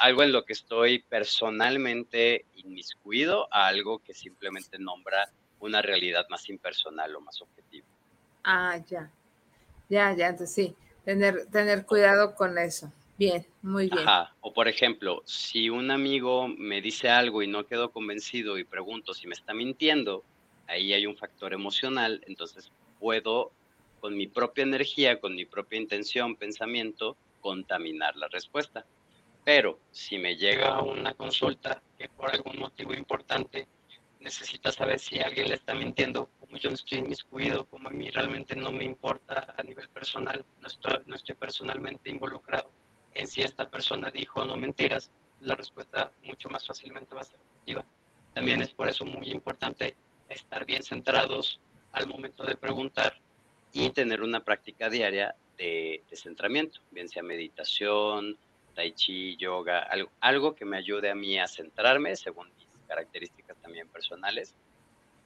algo 0.00 0.22
en 0.22 0.32
lo 0.32 0.44
que 0.44 0.52
estoy 0.52 1.00
personalmente 1.00 2.44
inmiscuido 2.54 3.48
a 3.50 3.66
algo 3.66 3.98
que 4.00 4.14
simplemente 4.14 4.78
nombra 4.78 5.30
una 5.60 5.82
realidad 5.82 6.26
más 6.30 6.48
impersonal 6.48 7.14
o 7.16 7.20
más 7.20 7.40
objetiva. 7.42 7.86
Ah, 8.44 8.78
ya. 8.88 9.10
Ya, 9.88 10.14
ya, 10.14 10.28
entonces 10.28 10.54
sí, 10.54 10.76
tener, 11.04 11.46
tener 11.46 11.86
cuidado 11.86 12.34
con 12.34 12.58
eso. 12.58 12.92
Bien, 13.18 13.44
muy 13.62 13.88
bien. 13.88 14.06
Ajá. 14.06 14.32
O 14.40 14.52
por 14.52 14.68
ejemplo, 14.68 15.22
si 15.26 15.70
un 15.70 15.90
amigo 15.90 16.46
me 16.46 16.80
dice 16.80 17.08
algo 17.08 17.42
y 17.42 17.48
no 17.48 17.66
quedo 17.66 17.90
convencido 17.90 18.58
y 18.58 18.64
pregunto 18.64 19.12
si 19.12 19.26
me 19.26 19.34
está 19.34 19.54
mintiendo, 19.54 20.22
ahí 20.68 20.92
hay 20.92 21.06
un 21.06 21.16
factor 21.16 21.52
emocional, 21.52 22.22
entonces 22.28 22.70
puedo 23.00 23.50
con 23.98 24.16
mi 24.16 24.26
propia 24.26 24.62
energía, 24.62 25.20
con 25.20 25.34
mi 25.34 25.44
propia 25.44 25.78
intención, 25.78 26.36
pensamiento, 26.36 27.16
contaminar 27.40 28.16
la 28.16 28.28
respuesta. 28.28 28.84
Pero 29.44 29.80
si 29.90 30.18
me 30.18 30.36
llega 30.36 30.82
una 30.82 31.14
consulta 31.14 31.82
que 31.98 32.08
por 32.08 32.30
algún 32.30 32.58
motivo 32.58 32.94
importante 32.94 33.66
necesita 34.20 34.72
saber 34.72 34.98
si 34.98 35.20
alguien 35.20 35.48
le 35.48 35.54
está 35.54 35.74
mintiendo, 35.74 36.28
como 36.40 36.56
yo 36.58 36.70
estoy 36.70 36.98
inmiscuido, 36.98 37.64
como 37.66 37.88
a 37.88 37.92
mí 37.92 38.10
realmente 38.10 38.56
no 38.56 38.72
me 38.72 38.84
importa 38.84 39.54
a 39.56 39.62
nivel 39.62 39.88
personal, 39.88 40.44
no 40.60 40.66
estoy, 40.66 40.98
no 41.06 41.16
estoy 41.16 41.34
personalmente 41.34 42.10
involucrado 42.10 42.70
en 43.14 43.26
si 43.26 43.42
esta 43.42 43.68
persona 43.68 44.10
dijo 44.10 44.40
o 44.40 44.44
no 44.44 44.56
mentiras, 44.56 45.10
la 45.40 45.54
respuesta 45.54 46.12
mucho 46.22 46.48
más 46.48 46.66
fácilmente 46.66 47.14
va 47.14 47.22
a 47.22 47.24
ser 47.24 47.40
efectiva. 47.40 47.84
También 48.34 48.62
es 48.62 48.70
por 48.70 48.88
eso 48.88 49.04
muy 49.04 49.30
importante 49.30 49.96
estar 50.28 50.64
bien 50.64 50.82
centrados 50.82 51.60
al 51.92 52.06
momento 52.06 52.44
de 52.44 52.56
preguntar 52.56 53.20
y 53.72 53.90
tener 53.90 54.22
una 54.22 54.44
práctica 54.44 54.88
diaria 54.88 55.34
de, 55.56 56.02
centramiento, 56.12 56.80
bien 56.90 57.08
sea 57.08 57.22
meditación, 57.22 58.38
tai 58.74 58.92
chi, 58.92 59.36
yoga, 59.36 59.80
algo, 59.80 60.10
algo 60.20 60.54
que 60.54 60.64
me 60.64 60.76
ayude 60.76 61.10
a 61.10 61.14
mí 61.14 61.38
a 61.38 61.46
centrarme 61.48 62.16
según 62.16 62.48
mis 62.54 62.66
características 62.86 63.56
también 63.58 63.88
personales, 63.88 64.54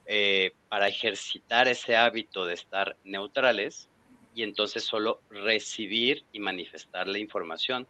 eh, 0.05 0.51
para 0.67 0.87
ejercitar 0.87 1.67
ese 1.67 1.95
hábito 1.95 2.45
de 2.45 2.55
estar 2.55 2.97
neutrales 3.03 3.89
y 4.35 4.43
entonces 4.43 4.83
solo 4.83 5.21
recibir 5.29 6.25
y 6.33 6.39
manifestar 6.39 7.07
la 7.07 7.19
información, 7.19 7.87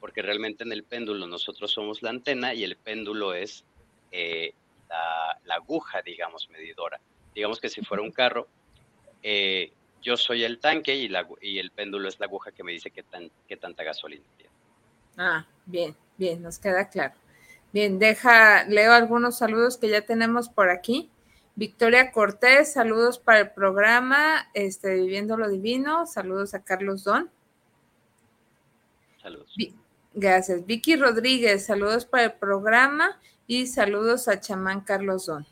porque 0.00 0.22
realmente 0.22 0.64
en 0.64 0.72
el 0.72 0.82
péndulo 0.82 1.26
nosotros 1.26 1.70
somos 1.70 2.02
la 2.02 2.10
antena 2.10 2.54
y 2.54 2.64
el 2.64 2.76
péndulo 2.76 3.34
es 3.34 3.64
eh, 4.10 4.52
la, 4.88 5.54
aguja, 5.54 6.02
digamos, 6.02 6.48
medidora. 6.50 7.00
Digamos 7.34 7.60
que 7.60 7.68
si 7.68 7.82
fuera 7.82 8.02
un 8.02 8.12
carro, 8.12 8.48
eh, 9.22 9.72
yo 10.02 10.16
soy 10.16 10.44
el 10.44 10.58
tanque 10.58 10.94
y, 10.94 11.08
la, 11.08 11.26
y 11.40 11.58
el 11.58 11.70
péndulo 11.70 12.08
es 12.08 12.18
la 12.20 12.26
aguja 12.26 12.52
que 12.52 12.64
me 12.64 12.72
dice 12.72 12.90
qué, 12.90 13.02
tan, 13.02 13.30
qué 13.46 13.56
tanta 13.56 13.84
gasolina 13.84 14.24
tiene. 14.36 14.52
Ah, 15.16 15.46
bien, 15.66 15.96
bien, 16.16 16.42
nos 16.42 16.58
queda 16.58 16.88
claro. 16.88 17.14
Bien, 17.72 17.98
deja, 17.98 18.64
leo 18.64 18.92
algunos 18.92 19.38
saludos 19.38 19.76
que 19.76 19.88
ya 19.88 20.02
tenemos 20.02 20.48
por 20.48 20.70
aquí. 20.70 21.10
Victoria 21.56 22.12
Cortés, 22.12 22.72
saludos 22.72 23.18
para 23.18 23.40
el 23.40 23.50
programa 23.50 24.48
este, 24.54 24.94
Viviendo 24.94 25.36
lo 25.36 25.50
Divino. 25.50 26.06
Saludos 26.06 26.54
a 26.54 26.62
Carlos 26.62 27.04
Don. 27.04 27.30
Saludos. 29.20 29.52
gracias. 30.14 30.64
Vicky 30.64 30.96
Rodríguez, 30.96 31.66
saludos 31.66 32.06
para 32.06 32.24
el 32.24 32.32
programa 32.34 33.20
y 33.48 33.66
saludos 33.66 34.28
a 34.28 34.40
chamán 34.40 34.82
Carlos 34.82 35.26
Don. 35.26 35.46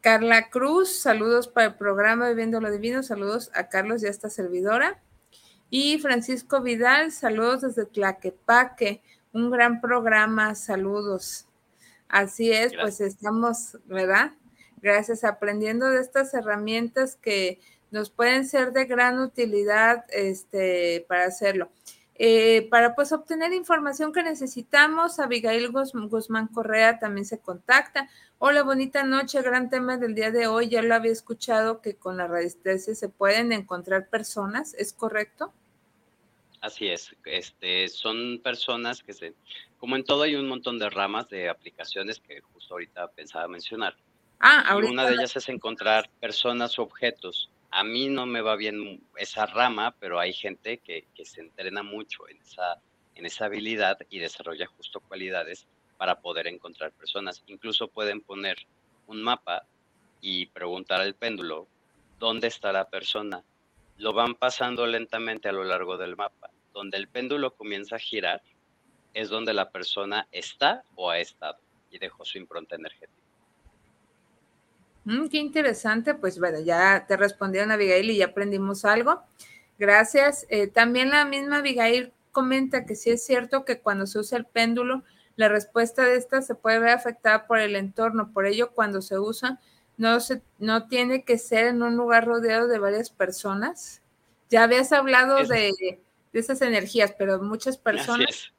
Carla 0.00 0.48
Cruz, 0.48 0.98
saludos 0.98 1.46
para 1.46 1.66
el 1.68 1.74
programa 1.74 2.30
Viviendo 2.30 2.58
lo 2.60 2.70
Divino. 2.70 3.02
Saludos 3.02 3.50
a 3.54 3.68
Carlos 3.68 4.02
y 4.02 4.06
a 4.06 4.10
esta 4.10 4.30
servidora. 4.30 4.98
Y 5.68 5.98
Francisco 5.98 6.62
Vidal, 6.62 7.12
saludos 7.12 7.60
desde 7.60 7.84
Tlaquepaque. 7.84 9.02
Un 9.34 9.50
gran 9.50 9.82
programa, 9.82 10.54
saludos. 10.54 11.46
Así 12.08 12.50
es, 12.50 12.72
pues 12.80 13.02
estamos, 13.02 13.78
¿verdad? 13.84 14.32
Gracias, 14.80 15.22
aprendiendo 15.22 15.90
de 15.90 16.00
estas 16.00 16.32
herramientas 16.32 17.16
que 17.16 17.60
nos 17.90 18.08
pueden 18.08 18.48
ser 18.48 18.72
de 18.72 18.86
gran 18.86 19.18
utilidad 19.18 20.06
este, 20.08 21.04
para 21.08 21.24
hacerlo. 21.26 21.68
Eh, 22.22 22.68
para 22.68 22.94
pues 22.94 23.12
obtener 23.12 23.54
información 23.54 24.12
que 24.12 24.22
necesitamos, 24.22 25.18
Abigail 25.18 25.70
Guzmán 25.70 26.48
Correa 26.48 26.98
también 26.98 27.24
se 27.24 27.40
contacta. 27.40 28.10
Hola, 28.38 28.62
bonita 28.62 29.04
noche, 29.04 29.40
gran 29.40 29.70
tema 29.70 29.96
del 29.96 30.14
día 30.14 30.30
de 30.30 30.46
hoy. 30.46 30.68
Ya 30.68 30.82
lo 30.82 30.94
había 30.94 31.12
escuchado 31.12 31.80
que 31.80 31.96
con 31.96 32.18
la 32.18 32.26
radiestesia 32.26 32.94
se 32.94 33.08
pueden 33.08 33.52
encontrar 33.52 34.10
personas, 34.10 34.74
¿es 34.74 34.92
correcto? 34.92 35.54
Así 36.60 36.88
es, 36.88 37.16
este, 37.24 37.88
son 37.88 38.38
personas 38.44 39.02
que 39.02 39.14
se, 39.14 39.32
como 39.78 39.96
en 39.96 40.04
todo 40.04 40.24
hay 40.24 40.34
un 40.34 40.46
montón 40.46 40.78
de 40.78 40.90
ramas 40.90 41.26
de 41.30 41.48
aplicaciones 41.48 42.20
que 42.20 42.42
justo 42.52 42.74
ahorita 42.74 43.08
pensaba 43.12 43.48
mencionar. 43.48 43.96
Ah, 44.40 44.60
ahorita. 44.68 44.92
una 44.92 45.06
de 45.06 45.14
ellas 45.14 45.36
es 45.36 45.48
encontrar 45.48 46.10
personas 46.20 46.78
o 46.78 46.82
objetos. 46.82 47.48
A 47.70 47.84
mí 47.84 48.08
no 48.08 48.26
me 48.26 48.40
va 48.40 48.56
bien 48.56 49.02
esa 49.16 49.46
rama, 49.46 49.94
pero 50.00 50.18
hay 50.18 50.32
gente 50.32 50.78
que, 50.78 51.06
se 51.24 51.40
entrena 51.40 51.82
mucho 51.82 52.28
en 52.28 52.38
esa, 52.38 52.80
en 53.14 53.26
esa 53.26 53.46
habilidad 53.46 53.98
y 54.10 54.18
desarrolla 54.18 54.66
justo 54.66 55.00
cualidades 55.00 55.66
para 55.96 56.20
poder 56.20 56.46
encontrar 56.46 56.92
personas. 56.92 57.42
Incluso 57.46 57.88
pueden 57.88 58.20
poner 58.20 58.56
un 59.06 59.22
mapa 59.22 59.66
y 60.20 60.46
preguntar 60.46 61.00
al 61.00 61.14
péndulo 61.14 61.68
dónde 62.18 62.48
está 62.48 62.72
la 62.72 62.88
persona 62.88 63.44
lo 64.00 64.14
van 64.14 64.34
pasando 64.34 64.86
lentamente 64.86 65.50
a 65.50 65.52
lo 65.52 65.62
largo 65.62 65.98
del 65.98 66.16
mapa. 66.16 66.50
Donde 66.72 66.96
el 66.96 67.06
péndulo 67.08 67.54
comienza 67.54 67.96
a 67.96 67.98
girar 67.98 68.42
es 69.12 69.28
donde 69.28 69.52
la 69.52 69.70
persona 69.70 70.26
está 70.32 70.84
o 70.94 71.10
ha 71.10 71.18
estado 71.18 71.58
y 71.90 71.98
dejó 71.98 72.24
su 72.24 72.38
impronta 72.38 72.76
energética. 72.76 73.29
Mm, 75.04 75.28
qué 75.28 75.38
interesante, 75.38 76.14
pues 76.14 76.38
bueno, 76.38 76.60
ya 76.60 77.06
te 77.06 77.16
respondieron 77.16 77.70
Abigail 77.70 78.10
y 78.10 78.18
ya 78.18 78.26
aprendimos 78.26 78.84
algo. 78.84 79.22
Gracias. 79.78 80.46
Eh, 80.50 80.66
también 80.66 81.10
la 81.10 81.24
misma 81.24 81.58
Abigail 81.58 82.12
comenta 82.32 82.84
que 82.84 82.94
sí 82.94 83.10
es 83.10 83.24
cierto 83.24 83.64
que 83.64 83.80
cuando 83.80 84.06
se 84.06 84.18
usa 84.18 84.38
el 84.38 84.44
péndulo, 84.44 85.02
la 85.36 85.48
respuesta 85.48 86.04
de 86.04 86.16
esta 86.16 86.42
se 86.42 86.54
puede 86.54 86.78
ver 86.78 86.90
afectada 86.90 87.46
por 87.46 87.58
el 87.58 87.76
entorno. 87.76 88.30
Por 88.32 88.46
ello, 88.46 88.72
cuando 88.72 89.00
se 89.00 89.18
usa, 89.18 89.58
no, 89.96 90.20
se, 90.20 90.42
no 90.58 90.86
tiene 90.86 91.24
que 91.24 91.38
ser 91.38 91.66
en 91.66 91.82
un 91.82 91.96
lugar 91.96 92.26
rodeado 92.26 92.68
de 92.68 92.78
varias 92.78 93.10
personas. 93.10 94.02
Ya 94.50 94.64
habías 94.64 94.92
hablado 94.92 95.46
de, 95.46 96.00
esas 96.32 96.60
energías, 96.62 97.14
pero 97.18 97.42
muchas 97.42 97.78
personas... 97.78 98.52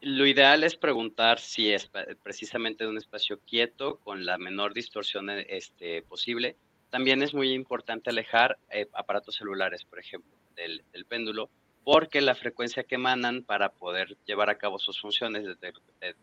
Lo 0.00 0.26
ideal 0.26 0.62
es 0.62 0.76
preguntar 0.76 1.40
si 1.40 1.72
es 1.72 1.90
precisamente 2.22 2.86
un 2.86 2.96
espacio 2.96 3.40
quieto 3.40 3.98
con 3.98 4.24
la 4.24 4.38
menor 4.38 4.72
distorsión 4.72 5.28
este, 5.30 6.02
posible. 6.02 6.56
También 6.90 7.22
es 7.22 7.34
muy 7.34 7.52
importante 7.52 8.10
alejar 8.10 8.58
eh, 8.70 8.86
aparatos 8.92 9.36
celulares, 9.36 9.84
por 9.84 9.98
ejemplo, 9.98 10.30
del, 10.54 10.82
péndulo, 11.08 11.50
porque 11.84 12.20
la 12.20 12.34
frecuencia 12.34 12.84
que 12.84 12.94
emanan 12.94 13.42
para 13.42 13.70
poder 13.70 14.16
llevar 14.24 14.50
a 14.50 14.58
cabo 14.58 14.78
sus 14.78 15.00
funciones 15.00 15.44
de 15.44 15.72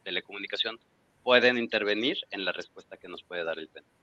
telecomunicación 0.04 0.80
pueden 1.24 1.58
intervenir 1.58 2.18
en 2.32 2.46
la 2.46 2.52
respuesta 2.52 2.98
que 2.98 3.08
nos 3.08 3.24
puede 3.24 3.44
dar 3.44 3.60
el 3.60 3.68
péndulo. 3.68 3.96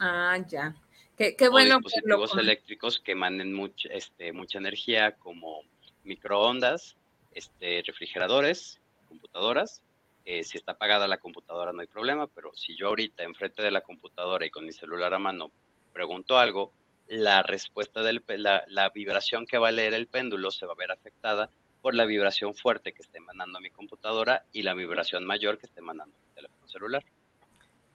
Ah, 0.00 0.38
ya. 0.48 0.74
Qué, 1.16 1.36
qué 1.36 1.48
bueno. 1.48 1.76
O 1.76 1.78
dispositivos 1.80 2.36
eléctricos 2.36 2.98
que 3.00 3.14
mucha, 3.14 3.88
este, 3.90 4.32
mucha 4.32 4.58
energía 4.58 5.12
como 5.12 5.62
microondas, 6.04 6.96
este, 7.32 7.82
refrigeradores, 7.86 8.80
computadoras. 9.08 9.82
Eh, 10.24 10.44
si 10.44 10.58
está 10.58 10.72
apagada 10.72 11.08
la 11.08 11.18
computadora 11.18 11.72
no 11.72 11.80
hay 11.80 11.86
problema, 11.86 12.26
pero 12.26 12.52
si 12.54 12.76
yo 12.76 12.88
ahorita 12.88 13.22
enfrente 13.22 13.62
de 13.62 13.70
la 13.70 13.80
computadora 13.80 14.44
y 14.44 14.50
con 14.50 14.66
mi 14.66 14.72
celular 14.72 15.14
a 15.14 15.18
mano 15.18 15.50
pregunto 15.92 16.38
algo, 16.38 16.72
la 17.06 17.42
respuesta 17.42 18.02
del 18.02 18.22
la, 18.36 18.62
la 18.68 18.90
vibración 18.90 19.46
que 19.46 19.56
va 19.56 19.68
a 19.68 19.72
leer 19.72 19.94
el 19.94 20.06
péndulo 20.06 20.50
se 20.50 20.66
va 20.66 20.74
a 20.74 20.76
ver 20.76 20.92
afectada 20.92 21.50
por 21.80 21.94
la 21.94 22.04
vibración 22.04 22.54
fuerte 22.54 22.92
que 22.92 23.02
esté 23.02 23.18
emanando 23.18 23.60
mi 23.60 23.70
computadora 23.70 24.44
y 24.52 24.62
la 24.62 24.74
vibración 24.74 25.24
mayor 25.24 25.58
que 25.58 25.66
esté 25.66 25.80
emanando 25.80 26.16
mi 26.18 26.34
teléfono 26.34 26.68
celular. 26.68 27.04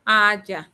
Ah, 0.05 0.41
ya. 0.45 0.69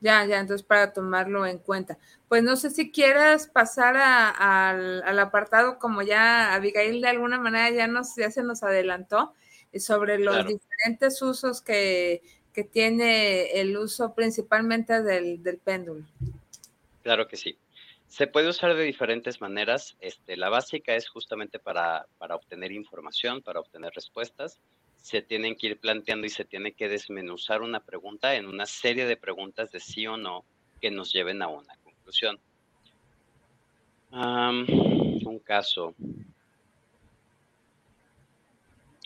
Ya, 0.00 0.24
ya, 0.24 0.40
entonces 0.40 0.66
para 0.66 0.92
tomarlo 0.92 1.46
en 1.46 1.58
cuenta. 1.58 1.96
Pues 2.28 2.42
no 2.42 2.56
sé 2.56 2.70
si 2.70 2.90
quieras 2.90 3.46
pasar 3.46 3.96
al, 3.96 5.18
apartado, 5.20 5.78
como 5.78 6.02
ya 6.02 6.54
Abigail 6.54 7.00
de 7.00 7.08
alguna 7.08 7.38
manera 7.38 7.70
ya, 7.70 7.86
nos, 7.86 8.16
ya 8.16 8.28
se 8.32 8.42
nos 8.42 8.64
adelantó, 8.64 9.32
sobre 9.80 10.18
los 10.18 10.46
diferentes 10.46 11.20
usos 11.22 11.62
que, 11.62 12.22
que, 12.52 12.64
tiene 12.64 13.52
el 13.60 13.76
uso 13.76 14.14
principalmente 14.14 15.02
del, 15.02 15.42
del 15.42 15.58
péndulo. 15.58 16.04
Claro 17.02 17.26
que 17.26 17.36
sí. 17.36 17.56
Se 18.12 18.26
puede 18.26 18.50
usar 18.50 18.74
de 18.74 18.84
diferentes 18.84 19.40
maneras. 19.40 19.96
Este, 20.00 20.36
la 20.36 20.50
básica 20.50 20.94
es 20.94 21.08
justamente 21.08 21.58
para, 21.58 22.06
para 22.18 22.36
obtener 22.36 22.70
información, 22.70 23.40
para 23.40 23.60
obtener 23.60 23.90
respuestas. 23.94 24.60
Se 24.98 25.22
tienen 25.22 25.56
que 25.56 25.68
ir 25.68 25.80
planteando 25.80 26.26
y 26.26 26.30
se 26.30 26.44
tiene 26.44 26.72
que 26.72 26.90
desmenuzar 26.90 27.62
una 27.62 27.80
pregunta 27.80 28.34
en 28.34 28.46
una 28.46 28.66
serie 28.66 29.06
de 29.06 29.16
preguntas 29.16 29.72
de 29.72 29.80
sí 29.80 30.06
o 30.06 30.18
no 30.18 30.44
que 30.82 30.90
nos 30.90 31.10
lleven 31.10 31.40
a 31.40 31.48
una 31.48 31.74
conclusión. 31.82 32.38
un 34.10 35.40
caso. 35.42 35.94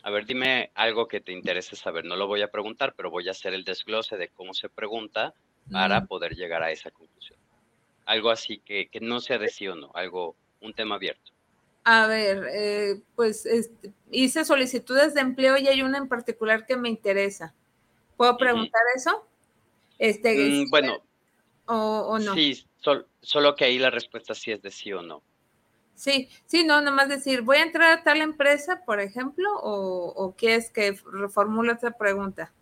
A 0.07 0.11
ver, 0.11 0.25
dime 0.25 0.71
algo 0.77 1.09
que 1.09 1.21
te 1.21 1.33
interese 1.33 1.75
saber. 1.75 2.05
No 2.05 2.15
lo 2.15 2.29
voy 2.29 2.41
a 2.41 2.47
preguntar, 2.53 2.95
pero 2.97 3.11
voy 3.11 3.27
a 3.27 3.33
hacer 3.33 3.55
el 3.55 3.65
desglose 3.65 4.17
de 4.17 4.29
cómo 4.29 4.55
se 4.55 4.69
pregunta 4.69 5.35
para 5.73 6.03
Mm. 6.03 6.07
poder 6.07 6.37
llegar 6.37 6.63
a 6.63 6.71
esa 6.71 6.93
conclusión. 6.93 7.41
Algo 8.05 8.31
así 8.31 8.59
que, 8.59 8.87
que 8.87 9.01
no 9.01 9.19
sea 9.19 9.39
de 9.39 9.49
sí 9.49 9.67
o 9.67 9.75
no, 9.75 9.91
algo, 9.95 10.37
un 10.61 10.73
tema 10.75 10.95
abierto. 10.95 11.33
A 11.83 12.07
ver, 12.07 12.47
eh, 12.53 13.01
pues 13.17 13.47
este, 13.47 13.93
hice 14.13 14.45
solicitudes 14.45 15.13
de 15.13 15.23
empleo 15.23 15.57
y 15.57 15.67
hay 15.67 15.83
una 15.83 15.99
en 15.99 16.07
particular 16.07 16.67
que 16.67 16.77
me 16.77 16.89
interesa. 16.89 17.53
¿Puedo 18.17 18.37
preguntar 18.37 18.83
eso? 18.95 19.27
Este, 19.99 20.37
Mm, 20.37 20.71
bueno, 20.71 21.03
o, 21.67 21.75
o 22.11 22.19
no. 22.21 22.33
sí, 22.33 22.65
sol- 22.77 23.09
solo 23.21 23.57
que 23.57 23.65
ahí 23.65 23.81
la 23.81 23.91
respuesta 23.91 24.37
sí 24.37 24.53
es 24.53 24.63
de 24.63 24.71
sí 24.71 24.93
o 24.93 25.03
no. 25.03 25.25
Sí, 25.97 26.29
sí, 26.45 26.63
no, 26.63 26.81
nomás 26.83 27.09
decir, 27.09 27.41
voy 27.43 27.57
a 27.57 27.63
entrar 27.63 27.91
a 27.99 28.03
tal 28.05 28.21
empresa, 28.21 28.83
por 28.85 29.01
ejemplo, 29.01 29.49
o, 29.63 30.13
o 30.15 30.37
quieres 30.37 30.71
que 30.71 30.95
reformule 31.11 31.73
otra 31.73 31.91
pregunta. 31.93 32.53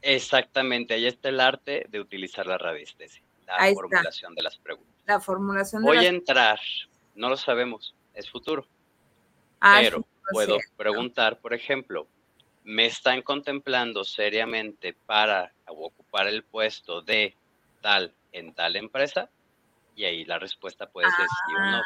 Exactamente, 0.00 0.94
ahí 0.94 1.06
está 1.06 1.28
el 1.28 1.38
arte 1.40 1.84
de 1.90 2.00
utilizar 2.00 2.46
la 2.46 2.56
radiestesia, 2.56 3.22
la 3.46 3.56
Ahí 3.56 3.72
está. 3.72 3.80
formulación 3.82 4.34
de 4.34 4.42
las 4.42 4.56
preguntas. 4.56 4.94
La 5.06 5.20
formulación 5.20 5.82
de 5.82 5.86
Voy 5.88 5.96
las- 5.96 6.06
a 6.06 6.08
entrar, 6.08 6.60
no 7.14 7.28
lo 7.28 7.36
sabemos, 7.36 7.94
es 8.14 8.30
futuro, 8.30 8.66
Ah, 9.60 9.80
pero 9.82 10.06
puedo 10.30 10.58
preguntar, 10.76 11.40
por 11.40 11.52
ejemplo, 11.52 12.06
¿me 12.64 12.86
están 12.86 13.22
contemplando 13.22 14.04
seriamente 14.04 14.94
para 15.06 15.52
ocupar 15.66 16.26
el 16.28 16.42
puesto 16.44 17.02
de 17.02 17.34
tal 17.82 18.14
en 18.32 18.54
tal 18.54 18.76
empresa? 18.76 19.28
Y 19.96 20.04
ahí 20.04 20.24
la 20.24 20.38
respuesta 20.38 20.88
puede 20.88 21.10
ser 21.10 21.26
sí 21.28 21.54
o 21.56 21.70
no. 21.72 21.82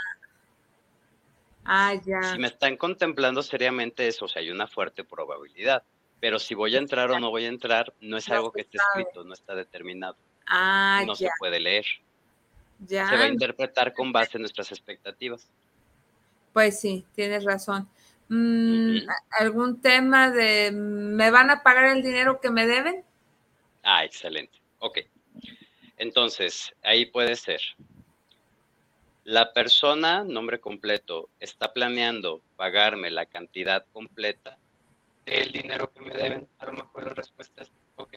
Ah, 1.64 1.94
ya. 2.04 2.22
Si 2.22 2.38
me 2.38 2.48
están 2.48 2.76
contemplando 2.76 3.42
seriamente 3.42 4.06
eso, 4.08 4.24
o 4.24 4.28
sea, 4.28 4.40
hay 4.42 4.50
una 4.50 4.66
fuerte 4.66 5.04
probabilidad. 5.04 5.82
Pero 6.20 6.38
si 6.38 6.54
voy 6.54 6.74
a 6.76 6.78
entrar 6.78 7.10
o 7.10 7.18
no 7.18 7.30
voy 7.30 7.44
a 7.46 7.48
entrar, 7.48 7.92
no 8.00 8.16
es 8.16 8.28
No 8.28 8.34
algo 8.36 8.52
que 8.52 8.60
esté 8.62 8.78
sabe. 8.78 9.02
escrito, 9.02 9.24
no 9.24 9.34
está 9.34 9.54
determinado, 9.54 10.16
Ah, 10.46 11.02
no 11.06 11.14
ya, 11.14 11.28
se 11.28 11.32
puede 11.38 11.58
leer. 11.60 11.84
ya. 12.86 13.08
Se 13.08 13.16
va 13.16 13.24
a 13.24 13.28
interpretar 13.28 13.92
con 13.92 14.12
base 14.12 14.36
en 14.38 14.42
nuestras 14.42 14.70
expectativas. 14.70 15.46
Pues 16.52 16.78
sí, 16.80 17.04
tienes 17.14 17.44
razón. 17.44 17.88
Mm. 18.28 18.98
¿Algún 19.30 19.80
tema 19.80 20.30
de 20.30 20.70
me 20.72 21.30
van 21.30 21.50
a 21.50 21.62
pagar 21.62 21.86
el 21.96 22.02
dinero 22.02 22.40
que 22.40 22.50
me 22.50 22.66
deben? 22.66 23.04
Ah, 23.82 24.04
excelente. 24.04 24.58
Ok. 24.78 24.98
Entonces, 25.96 26.72
ahí 26.82 27.06
puede 27.06 27.34
ser. 27.36 27.60
La 29.24 29.52
persona, 29.52 30.24
nombre 30.24 30.60
completo, 30.60 31.30
está 31.38 31.72
planeando 31.72 32.42
pagarme 32.56 33.08
la 33.08 33.26
cantidad 33.26 33.86
completa 33.92 34.58
del 35.24 35.52
dinero 35.52 35.92
que 35.92 36.00
me 36.00 36.12
deben. 36.12 36.48
A 36.58 36.66
lo 36.66 36.72
mejor 36.72 37.06
la 37.06 37.14
respuesta 37.14 37.62
es, 37.62 37.70
ok. 37.94 38.14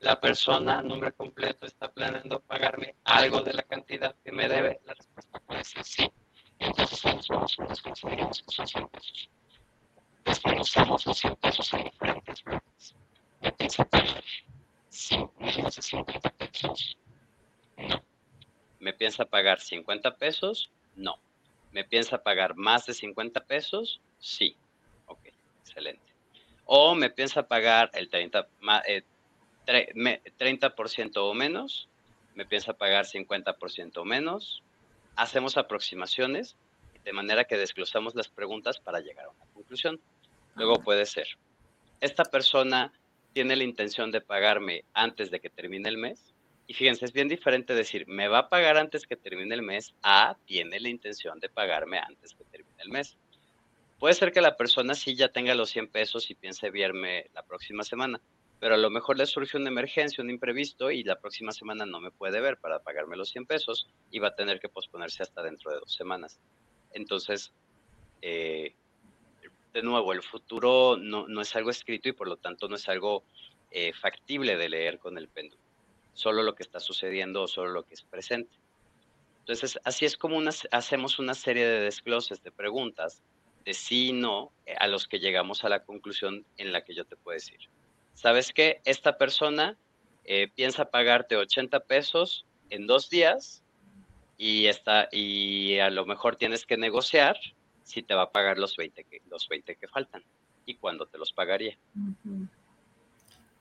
La 0.00 0.20
persona, 0.20 0.82
nombre 0.82 1.12
completo, 1.12 1.64
está 1.64 1.90
planeando 1.90 2.40
pagarme 2.40 2.94
algo 3.04 3.40
de 3.40 3.54
la 3.54 3.62
cantidad 3.62 4.14
que 4.22 4.32
me 4.32 4.46
debe. 4.46 4.80
La 4.84 4.92
respuesta 4.92 5.40
puede 5.40 5.64
ser 5.64 5.82
sí. 5.82 6.12
Entonces, 6.58 7.06
hacer 7.06 7.66
las 7.66 7.80
consideramos 7.80 8.42
que 8.42 8.54
son 8.54 8.68
100 8.68 8.88
pesos. 8.88 9.30
Desmenuzamos 10.26 11.06
los 11.06 11.18
100 11.18 11.36
pesos 11.36 11.72
en 11.72 11.84
diferentes 11.84 12.44
bloques. 12.44 12.94
Me 13.40 13.50
piensa 13.52 13.84
pagar 13.86 14.22
5 14.90 15.34
millones 15.38 15.76
de 15.76 15.82
50 15.82 16.30
pesos. 16.30 16.98
No. 17.78 18.13
¿Me 18.84 18.92
piensa 18.92 19.24
pagar 19.24 19.60
50 19.62 20.16
pesos? 20.16 20.70
No. 20.94 21.18
¿Me 21.72 21.84
piensa 21.84 22.22
pagar 22.22 22.54
más 22.54 22.84
de 22.84 22.92
50 22.92 23.40
pesos? 23.40 24.02
Sí. 24.18 24.54
Ok, 25.06 25.20
excelente. 25.62 26.02
O 26.66 26.94
me 26.94 27.08
piensa 27.08 27.48
pagar 27.48 27.90
el 27.94 28.10
30, 28.10 28.46
ma- 28.60 28.82
eh, 28.86 29.02
tre- 29.66 29.90
me- 29.94 30.20
30% 30.36 31.16
o 31.24 31.32
menos. 31.32 31.88
Me 32.34 32.44
piensa 32.44 32.74
pagar 32.74 33.06
50% 33.06 34.02
o 34.02 34.04
menos. 34.04 34.62
Hacemos 35.16 35.56
aproximaciones 35.56 36.54
de 37.04 37.12
manera 37.14 37.44
que 37.44 37.56
desglosamos 37.56 38.14
las 38.14 38.28
preguntas 38.28 38.78
para 38.80 39.00
llegar 39.00 39.24
a 39.24 39.30
una 39.30 39.46
conclusión. 39.54 39.98
Luego 40.56 40.74
puede 40.82 41.06
ser, 41.06 41.26
esta 42.00 42.24
persona 42.24 42.92
tiene 43.32 43.56
la 43.56 43.64
intención 43.64 44.10
de 44.12 44.20
pagarme 44.20 44.84
antes 44.92 45.30
de 45.30 45.40
que 45.40 45.48
termine 45.48 45.88
el 45.88 45.96
mes. 45.96 46.33
Y 46.66 46.74
fíjense, 46.74 47.04
es 47.04 47.12
bien 47.12 47.28
diferente 47.28 47.74
decir, 47.74 48.06
me 48.06 48.28
va 48.28 48.38
a 48.38 48.48
pagar 48.48 48.76
antes 48.76 49.06
que 49.06 49.16
termine 49.16 49.54
el 49.54 49.62
mes, 49.62 49.94
a 50.02 50.36
tiene 50.46 50.80
la 50.80 50.88
intención 50.88 51.38
de 51.38 51.48
pagarme 51.48 51.98
antes 51.98 52.34
que 52.34 52.44
termine 52.44 52.82
el 52.82 52.90
mes. 52.90 53.18
Puede 53.98 54.14
ser 54.14 54.32
que 54.32 54.40
la 54.40 54.56
persona 54.56 54.94
sí 54.94 55.14
ya 55.14 55.28
tenga 55.28 55.54
los 55.54 55.70
100 55.70 55.88
pesos 55.88 56.30
y 56.30 56.34
piense 56.34 56.70
verme 56.70 57.26
la 57.34 57.42
próxima 57.42 57.84
semana, 57.84 58.20
pero 58.60 58.74
a 58.74 58.78
lo 58.78 58.88
mejor 58.88 59.18
le 59.18 59.26
surge 59.26 59.58
una 59.58 59.68
emergencia, 59.68 60.24
un 60.24 60.30
imprevisto 60.30 60.90
y 60.90 61.04
la 61.04 61.20
próxima 61.20 61.52
semana 61.52 61.84
no 61.84 62.00
me 62.00 62.10
puede 62.10 62.40
ver 62.40 62.56
para 62.56 62.78
pagarme 62.78 63.16
los 63.16 63.28
100 63.30 63.46
pesos 63.46 63.88
y 64.10 64.18
va 64.18 64.28
a 64.28 64.34
tener 64.34 64.58
que 64.58 64.68
posponerse 64.70 65.22
hasta 65.22 65.42
dentro 65.42 65.70
de 65.70 65.80
dos 65.80 65.94
semanas. 65.94 66.40
Entonces, 66.92 67.52
eh, 68.22 68.74
de 69.74 69.82
nuevo, 69.82 70.12
el 70.12 70.22
futuro 70.22 70.96
no, 70.96 71.28
no 71.28 71.40
es 71.40 71.54
algo 71.56 71.70
escrito 71.70 72.08
y 72.08 72.12
por 72.12 72.28
lo 72.28 72.36
tanto 72.36 72.68
no 72.68 72.76
es 72.76 72.88
algo 72.88 73.24
eh, 73.70 73.92
factible 73.92 74.56
de 74.56 74.68
leer 74.68 74.98
con 74.98 75.18
el 75.18 75.28
péndulo. 75.28 75.63
Solo 76.14 76.42
lo 76.42 76.54
que 76.54 76.62
está 76.62 76.80
sucediendo 76.80 77.42
o 77.42 77.48
solo 77.48 77.72
lo 77.72 77.82
que 77.84 77.94
es 77.94 78.02
presente. 78.02 78.56
Entonces, 79.40 79.78
así 79.84 80.06
es 80.06 80.16
como 80.16 80.40
hacemos 80.70 81.18
una 81.18 81.34
serie 81.34 81.66
de 81.66 81.80
desgloses 81.80 82.42
de 82.42 82.50
preguntas 82.50 83.22
de 83.64 83.74
sí 83.74 84.08
y 84.08 84.12
no 84.12 84.52
eh, 84.66 84.74
a 84.78 84.86
los 84.86 85.06
que 85.06 85.18
llegamos 85.18 85.64
a 85.64 85.68
la 85.68 85.84
conclusión 85.84 86.44
en 86.56 86.72
la 86.72 86.82
que 86.82 86.94
yo 86.94 87.04
te 87.04 87.16
puedo 87.16 87.34
decir. 87.34 87.58
¿Sabes 88.14 88.52
qué? 88.52 88.80
Esta 88.84 89.18
persona 89.18 89.76
eh, 90.24 90.48
piensa 90.54 90.86
pagarte 90.86 91.36
80 91.36 91.80
pesos 91.80 92.46
en 92.70 92.86
dos 92.86 93.10
días 93.10 93.62
y, 94.38 94.66
está, 94.66 95.08
y 95.12 95.78
a 95.78 95.90
lo 95.90 96.06
mejor 96.06 96.36
tienes 96.36 96.64
que 96.64 96.76
negociar 96.76 97.36
si 97.82 98.02
te 98.02 98.14
va 98.14 98.22
a 98.22 98.32
pagar 98.32 98.58
los 98.58 98.76
20 98.76 99.04
que, 99.04 99.20
los 99.28 99.48
20 99.48 99.76
que 99.76 99.88
faltan 99.88 100.22
y 100.64 100.76
cuándo 100.76 101.06
te 101.06 101.18
los 101.18 101.32
pagaría. 101.32 101.76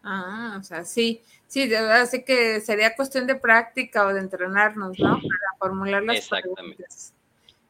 Ah, 0.04 0.58
o 0.60 0.64
sea, 0.64 0.84
sí, 0.84 1.22
sí, 1.48 1.74
así 1.74 2.24
que 2.26 2.60
sería 2.60 2.96
cuestión 2.96 3.26
de 3.26 3.36
práctica 3.36 4.06
o 4.06 4.14
de 4.14 4.20
entrenarnos, 4.20 5.00
¿no? 5.00 5.16
Para 5.16 5.58
formular 5.58 6.04
las 6.04 6.18
Exactamente. 6.18 6.76
preguntas 6.76 7.14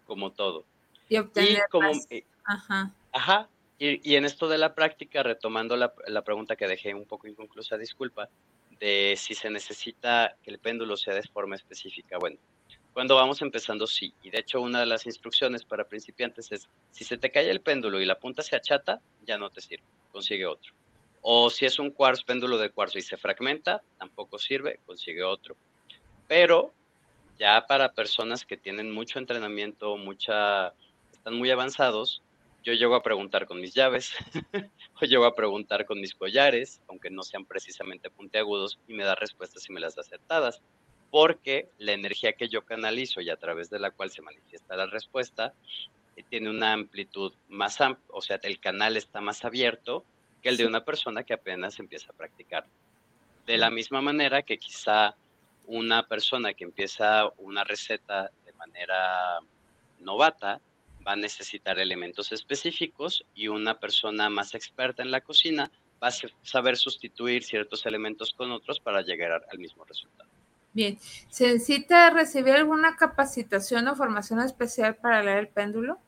Como 0.06 0.32
todo. 0.32 0.66
y 1.10 1.18
obtener 1.18 1.62
eh, 2.10 2.26
Ajá. 2.44 2.92
Ajá, 3.12 3.50
y, 3.78 4.12
y 4.12 4.16
en 4.16 4.26
esto 4.26 4.48
de 4.48 4.58
la 4.58 4.74
práctica, 4.74 5.22
retomando 5.22 5.76
la, 5.78 5.94
la 6.08 6.24
pregunta 6.24 6.56
que 6.56 6.68
dejé 6.68 6.94
un 6.96 7.06
poco 7.06 7.28
inconclusa, 7.28 7.78
disculpa, 7.78 8.30
de 8.80 9.16
si 9.18 9.36
se 9.36 9.50
necesita 9.52 10.36
que 10.44 10.50
el 10.50 10.58
péndulo 10.58 10.98
sea 10.98 11.14
de 11.14 11.24
forma 11.24 11.56
específica. 11.56 12.18
Bueno, 12.18 12.38
cuando 12.94 13.16
vamos 13.16 13.42
empezando, 13.42 13.88
sí. 13.88 14.14
Y 14.24 14.30
de 14.30 14.40
hecho, 14.40 14.62
una 14.62 14.80
de 14.80 14.86
las 14.88 15.06
instrucciones 15.06 15.64
para 15.64 15.86
principiantes 15.88 16.52
es, 16.52 16.68
si 16.92 17.04
se 17.04 17.18
te 17.18 17.32
cae 17.32 17.50
el 17.50 17.62
péndulo 17.62 18.02
y 18.02 18.06
la 18.06 18.20
punta 18.20 18.42
se 18.42 18.56
achata, 18.56 19.00
ya 19.26 19.38
no 19.38 19.50
te 19.52 19.62
sirve, 19.62 19.84
consigue 20.12 20.46
otro. 20.46 20.74
O 21.26 21.50
si 21.50 21.66
es 21.66 21.80
un 21.80 21.90
cuarzo, 21.90 22.26
péndulo 22.26 22.58
de 22.58 22.70
cuarzo 22.70 23.00
y 23.00 23.02
se 23.02 23.16
fragmenta, 23.16 23.82
tampoco 23.98 24.38
sirve, 24.38 24.82
consigue 24.86 25.24
otro. 25.24 25.56
Pero 26.28 26.74
ya 27.40 27.66
para 27.66 27.94
personas 27.94 28.46
que 28.46 28.58
tienen 28.58 28.92
mucho 28.92 29.20
entrenamiento, 29.20 29.96
mucha, 29.96 30.74
están 31.14 31.36
muy 31.36 31.50
avanzados, 31.50 32.22
yo 32.62 32.74
llego 32.74 32.96
a 32.96 33.04
preguntar 33.04 33.46
con 33.46 33.62
mis 33.62 33.74
llaves, 33.74 34.14
o 35.02 35.06
llego 35.06 35.24
a 35.24 35.34
preguntar 35.34 35.86
con 35.86 36.02
mis 36.02 36.14
collares, 36.14 36.82
aunque 36.90 37.10
no 37.10 37.24
sean 37.24 37.46
precisamente 37.46 38.10
puntiagudos, 38.10 38.78
y 38.88 38.94
me 38.94 39.06
da 39.06 39.16
respuestas 39.16 39.70
y 39.70 39.74
me 39.74 39.80
las 39.80 39.96
da 39.96 40.02
acertadas, 40.02 40.62
porque 41.10 41.70
la 41.78 41.94
energía 41.94 42.34
que 42.34 42.50
yo 42.50 42.66
canalizo 42.66 43.22
y 43.22 43.30
a 43.30 43.38
través 43.38 43.70
de 43.70 43.80
la 43.80 43.92
cual 43.92 44.12
se 44.12 44.22
manifiesta 44.22 44.76
la 44.76 44.88
respuesta, 44.88 45.54
eh, 46.16 46.24
tiene 46.30 46.50
una 46.50 46.74
amplitud 46.74 47.34
más 47.48 47.80
amplia, 47.80 48.06
o 48.10 48.22
sea, 48.22 48.40
el 48.44 48.60
canal 48.60 48.98
está 48.98 49.22
más 49.22 49.46
abierto 49.46 50.06
que 50.44 50.50
el 50.50 50.58
de 50.58 50.68
una 50.68 50.84
persona 50.84 51.24
que 51.24 51.34
apenas 51.34 51.80
empieza 51.80 52.12
a 52.12 52.16
practicar. 52.16 52.66
De 53.48 53.58
la 53.58 53.72
misma 53.72 54.02
manera 54.02 54.44
que 54.44 54.60
quizá 54.60 55.16
una 55.66 56.06
persona 56.06 56.54
que 56.54 56.66
empieza 56.66 57.30
una 57.38 57.64
receta 57.64 58.30
de 58.46 58.54
manera 58.54 59.40
novata 60.00 60.60
va 61.08 61.14
a 61.14 61.16
necesitar 61.16 61.80
elementos 61.80 62.32
específicos 62.34 63.26
y 63.34 63.48
una 63.48 63.80
persona 63.80 64.30
más 64.30 64.54
experta 64.54 65.02
en 65.02 65.12
la 65.12 65.22
cocina 65.22 65.72
va 66.02 66.08
a 66.08 66.12
sa- 66.12 66.28
saber 66.42 66.76
sustituir 66.78 67.44
ciertos 67.44 67.86
elementos 67.86 68.34
con 68.34 68.52
otros 68.52 68.80
para 68.82 69.02
llegar 69.02 69.46
al 69.50 69.58
mismo 69.60 69.86
resultado. 69.86 70.30
Bien, 70.74 70.98
¿se 71.30 71.54
necesita 71.54 72.10
recibir 72.10 72.56
alguna 72.56 72.96
capacitación 72.98 73.88
o 73.88 73.96
formación 73.96 74.42
especial 74.42 74.96
para 74.96 75.24
leer 75.24 75.38
el 75.38 75.48
péndulo? 75.48 76.00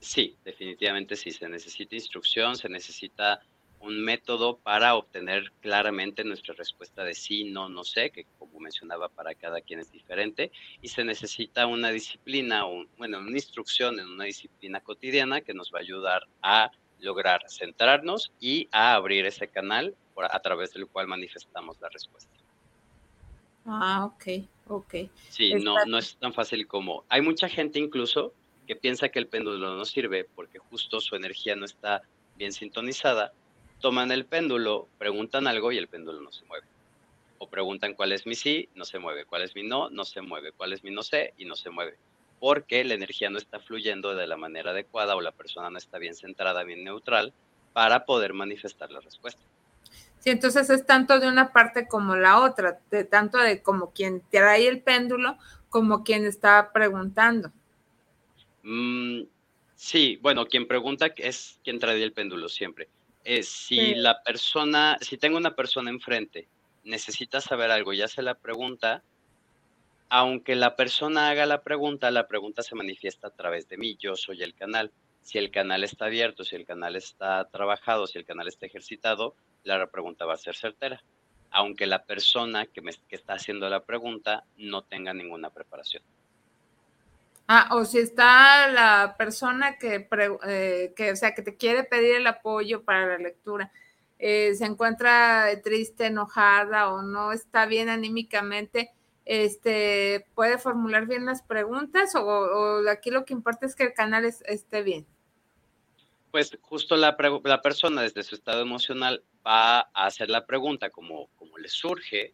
Sí, 0.00 0.36
definitivamente 0.44 1.16
sí, 1.16 1.30
se 1.30 1.48
necesita 1.48 1.94
instrucción, 1.94 2.56
se 2.56 2.68
necesita 2.68 3.40
un 3.84 4.02
método 4.02 4.58
para 4.60 4.94
obtener 4.94 5.52
claramente 5.60 6.24
nuestra 6.24 6.54
respuesta 6.54 7.04
de 7.04 7.14
sí, 7.14 7.44
no, 7.44 7.68
no 7.68 7.84
sé, 7.84 8.10
que 8.10 8.26
como 8.38 8.60
mencionaba 8.60 9.08
para 9.08 9.34
cada 9.34 9.60
quien 9.60 9.80
es 9.80 9.90
diferente, 9.90 10.50
y 10.80 10.88
se 10.88 11.04
necesita 11.04 11.66
una 11.66 11.90
disciplina, 11.90 12.66
un- 12.66 12.90
bueno, 12.96 13.18
una 13.18 13.30
instrucción 13.32 14.00
en 14.00 14.08
una 14.08 14.24
disciplina 14.24 14.80
cotidiana 14.80 15.40
que 15.42 15.54
nos 15.54 15.70
va 15.72 15.78
a 15.78 15.82
ayudar 15.82 16.22
a 16.42 16.70
lograr 16.98 17.42
centrarnos 17.48 18.32
y 18.38 18.68
a 18.72 18.94
abrir 18.94 19.26
ese 19.26 19.48
canal 19.50 19.96
a 20.16 20.40
través 20.40 20.72
del 20.72 20.86
cual 20.88 21.06
manifestamos 21.08 21.76
la 21.80 21.88
respuesta. 21.90 22.32
Ah, 23.66 24.04
ok, 24.04 24.48
ok. 24.68 24.94
Sí, 25.30 25.52
no, 25.54 25.74
no 25.86 25.98
es 25.98 26.16
tan 26.18 26.32
fácil 26.32 26.66
como... 26.66 27.04
Hay 27.08 27.20
mucha 27.20 27.48
gente 27.48 27.78
incluso 27.78 28.34
que 28.66 28.76
piensa 28.76 29.08
que 29.08 29.18
el 29.18 29.28
péndulo 29.28 29.74
no 29.76 29.84
sirve 29.84 30.24
porque 30.34 30.58
justo 30.58 31.00
su 31.00 31.16
energía 31.16 31.56
no 31.56 31.64
está 31.64 32.02
bien 32.34 32.52
sintonizada, 32.52 33.32
toman 33.84 34.10
el 34.12 34.24
péndulo, 34.24 34.88
preguntan 34.96 35.46
algo 35.46 35.70
y 35.70 35.76
el 35.76 35.88
péndulo 35.88 36.22
no 36.22 36.32
se 36.32 36.46
mueve. 36.46 36.66
O 37.36 37.50
preguntan 37.50 37.92
cuál 37.92 38.12
es 38.12 38.24
mi 38.24 38.34
sí, 38.34 38.70
no 38.74 38.86
se 38.86 38.98
mueve, 38.98 39.26
cuál 39.26 39.42
es 39.42 39.54
mi 39.54 39.62
no, 39.62 39.90
no 39.90 40.06
se 40.06 40.22
mueve, 40.22 40.52
cuál 40.52 40.72
es 40.72 40.82
mi 40.82 40.90
no 40.90 41.02
sé 41.02 41.34
y 41.36 41.44
no 41.44 41.54
se 41.54 41.68
mueve. 41.68 41.98
Porque 42.40 42.82
la 42.82 42.94
energía 42.94 43.28
no 43.28 43.36
está 43.36 43.60
fluyendo 43.60 44.14
de 44.14 44.26
la 44.26 44.38
manera 44.38 44.70
adecuada 44.70 45.16
o 45.16 45.20
la 45.20 45.32
persona 45.32 45.68
no 45.68 45.76
está 45.76 45.98
bien 45.98 46.14
centrada, 46.14 46.64
bien 46.64 46.82
neutral 46.82 47.34
para 47.74 48.06
poder 48.06 48.32
manifestar 48.32 48.90
la 48.90 49.00
respuesta. 49.00 49.42
Sí, 50.20 50.30
entonces 50.30 50.70
es 50.70 50.86
tanto 50.86 51.20
de 51.20 51.28
una 51.28 51.52
parte 51.52 51.86
como 51.86 52.16
la 52.16 52.40
otra, 52.40 52.80
de 52.90 53.04
tanto 53.04 53.36
de 53.36 53.60
como 53.60 53.90
quien 53.90 54.22
trae 54.30 54.66
el 54.66 54.80
péndulo 54.80 55.36
como 55.68 56.04
quien 56.04 56.24
está 56.24 56.72
preguntando. 56.72 57.52
Mm, 58.62 59.24
sí, 59.76 60.18
bueno, 60.22 60.46
quien 60.46 60.66
pregunta 60.66 61.12
es 61.18 61.60
quien 61.62 61.78
trae 61.78 62.02
el 62.02 62.14
péndulo 62.14 62.48
siempre. 62.48 62.88
Es 63.24 63.48
si 63.48 63.94
la 63.94 64.22
persona, 64.22 64.98
si 65.00 65.16
tengo 65.16 65.38
una 65.38 65.56
persona 65.56 65.90
enfrente, 65.90 66.46
necesita 66.84 67.40
saber 67.40 67.70
algo 67.70 67.92
y 67.92 68.02
hace 68.02 68.22
la 68.22 68.34
pregunta, 68.34 69.02
aunque 70.10 70.54
la 70.54 70.76
persona 70.76 71.30
haga 71.30 71.46
la 71.46 71.62
pregunta, 71.62 72.10
la 72.10 72.28
pregunta 72.28 72.62
se 72.62 72.74
manifiesta 72.74 73.28
a 73.28 73.34
través 73.34 73.68
de 73.68 73.78
mí, 73.78 73.96
yo 73.98 74.14
soy 74.14 74.42
el 74.42 74.54
canal. 74.54 74.92
Si 75.22 75.38
el 75.38 75.50
canal 75.50 75.84
está 75.84 76.04
abierto, 76.04 76.44
si 76.44 76.54
el 76.54 76.66
canal 76.66 76.96
está 76.96 77.48
trabajado, 77.48 78.06
si 78.06 78.18
el 78.18 78.26
canal 78.26 78.46
está 78.46 78.66
ejercitado, 78.66 79.34
la 79.62 79.86
pregunta 79.86 80.26
va 80.26 80.34
a 80.34 80.38
ser 80.38 80.54
certera, 80.54 81.02
aunque 81.50 81.86
la 81.86 82.04
persona 82.04 82.66
que, 82.66 82.82
me, 82.82 82.92
que 83.08 83.16
está 83.16 83.34
haciendo 83.34 83.68
la 83.70 83.84
pregunta 83.84 84.44
no 84.58 84.82
tenga 84.82 85.14
ninguna 85.14 85.48
preparación. 85.48 86.02
Ah, 87.46 87.68
o 87.72 87.84
si 87.84 87.98
está 87.98 88.68
la 88.68 89.16
persona 89.18 89.76
que, 89.78 90.08
eh, 90.46 90.92
que, 90.96 91.12
o 91.12 91.16
sea, 91.16 91.34
que 91.34 91.42
te 91.42 91.56
quiere 91.56 91.84
pedir 91.84 92.16
el 92.16 92.26
apoyo 92.26 92.84
para 92.84 93.06
la 93.06 93.18
lectura, 93.18 93.70
eh, 94.18 94.54
se 94.54 94.64
encuentra 94.64 95.50
triste, 95.62 96.06
enojada 96.06 96.90
o 96.90 97.02
no 97.02 97.32
está 97.32 97.66
bien 97.66 97.90
anímicamente, 97.90 98.92
este, 99.26 100.26
puede 100.34 100.56
formular 100.56 101.06
bien 101.06 101.26
las 101.26 101.42
preguntas 101.42 102.14
o, 102.14 102.88
aquí 102.88 103.10
lo 103.10 103.24
que 103.26 103.34
importa 103.34 103.66
es 103.66 103.74
que 103.74 103.84
el 103.84 103.94
canal 103.94 104.24
esté 104.24 104.82
bien. 104.82 105.06
Pues 106.30 106.56
justo 106.62 106.96
la, 106.96 107.16
la, 107.44 107.62
persona 107.62 108.02
desde 108.02 108.22
su 108.22 108.34
estado 108.34 108.62
emocional 108.62 109.22
va 109.46 109.80
a 109.80 110.06
hacer 110.06 110.30
la 110.30 110.46
pregunta 110.46 110.90
como, 110.90 111.28
como 111.36 111.58
le 111.58 111.68
surge 111.68 112.32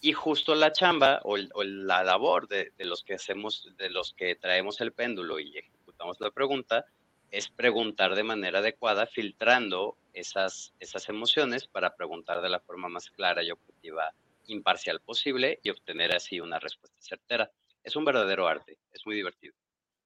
y 0.00 0.12
justo 0.12 0.54
la 0.54 0.72
chamba 0.72 1.20
o, 1.24 1.36
la 1.36 2.04
labor 2.04 2.46
de, 2.48 2.72
los 2.78 3.02
que 3.02 3.14
hacemos, 3.14 3.68
de 3.78 3.90
los 3.90 4.12
que 4.12 4.34
traemos 4.36 4.80
el 4.80 4.92
péndulo 4.92 5.40
y 5.40 5.56
ejecutamos 5.56 6.20
la 6.20 6.30
pregunta, 6.30 6.84
es 7.30 7.48
preguntar 7.48 8.14
de 8.14 8.22
manera 8.22 8.60
adecuada, 8.60 9.06
filtrando 9.06 9.96
esas, 10.12 10.72
esas 10.78 11.08
emociones 11.08 11.66
para 11.66 11.96
preguntar 11.96 12.42
de 12.42 12.48
la 12.48 12.60
forma 12.60 12.88
más 12.88 13.10
clara 13.10 13.42
y 13.42 13.50
objetiva, 13.50 14.12
imparcial 14.46 15.00
posible 15.00 15.58
y 15.62 15.70
obtener 15.70 16.14
así 16.14 16.38
una 16.38 16.60
respuesta 16.60 17.00
certera. 17.00 17.50
Es 17.82 17.96
un 17.96 18.04
verdadero 18.04 18.46
arte, 18.46 18.78
es 18.92 19.04
muy 19.06 19.16
divertido. 19.16 19.54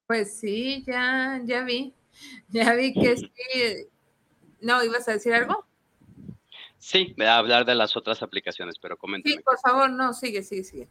Pues 0.06 0.38
sí, 0.38 0.84
ya, 0.86 1.40
ya 1.44 1.64
vi, 1.64 1.92
ya 2.48 2.72
vi 2.74 2.94
que 2.94 3.16
sí. 3.16 3.28
No, 4.60 4.82
¿ibas 4.82 5.08
a 5.08 5.12
decir 5.12 5.34
algo? 5.34 5.67
Sí, 6.78 7.14
va 7.20 7.34
a 7.34 7.38
hablar 7.38 7.64
de 7.64 7.74
las 7.74 7.96
otras 7.96 8.22
aplicaciones, 8.22 8.78
pero 8.78 8.96
coméntame. 8.96 9.36
Sí, 9.36 9.42
por 9.42 9.58
favor, 9.58 9.90
no, 9.90 10.12
sigue, 10.12 10.42
sigue, 10.42 10.64
sigue. 10.64 10.88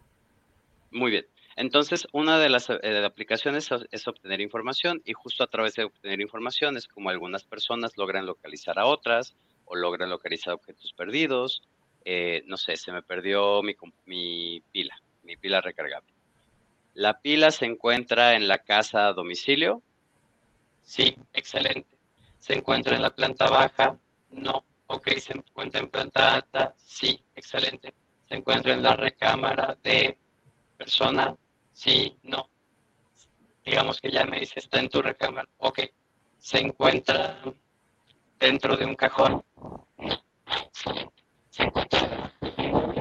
Muy 0.92 1.12
bien. 1.12 1.28
Entonces, 1.56 2.08
una 2.12 2.38
de 2.38 2.50
las 2.50 2.70
eh, 2.70 3.04
aplicaciones 3.04 3.70
es 3.90 4.08
obtener 4.08 4.42
información 4.42 5.02
y 5.06 5.14
justo 5.14 5.44
a 5.44 5.48
través 5.48 5.74
de 5.74 5.86
obtener 5.86 6.22
información 6.22 6.78
es 6.78 6.88
como 6.88 7.10
algunas 7.10 7.44
personas 7.44 7.98
logran 7.98 8.28
localizar 8.28 8.78
a 8.78 8.86
otras 8.86 9.36
o 9.66 9.76
logran 9.76 10.10
localizar 10.10 10.54
objetos 10.54 10.94
perdidos. 10.94 11.64
Eh, 12.06 12.44
no 12.46 12.58
sé, 12.58 12.78
se 12.78 12.92
me 12.92 13.02
perdió 13.02 13.64
mi, 13.64 13.76
mi 14.06 14.62
pila, 14.72 15.02
mi 15.24 15.36
pila 15.36 15.62
recargable. 15.62 16.14
¿La 16.94 17.20
pila 17.20 17.50
se 17.52 17.66
encuentra 17.66 18.36
en 18.36 18.48
la 18.48 18.60
casa 18.60 19.08
a 19.08 19.14
domicilio? 19.14 19.82
Sí, 20.84 21.18
excelente. 21.34 21.98
¿Se 22.40 22.54
encuentra 22.54 22.96
en 22.96 23.02
la 23.02 23.16
planta 23.16 23.50
baja? 23.50 23.98
No. 24.32 24.64
Ok, 24.88 25.10
se 25.20 25.34
encuentra 25.34 25.82
en 25.82 25.90
planta 25.90 26.36
alta. 26.36 26.74
Sí, 26.78 27.22
excelente. 27.36 27.94
Se 28.28 28.36
encuentra 28.36 28.74
en 28.74 28.84
la 28.84 28.96
recámara 28.96 29.78
de 29.84 30.18
persona. 30.78 31.36
Sí, 31.74 32.18
no. 32.24 32.50
Digamos 33.66 34.00
que 34.00 34.10
ya 34.10 34.26
me 34.26 34.40
dice, 34.40 34.60
está 34.60 34.80
en 34.80 34.90
tu 34.90 35.02
recámara. 35.02 35.48
Ok. 35.58 35.82
Se 36.40 36.60
encuentra 36.60 37.42
dentro 38.40 38.78
de 38.78 38.86
un 38.86 38.96
cajón. 38.96 39.44
Se 41.50 41.64
encuentra. 41.64 42.34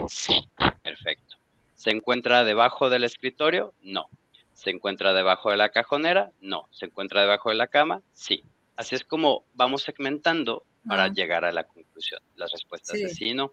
Sí, 0.08 0.48
perfecto. 0.82 1.36
¿Se 1.74 1.90
encuentra 1.90 2.42
debajo 2.42 2.90
del 2.90 3.04
escritorio? 3.04 3.74
No. 3.80 4.08
¿Se 4.52 4.70
encuentra 4.70 5.12
debajo 5.12 5.50
de 5.50 5.56
la 5.56 5.68
cajonera? 5.68 6.32
No. 6.40 6.68
¿Se 6.72 6.86
encuentra 6.86 7.20
debajo 7.20 7.50
de 7.50 7.56
la 7.56 7.68
cama? 7.68 8.02
Sí. 8.12 8.44
Así 8.74 8.94
es 8.94 9.04
como 9.04 9.44
vamos 9.54 9.82
segmentando 9.82 10.64
para 10.88 11.08
llegar 11.08 11.44
a 11.44 11.52
la 11.52 11.64
conclusión, 11.64 12.20
las 12.36 12.52
respuestas 12.52 12.98
de 12.98 13.08
sí 13.08 13.30
y 13.30 13.34
no. 13.34 13.52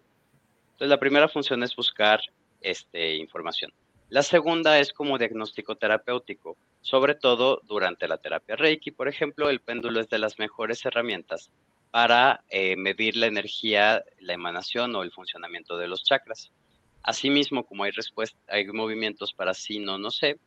Entonces, 0.72 0.88
la 0.88 0.98
primera 0.98 1.28
función 1.28 1.62
es 1.62 1.74
buscar 1.76 2.20
este, 2.60 3.16
información. 3.16 3.72
La 4.08 4.22
segunda 4.22 4.78
es 4.78 4.92
como 4.92 5.18
diagnóstico 5.18 5.76
terapéutico, 5.76 6.56
sobre 6.82 7.14
todo 7.14 7.60
durante 7.64 8.06
la 8.06 8.18
terapia 8.18 8.56
Reiki, 8.56 8.90
por 8.90 9.08
ejemplo, 9.08 9.48
el 9.48 9.60
péndulo 9.60 10.00
es 10.00 10.08
de 10.08 10.18
las 10.18 10.38
mejores 10.38 10.84
herramientas 10.84 11.50
para 11.90 12.44
eh, 12.48 12.76
medir 12.76 13.16
la 13.16 13.26
energía, 13.26 14.04
la 14.18 14.34
emanación 14.34 14.94
o 14.94 15.02
el 15.02 15.12
funcionamiento 15.12 15.76
de 15.78 15.88
los 15.88 16.04
chakras. 16.04 16.50
Asimismo, 17.02 17.64
como 17.64 17.84
hay, 17.84 17.92
hay 18.48 18.66
movimientos 18.66 19.32
para 19.32 19.54
sí, 19.54 19.78
no, 19.78 19.98
no 19.98 20.10
sé, 20.10 20.38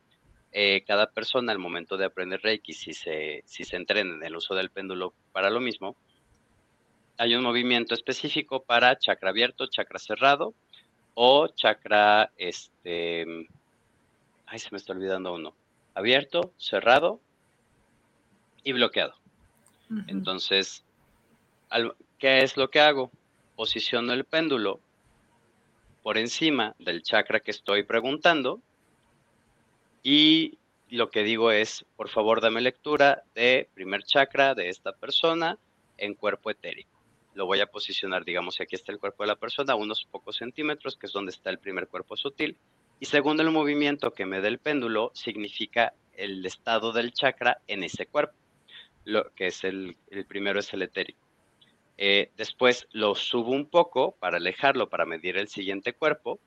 eh, 0.52 0.82
cada 0.86 1.10
persona 1.10 1.52
al 1.52 1.58
momento 1.58 1.96
de 1.96 2.06
aprender 2.06 2.40
Reiki, 2.42 2.72
si 2.72 2.92
se, 2.92 3.42
si 3.44 3.64
se 3.64 3.76
entrena 3.76 4.14
en 4.14 4.22
el 4.22 4.36
uso 4.36 4.54
del 4.54 4.70
péndulo 4.70 5.14
para 5.32 5.50
lo 5.50 5.60
mismo, 5.60 5.96
hay 7.18 7.34
un 7.34 7.42
movimiento 7.42 7.94
específico 7.94 8.62
para 8.62 8.96
chakra 8.96 9.30
abierto, 9.30 9.66
chakra 9.66 9.98
cerrado 9.98 10.54
o 11.14 11.48
chakra, 11.48 12.30
este, 12.36 13.48
ay, 14.46 14.58
se 14.60 14.68
me 14.70 14.78
está 14.78 14.92
olvidando 14.92 15.34
uno, 15.34 15.52
abierto, 15.94 16.52
cerrado 16.56 17.20
y 18.62 18.72
bloqueado. 18.72 19.14
Entonces, 20.06 20.84
¿qué 22.18 22.42
es 22.42 22.56
lo 22.56 22.70
que 22.70 22.80
hago? 22.80 23.10
Posiciono 23.56 24.12
el 24.12 24.24
péndulo 24.24 24.80
por 26.02 26.18
encima 26.18 26.76
del 26.78 27.02
chakra 27.02 27.40
que 27.40 27.50
estoy 27.50 27.82
preguntando 27.82 28.60
y 30.04 30.58
lo 30.90 31.10
que 31.10 31.24
digo 31.24 31.50
es, 31.50 31.84
por 31.96 32.10
favor, 32.10 32.40
dame 32.40 32.60
lectura 32.60 33.24
de 33.34 33.68
primer 33.74 34.04
chakra 34.04 34.54
de 34.54 34.68
esta 34.68 34.92
persona 34.92 35.58
en 35.96 36.14
cuerpo 36.14 36.50
etérico 36.50 36.97
lo 37.38 37.46
voy 37.46 37.60
a 37.60 37.66
posicionar, 37.66 38.24
digamos, 38.24 38.60
aquí 38.60 38.74
está 38.74 38.90
el 38.90 38.98
cuerpo 38.98 39.22
de 39.22 39.28
la 39.28 39.36
persona, 39.36 39.76
unos 39.76 40.04
pocos 40.10 40.38
centímetros, 40.38 40.96
que 40.96 41.06
es 41.06 41.12
donde 41.12 41.30
está 41.30 41.50
el 41.50 41.60
primer 41.60 41.86
cuerpo 41.86 42.16
sutil. 42.16 42.56
Y 42.98 43.06
según 43.06 43.38
el 43.38 43.52
movimiento 43.52 44.12
que 44.12 44.26
me 44.26 44.40
dé 44.40 44.48
el 44.48 44.58
péndulo, 44.58 45.12
significa 45.14 45.92
el 46.14 46.44
estado 46.44 46.92
del 46.92 47.12
chakra 47.12 47.58
en 47.68 47.84
ese 47.84 48.06
cuerpo, 48.06 48.34
lo 49.04 49.32
que 49.36 49.46
es 49.46 49.62
el, 49.62 49.96
primero 50.26 50.58
es 50.58 50.72
el 50.74 50.82
etérico. 50.82 51.20
Eh, 51.96 52.32
después 52.36 52.88
lo 52.90 53.14
subo 53.14 53.52
un 53.52 53.66
poco 53.66 54.16
para 54.18 54.38
alejarlo, 54.38 54.88
para 54.88 55.06
medir 55.06 55.38
el 55.38 55.46
siguiente 55.46 55.92
cuerpo, 55.92 56.40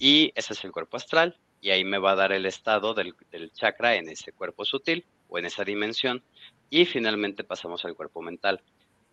y 0.00 0.32
ese 0.34 0.54
es 0.54 0.64
el 0.64 0.72
cuerpo 0.72 0.96
astral, 0.96 1.38
y 1.60 1.70
ahí 1.70 1.84
me 1.84 1.98
va 1.98 2.10
a 2.10 2.16
dar 2.16 2.32
el 2.32 2.44
estado 2.44 2.92
del, 2.92 3.14
del 3.30 3.52
chakra 3.52 3.94
en 3.94 4.08
ese 4.08 4.32
cuerpo 4.32 4.64
sutil 4.64 5.04
o 5.28 5.38
en 5.38 5.44
esa 5.44 5.62
dimensión, 5.62 6.24
y 6.70 6.86
finalmente 6.86 7.44
pasamos 7.44 7.84
al 7.84 7.94
cuerpo 7.94 8.20
mental. 8.20 8.60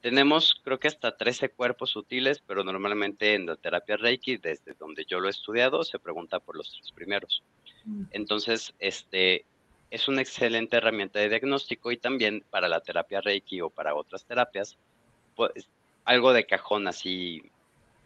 Tenemos, 0.01 0.59
creo 0.63 0.79
que 0.79 0.87
hasta 0.87 1.15
13 1.15 1.49
cuerpos 1.49 1.91
sutiles, 1.91 2.41
pero 2.45 2.63
normalmente 2.63 3.35
en 3.35 3.45
la 3.45 3.55
terapia 3.55 3.97
Reiki, 3.97 4.37
desde 4.37 4.73
donde 4.73 5.05
yo 5.05 5.19
lo 5.19 5.27
he 5.27 5.31
estudiado, 5.31 5.83
se 5.83 5.99
pregunta 5.99 6.39
por 6.39 6.57
los 6.57 6.71
tres 6.71 6.91
primeros. 6.91 7.43
Mm. 7.85 8.05
Entonces, 8.11 8.73
este 8.79 9.45
es 9.91 10.07
una 10.07 10.21
excelente 10.21 10.77
herramienta 10.77 11.19
de 11.19 11.29
diagnóstico 11.29 11.91
y 11.91 11.97
también 11.97 12.43
para 12.49 12.67
la 12.67 12.79
terapia 12.79 13.21
Reiki 13.21 13.61
o 13.61 13.69
para 13.69 13.93
otras 13.93 14.25
terapias, 14.25 14.77
pues 15.35 15.67
algo 16.05 16.33
de 16.33 16.45
cajón 16.45 16.87
así 16.87 17.43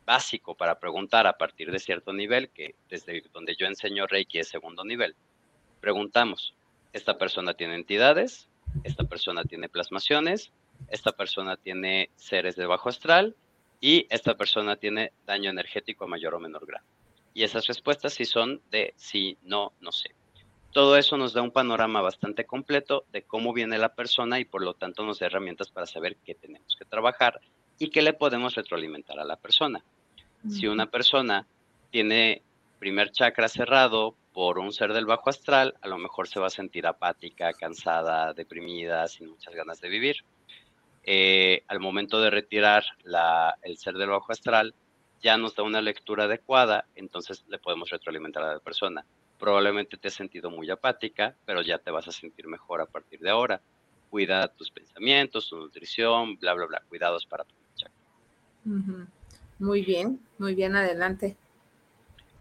básico 0.05 0.55
para 0.55 0.79
preguntar 0.79 1.27
a 1.27 1.37
partir 1.37 1.71
de 1.71 1.79
cierto 1.79 2.11
nivel, 2.11 2.49
que 2.49 2.75
desde 2.89 3.23
donde 3.33 3.55
yo 3.55 3.67
enseño 3.67 4.07
Reiki 4.07 4.39
es 4.39 4.49
segundo 4.49 4.83
nivel. 4.83 5.15
Preguntamos, 5.79 6.53
¿esta 6.91 7.17
persona 7.17 7.53
tiene 7.53 7.75
entidades? 7.75 8.49
¿Esta 8.83 9.03
persona 9.05 9.43
tiene 9.43 9.69
plasmaciones? 9.69 10.51
Esta 10.89 11.11
persona 11.11 11.57
tiene 11.57 12.09
seres 12.15 12.55
de 12.55 12.65
bajo 12.65 12.89
astral 12.89 13.36
y 13.82 14.07
esta 14.09 14.36
persona 14.36 14.76
tiene 14.76 15.11
daño 15.26 15.49
energético 15.49 16.05
a 16.05 16.07
mayor 16.07 16.36
o 16.36 16.39
menor 16.39 16.65
grado. 16.65 16.86
Y 17.34 17.43
esas 17.43 17.67
respuestas 17.67 18.13
sí 18.13 18.26
son 18.26 18.61
de 18.71 18.93
sí, 18.95 19.38
no, 19.43 19.73
no 19.82 19.91
sé. 19.91 20.15
Todo 20.71 20.97
eso 20.97 21.17
nos 21.17 21.34
da 21.34 21.41
un 21.41 21.51
panorama 21.51 22.01
bastante 22.01 22.45
completo 22.45 23.05
de 23.11 23.23
cómo 23.23 23.53
viene 23.53 23.78
la 23.78 23.95
persona 23.95 24.39
y 24.39 24.45
por 24.45 24.61
lo 24.61 24.73
tanto 24.73 25.05
nos 25.05 25.19
da 25.19 25.28
herramientas 25.28 25.69
para 25.69 25.86
saber 25.86 26.17
qué 26.17 26.36
tenemos 26.36 26.76
que 26.78 26.86
trabajar 26.86 27.39
y 27.80 27.89
qué 27.89 28.01
le 28.01 28.13
podemos 28.13 28.55
retroalimentar 28.55 29.19
a 29.19 29.26
la 29.26 29.38
persona. 29.38 29.84
Si 30.49 30.67
una 30.67 30.86
persona 30.86 31.47
tiene 31.91 32.43
primer 32.78 33.11
chakra 33.11 33.47
cerrado 33.47 34.15
por 34.34 34.59
un 34.59 34.73
ser 34.73 34.93
del 34.93 35.05
bajo 35.05 35.30
astral, 35.30 35.76
a 35.82 35.88
lo 35.88 35.97
mejor 35.97 36.28
se 36.28 36.39
va 36.39 36.47
a 36.47 36.49
sentir 36.51 36.86
apática, 36.86 37.53
cansada, 37.53 38.34
deprimida, 38.34 39.07
sin 39.07 39.30
muchas 39.30 39.55
ganas 39.55 39.80
de 39.80 39.89
vivir. 39.89 40.17
Eh, 41.08 41.64
al 41.68 41.80
momento 41.80 42.20
de 42.20 42.32
retirar 42.32 42.84
el 43.62 43.78
ser 43.78 43.93
del 43.95 44.10
bajo 44.10 44.32
astral, 44.32 44.74
ya 45.22 45.38
nos 45.38 45.56
da 45.56 45.64
una 45.64 45.82
lectura 45.82 46.26
adecuada, 46.26 46.86
entonces 46.95 47.45
le 47.47 47.60
podemos 47.60 47.89
retroalimentar 47.89 48.43
a 48.43 48.53
la 48.53 48.60
persona. 48.60 49.06
Probablemente 49.38 49.97
te 49.97 50.08
has 50.08 50.14
sentido 50.14 50.49
muy 50.49 50.70
apática, 50.70 51.36
pero 51.45 51.62
ya 51.62 51.78
te 51.78 51.91
vas 51.91 52.08
a 52.08 52.12
sentir 52.12 52.47
mejor 52.47 52.82
a 52.82 52.86
partir 52.86 53.20
de 53.20 53.30
ahora. 53.30 53.62
Cuida 54.10 54.47
tus 54.47 54.72
pensamientos, 54.72 55.49
tu 55.49 55.58
nutrición, 55.58 56.38
bla, 56.38 56.53
bla, 56.53 56.66
bla. 56.66 56.82
Cuidados 56.89 57.26
para 57.26 57.43
tu 57.43 57.53
chakra. 57.76 57.95
Muy 59.60 59.82
bien, 59.82 60.20
muy 60.38 60.56
bien, 60.56 60.76
adelante. 60.76 61.38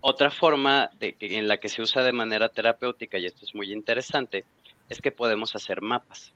Otra 0.01 0.31
forma 0.31 0.91
de, 0.99 1.17
en 1.21 1.49
la 1.49 1.59
que 1.59 1.69
se 1.69 1.83
usa 1.83 2.03
de 2.03 2.13
manera 2.13 2.49
terapéutica, 2.49 3.19
y 3.19 3.27
esto 3.27 3.45
es 3.45 3.55
muy 3.55 3.73
interesante, 3.73 4.45
es 4.89 5.01
que 5.01 5.11
podemos 5.11 5.55
hacer 5.55 5.81
mapas. 5.81 6.35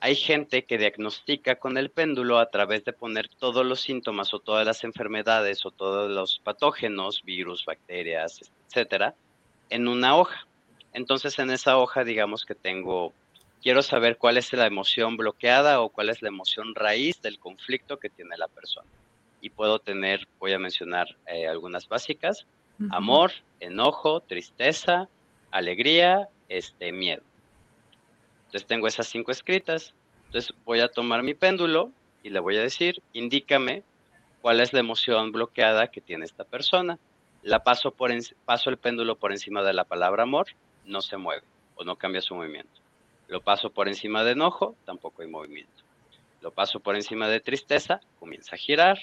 Hay 0.00 0.14
gente 0.14 0.64
que 0.64 0.78
diagnostica 0.78 1.56
con 1.56 1.76
el 1.76 1.90
péndulo 1.90 2.38
a 2.38 2.50
través 2.50 2.84
de 2.84 2.92
poner 2.92 3.28
todos 3.28 3.66
los 3.66 3.80
síntomas 3.80 4.32
o 4.32 4.38
todas 4.38 4.64
las 4.64 4.84
enfermedades 4.84 5.66
o 5.66 5.72
todos 5.72 6.08
los 6.08 6.38
patógenos, 6.38 7.24
virus, 7.24 7.64
bacterias, 7.64 8.40
etcétera, 8.68 9.16
en 9.70 9.88
una 9.88 10.16
hoja. 10.16 10.46
Entonces, 10.92 11.38
en 11.40 11.50
esa 11.50 11.78
hoja, 11.78 12.04
digamos 12.04 12.44
que 12.44 12.54
tengo, 12.54 13.12
quiero 13.60 13.82
saber 13.82 14.18
cuál 14.18 14.36
es 14.36 14.52
la 14.52 14.66
emoción 14.66 15.16
bloqueada 15.16 15.80
o 15.80 15.88
cuál 15.88 16.10
es 16.10 16.22
la 16.22 16.28
emoción 16.28 16.76
raíz 16.76 17.20
del 17.20 17.40
conflicto 17.40 17.98
que 17.98 18.08
tiene 18.08 18.36
la 18.36 18.46
persona. 18.46 18.88
Y 19.40 19.50
puedo 19.50 19.80
tener, 19.80 20.28
voy 20.38 20.52
a 20.52 20.60
mencionar 20.60 21.16
eh, 21.26 21.48
algunas 21.48 21.88
básicas, 21.88 22.46
amor, 22.90 23.32
enojo, 23.58 24.20
tristeza, 24.20 25.08
alegría, 25.50 26.28
este, 26.48 26.92
miedo. 26.92 27.22
Entonces 28.48 28.66
tengo 28.66 28.86
esas 28.88 29.06
cinco 29.08 29.30
escritas. 29.30 29.94
Entonces 30.26 30.54
voy 30.64 30.80
a 30.80 30.88
tomar 30.88 31.22
mi 31.22 31.34
péndulo 31.34 31.92
y 32.22 32.30
le 32.30 32.40
voy 32.40 32.56
a 32.56 32.62
decir, 32.62 33.02
indícame 33.12 33.82
cuál 34.40 34.60
es 34.60 34.72
la 34.72 34.80
emoción 34.80 35.32
bloqueada 35.32 35.88
que 35.88 36.00
tiene 36.00 36.24
esta 36.24 36.44
persona. 36.44 36.98
La 37.42 37.62
paso, 37.62 37.90
por 37.90 38.10
paso 38.46 38.70
el 38.70 38.78
péndulo 38.78 39.16
por 39.16 39.32
encima 39.32 39.62
de 39.62 39.74
la 39.74 39.84
palabra 39.84 40.22
amor, 40.22 40.46
no 40.86 41.02
se 41.02 41.18
mueve 41.18 41.42
o 41.76 41.84
no 41.84 41.96
cambia 41.96 42.22
su 42.22 42.34
movimiento. 42.34 42.80
Lo 43.26 43.42
paso 43.42 43.68
por 43.68 43.86
encima 43.86 44.24
de 44.24 44.32
enojo, 44.32 44.74
tampoco 44.86 45.20
hay 45.20 45.28
movimiento. 45.28 45.82
Lo 46.40 46.50
paso 46.50 46.80
por 46.80 46.96
encima 46.96 47.28
de 47.28 47.40
tristeza, 47.40 48.00
comienza 48.18 48.56
a 48.56 48.58
girar. 48.58 48.98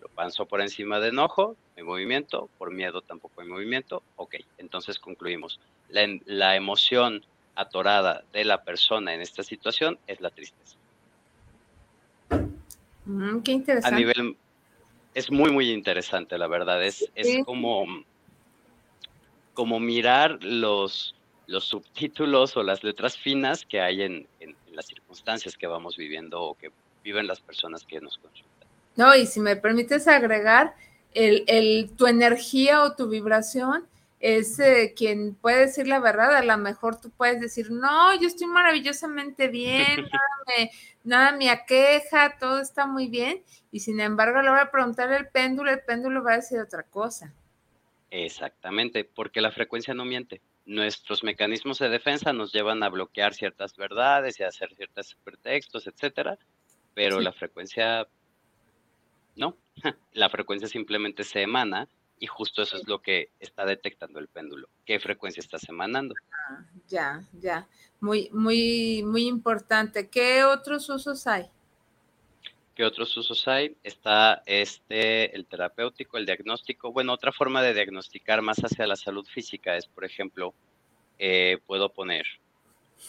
Lo 0.00 0.08
paso 0.08 0.46
por 0.46 0.60
encima 0.60 1.00
de 1.00 1.08
enojo, 1.08 1.56
hay 1.76 1.82
movimiento. 1.82 2.48
Por 2.58 2.70
miedo, 2.70 3.02
tampoco 3.02 3.40
hay 3.40 3.48
movimiento. 3.48 4.04
Ok, 4.14 4.36
entonces 4.58 5.00
concluimos. 5.00 5.58
La, 5.88 6.06
la 6.26 6.54
emoción 6.54 7.24
atorada 7.56 8.22
de 8.32 8.44
la 8.44 8.62
persona 8.62 9.14
en 9.14 9.20
esta 9.20 9.42
situación 9.42 9.98
es 10.06 10.20
la 10.20 10.30
tristeza. 10.30 10.76
Mm, 13.06 13.40
qué 13.40 13.52
interesante. 13.52 13.94
A 13.94 13.98
nivel, 13.98 14.36
es 15.14 15.30
muy, 15.30 15.50
muy 15.50 15.70
interesante, 15.70 16.36
la 16.36 16.46
verdad. 16.46 16.84
Es, 16.84 17.10
es 17.14 17.44
como, 17.44 17.86
como 19.54 19.80
mirar 19.80 20.38
los, 20.42 21.14
los 21.46 21.64
subtítulos 21.64 22.56
o 22.56 22.62
las 22.62 22.84
letras 22.84 23.16
finas 23.16 23.64
que 23.64 23.80
hay 23.80 24.02
en, 24.02 24.26
en, 24.40 24.54
las 24.72 24.86
circunstancias 24.86 25.56
que 25.56 25.66
vamos 25.66 25.96
viviendo 25.96 26.42
o 26.42 26.54
que 26.54 26.70
viven 27.02 27.26
las 27.26 27.40
personas 27.40 27.84
que 27.86 27.98
nos 27.98 28.18
consultan. 28.18 28.68
No, 28.96 29.14
y 29.14 29.24
si 29.24 29.40
me 29.40 29.56
permites 29.56 30.06
agregar, 30.06 30.74
el, 31.14 31.44
el, 31.46 31.90
tu 31.96 32.06
energía 32.06 32.82
o 32.82 32.94
tu 32.94 33.08
vibración 33.08 33.86
es 34.20 34.58
eh, 34.58 34.94
quien 34.96 35.34
puede 35.34 35.66
decir 35.66 35.86
la 35.86 36.00
verdad. 36.00 36.34
A 36.36 36.42
lo 36.42 36.56
mejor 36.58 37.00
tú 37.00 37.10
puedes 37.10 37.40
decir, 37.40 37.70
no, 37.70 38.18
yo 38.20 38.26
estoy 38.26 38.46
maravillosamente 38.46 39.48
bien, 39.48 39.96
nada 40.12 40.28
me, 40.46 40.70
nada 41.04 41.32
me 41.32 41.50
aqueja, 41.50 42.36
todo 42.38 42.60
está 42.60 42.86
muy 42.86 43.08
bien. 43.08 43.42
Y 43.70 43.80
sin 43.80 44.00
embargo, 44.00 44.38
a 44.38 44.42
la 44.42 44.52
hora 44.52 44.64
de 44.64 44.70
preguntar 44.70 45.12
el 45.12 45.28
péndulo, 45.28 45.70
el 45.70 45.80
péndulo 45.80 46.22
va 46.22 46.34
a 46.34 46.36
decir 46.36 46.58
otra 46.60 46.82
cosa. 46.82 47.32
Exactamente, 48.10 49.04
porque 49.04 49.40
la 49.40 49.52
frecuencia 49.52 49.92
no 49.92 50.04
miente. 50.04 50.40
Nuestros 50.64 51.22
mecanismos 51.22 51.78
de 51.78 51.88
defensa 51.88 52.32
nos 52.32 52.52
llevan 52.52 52.82
a 52.82 52.88
bloquear 52.88 53.34
ciertas 53.34 53.76
verdades 53.76 54.40
y 54.40 54.42
a 54.42 54.48
hacer 54.48 54.74
ciertos 54.74 55.16
pretextos, 55.22 55.86
etcétera, 55.86 56.38
pero 56.94 57.20
la 57.20 57.32
frecuencia 57.32 58.06
no, 59.36 59.56
la 60.12 60.30
frecuencia 60.30 60.66
simplemente 60.66 61.22
se 61.22 61.42
emana 61.42 61.88
y 62.18 62.26
justo 62.26 62.62
eso 62.62 62.76
es 62.76 62.88
lo 62.88 63.00
que 63.00 63.30
está 63.40 63.64
detectando 63.64 64.18
el 64.18 64.28
péndulo. 64.28 64.68
¿Qué 64.84 64.98
frecuencia 65.00 65.40
estás 65.40 65.68
emanando? 65.68 66.14
Ah, 66.32 66.64
ya, 66.88 67.24
ya. 67.32 67.66
Muy, 68.00 68.30
muy, 68.32 69.02
muy 69.04 69.26
importante. 69.26 70.08
¿Qué 70.08 70.44
otros 70.44 70.88
usos 70.88 71.26
hay? 71.26 71.46
¿Qué 72.74 72.84
otros 72.84 73.16
usos 73.16 73.48
hay? 73.48 73.74
Está 73.82 74.42
este, 74.44 75.34
el 75.34 75.46
terapéutico, 75.46 76.18
el 76.18 76.26
diagnóstico. 76.26 76.92
Bueno, 76.92 77.14
otra 77.14 77.32
forma 77.32 77.62
de 77.62 77.72
diagnosticar 77.72 78.42
más 78.42 78.58
hacia 78.58 78.86
la 78.86 78.96
salud 78.96 79.26
física 79.26 79.76
es, 79.76 79.86
por 79.86 80.04
ejemplo, 80.04 80.52
eh, 81.18 81.58
puedo 81.66 81.88
poner, 81.88 82.26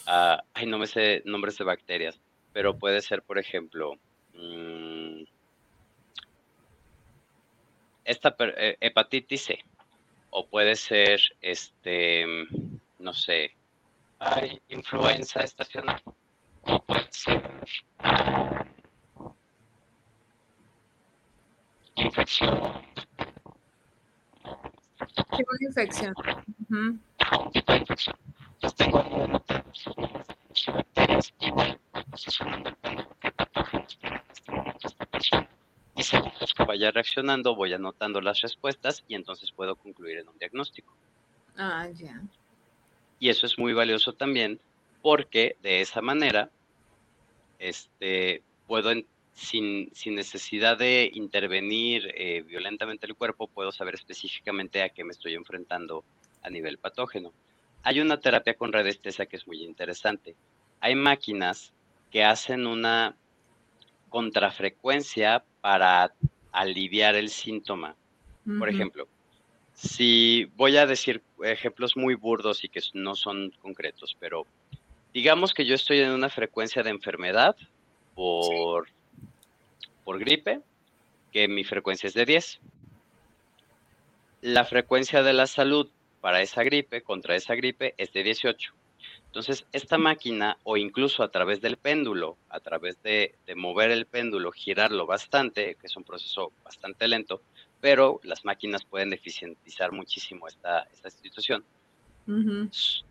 uh, 0.07 0.41
ay, 0.53 0.65
no 0.67 0.77
me 0.77 0.87
sé 0.87 1.21
nombres 1.25 1.57
de 1.57 1.65
bacterias, 1.65 2.17
pero 2.53 2.77
puede 2.77 3.01
ser, 3.01 3.21
por 3.23 3.37
ejemplo, 3.37 3.95
mmm, 4.33 4.96
esta 8.07 8.35
eh, 8.39 8.77
hepatitis 8.79 9.45
C 9.45 9.59
o 10.29 10.47
puede 10.47 10.75
ser 10.75 11.19
este 11.41 12.25
no 12.99 13.13
sé 13.13 13.51
hay 14.19 14.59
influenza 14.69 15.41
estacional 15.41 16.01
o 16.63 16.79
puede 16.83 17.07
ser 17.11 17.41
infección 21.95 22.87
¿Qué 25.37 25.43
una 25.47 25.67
infección? 25.69 26.13
Uh 26.69 26.73
-huh. 26.73 26.99
tengo 28.75 28.99
y 32.27 32.31
según 32.31 32.63
que 36.57 36.63
vaya 36.63 36.91
reaccionando, 36.91 37.55
voy 37.55 37.73
anotando 37.73 38.19
las 38.19 38.41
respuestas 38.41 39.03
y 39.07 39.15
entonces 39.15 39.51
puedo 39.51 39.75
concluir 39.75 40.17
en 40.17 40.27
un 40.27 40.37
diagnóstico. 40.37 40.93
Ah, 41.55 41.87
ya. 41.93 42.21
Y 43.19 43.29
eso 43.29 43.45
es 43.45 43.57
muy 43.57 43.73
valioso 43.73 44.13
también 44.13 44.59
porque 45.01 45.55
de 45.61 45.81
esa 45.81 46.01
manera 46.01 46.49
este, 47.59 48.41
puedo, 48.67 48.91
sin, 49.33 49.89
sin, 49.93 50.15
necesidad 50.15 50.77
de 50.77 51.09
intervenir 51.13 52.11
eh, 52.15 52.41
violentamente 52.41 53.05
el 53.05 53.15
cuerpo, 53.15 53.47
puedo 53.47 53.71
saber 53.71 53.95
específicamente 53.95 54.81
a 54.81 54.89
qué 54.89 55.03
me 55.03 55.11
estoy 55.11 55.35
enfrentando 55.35 56.03
a 56.41 56.49
nivel 56.49 56.77
patógeno. 56.77 57.31
Hay 57.83 57.99
una 57.99 58.19
terapia 58.19 58.55
con 58.55 58.73
radiestesia 58.73 59.27
que 59.27 59.37
es 59.37 59.47
muy 59.47 59.63
interesante. 59.63 60.35
Hay 60.79 60.95
máquinas 60.95 61.73
que 62.11 62.23
hacen 62.23 62.67
una 62.67 63.15
contrafrecuencia 64.09 65.43
para 65.61 66.13
aliviar 66.57 67.15
el 67.15 67.29
síntoma. 67.29 67.95
Por 68.59 68.69
ejemplo, 68.69 69.07
si 69.73 70.45
voy 70.55 70.77
a 70.77 70.85
decir 70.85 71.21
ejemplos 71.43 71.97
muy 71.97 72.15
burdos 72.15 72.63
y 72.63 72.69
que 72.69 72.79
no 72.93 73.13
son 73.15 73.51
concretos, 73.61 74.15
pero 74.19 74.47
digamos 75.13 75.53
que 75.53 75.65
yo 75.65 75.75
estoy 75.75 75.99
en 75.99 76.11
una 76.11 76.29
frecuencia 76.29 76.81
de 76.81 76.89
enfermedad 76.89 77.57
por, 78.15 78.87
por 80.05 80.17
gripe, 80.17 80.61
que 81.33 81.47
mi 81.49 81.65
frecuencia 81.65 82.07
es 82.07 82.13
de 82.13 82.25
10. 82.25 82.59
La 84.41 84.63
frecuencia 84.63 85.23
de 85.23 85.33
la 85.33 85.45
salud 85.45 85.89
para 86.21 86.41
esa 86.41 86.63
gripe, 86.63 87.01
contra 87.01 87.35
esa 87.35 87.53
gripe, 87.53 87.93
es 87.97 88.13
de 88.13 88.23
18. 88.23 88.73
Entonces, 89.37 89.67
esta 89.71 89.99
máquina, 89.99 90.57
o 90.63 90.77
incluso 90.77 91.21
a 91.21 91.29
través 91.29 91.61
del 91.61 91.77
péndulo, 91.77 92.39
a 92.49 92.59
través 92.59 92.99
de, 93.03 93.35
mover 93.55 93.91
el 93.91 94.07
péndulo, 94.07 94.51
girarlo 94.51 95.05
bastante, 95.05 95.75
que 95.75 95.85
es 95.85 95.95
un 95.95 96.03
proceso 96.03 96.53
bastante 96.63 97.07
lento, 97.07 97.43
pero 97.79 98.19
las 98.23 98.45
máquinas 98.45 98.83
pueden 98.83 99.13
eficientizar 99.13 99.91
muchísimo 99.91 100.47
esta, 100.47 100.87
esta 100.91 101.11
situación, 101.11 101.63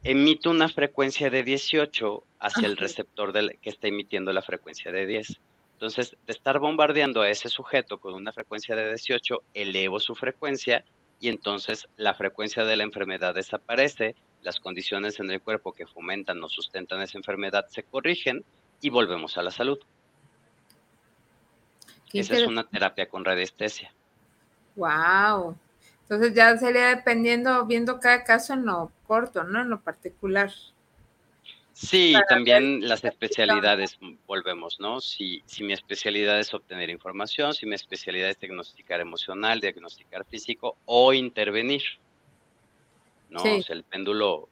emite 0.03 0.49
una 0.49 0.69
frecuencia 0.69 1.31
de 1.31 1.45
18 1.45 2.25
hacia 2.41 2.67
el 2.67 2.77
receptor 2.77 3.33
del, 3.33 3.61
que 3.61 3.71
está 3.71 3.87
emitiendo 3.87 4.33
la 4.33 4.43
frecuencia 4.43 4.91
de 4.91 5.07
10. 5.07 5.41
Entonces, 5.75 6.17
de 6.27 6.33
estar 6.33 6.59
bombardeando 6.59 7.23
a 7.23 7.31
ese 7.31 7.49
sujeto 7.49 7.99
con 7.99 8.15
una 8.15 8.33
frecuencia 8.33 8.75
de 8.75 8.89
18, 8.89 9.45
elevo 9.55 10.01
su 10.01 10.17
frecuencia 10.17 10.85
y 11.21 11.29
entonces 11.29 11.89
la 11.97 12.15
frecuencia 12.15 12.65
de 12.65 12.77
la 12.77 12.83
enfermedad 12.83 13.35
desaparece, 13.35 14.17
las 14.47 14.61
condiciones 14.61 15.19
en 15.19 15.29
el 15.29 15.41
cuerpo 15.41 15.73
que 15.73 15.89
fomentan 15.89 16.43
o 16.43 16.49
sustentan 16.49 17.03
esa 17.03 17.19
enfermedad 17.19 17.67
se 17.69 17.83
corrigen 17.83 18.45
y 18.81 18.91
volvemos 18.91 19.37
a 19.37 19.43
la 19.43 19.51
salud. 19.51 19.79
Esa 22.13 22.37
es 22.37 22.47
una 22.47 22.63
terapia 22.63 23.09
con 23.09 23.25
radiestesia. 23.25 23.93
Wow. 24.77 25.59
Entonces 26.03 26.33
ya 26.33 26.57
sería 26.59 26.95
dependiendo, 26.95 27.67
viendo 27.67 27.99
cada 27.99 28.23
caso 28.23 28.53
en 28.53 28.65
lo 28.65 28.93
corto, 29.09 29.43
¿no? 29.43 29.63
En 29.63 29.69
lo 29.69 29.81
particular. 29.81 30.53
Sí, 31.73 32.15
también 32.29 32.87
las 32.89 33.05
especialidades, 33.05 33.99
volvemos, 34.29 34.79
¿no? 34.79 35.01
Si, 35.01 35.43
si 35.45 35.65
mi 35.65 35.73
especialidad 35.73 36.39
es 36.39 36.55
obtener 36.55 36.89
información, 36.89 37.53
si 37.53 37.67
mi 37.67 37.75
especialidad 37.75 38.31
es 38.31 38.39
diagnosticar 38.39 39.01
emocional, 39.01 39.61
diagnosticar 39.61 40.25
físico 40.25 40.77
o 40.85 41.13
intervenir, 41.13 41.83
¿no? 43.31 43.43
O 43.43 43.63
sea, 43.63 43.75
el 43.75 43.85
péndulo, 43.85 44.49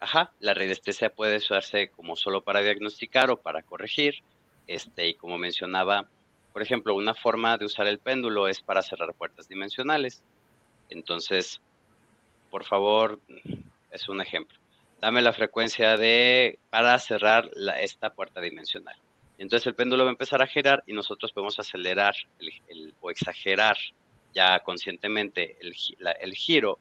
ajá, 0.00 0.32
la 0.40 0.54
radiestesia 0.54 1.10
puede 1.10 1.38
usarse 1.38 1.88
como 1.88 2.16
solo 2.16 2.42
para 2.42 2.60
diagnosticar 2.60 3.30
o 3.30 3.36
para 3.36 3.62
corregir, 3.62 4.16
este, 4.66 5.08
y 5.08 5.14
como 5.14 5.38
mencionaba, 5.38 6.08
por 6.52 6.62
ejemplo, 6.62 6.94
una 6.94 7.14
forma 7.14 7.56
de 7.58 7.66
usar 7.66 7.86
el 7.86 7.98
péndulo 7.98 8.48
es 8.48 8.60
para 8.60 8.82
cerrar 8.82 9.14
puertas 9.14 9.48
dimensionales. 9.48 10.22
Entonces, 10.90 11.60
por 12.50 12.64
favor, 12.64 13.18
es 13.90 14.08
un 14.08 14.20
ejemplo 14.20 14.58
dame 15.00 15.22
la 15.22 15.32
frecuencia 15.32 15.96
de 15.96 16.58
para 16.70 16.98
cerrar 16.98 17.50
esta 17.80 18.10
puerta 18.10 18.40
dimensional. 18.40 18.96
Entonces 19.38 19.66
el 19.66 19.74
péndulo 19.74 20.04
va 20.04 20.10
a 20.10 20.12
empezar 20.12 20.42
a 20.42 20.46
girar 20.46 20.82
y 20.86 20.92
nosotros 20.92 21.32
podemos 21.32 21.58
acelerar 21.58 22.14
o 23.00 23.10
exagerar 23.10 23.76
ya 24.34 24.58
conscientemente 24.60 25.56
el, 25.60 25.74
el 26.20 26.34
giro. 26.34 26.78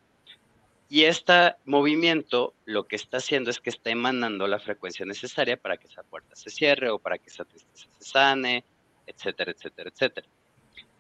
Y 0.90 1.04
este 1.04 1.56
movimiento 1.66 2.54
lo 2.66 2.88
que 2.88 2.96
está 2.96 3.18
haciendo 3.18 3.50
es 3.50 3.60
que 3.60 3.70
está 3.70 3.90
emanando 3.90 4.48
la 4.48 4.60
frecuencia 4.60 5.06
necesaria 5.06 5.58
para 5.58 5.78
que 5.78 5.88
esa 5.88 6.04
puerta 6.04 6.36
se 6.36 6.50
cierre 6.50 6.90
o 6.90 7.00
para 7.00 7.18
que 7.18 7.30
esa 7.30 7.44
tristeza 7.44 7.90
se 8.00 8.10
sane, 8.10 8.64
etcétera, 9.06 9.52
etcétera, 9.52 9.90
etcétera. 9.90 10.28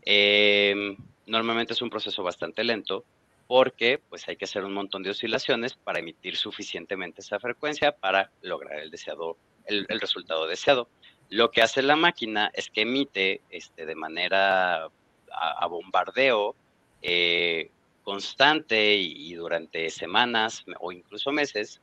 Em, 0.03 0.97
normalmente 1.25 1.73
es 1.73 1.81
un 1.81 1.89
proceso 1.89 2.21
bastante 2.21 2.63
lento, 2.63 3.05
porque 3.47 4.01
pues 4.09 4.27
hay 4.27 4.35
que 4.35 4.45
hacer 4.45 4.65
un 4.65 4.73
montón 4.73 5.03
de 5.03 5.11
oscilaciones 5.11 5.73
para 5.75 5.99
emitir 5.99 6.35
suficientemente 6.35 7.21
esa 7.21 7.39
frecuencia 7.39 7.93
para 7.93 8.29
lograr 8.41 8.79
el 8.79 8.91
deseado, 8.91 9.37
el, 9.65 9.85
resultado 10.01 10.47
deseado. 10.47 10.89
Lo 11.29 11.51
que 11.51 11.61
hace 11.61 11.81
la 11.81 11.95
máquina 11.95 12.51
es 12.53 12.69
que 12.69 12.81
emite 12.81 13.41
este, 13.49 13.85
de 13.85 13.95
manera 13.95 14.89
a, 15.31 15.67
bombardeo 15.67 16.55
eh, 17.01 17.71
constante 18.07 18.95
y, 18.95 19.33
durante 19.33 19.89
semanas 19.89 20.63
o 20.79 20.93
incluso 20.93 21.29
meses 21.33 21.81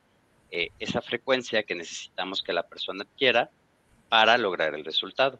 eh, 0.49 0.69
esa 0.79 0.99
frecuencia 0.99 1.61
que 1.61 1.75
necesitamos 1.75 2.41
que 2.41 2.51
la 2.51 2.63
persona 2.63 3.03
adquiera 3.03 3.51
para 4.09 4.35
lograr 4.39 4.73
el 4.73 4.83
resultado. 4.83 5.39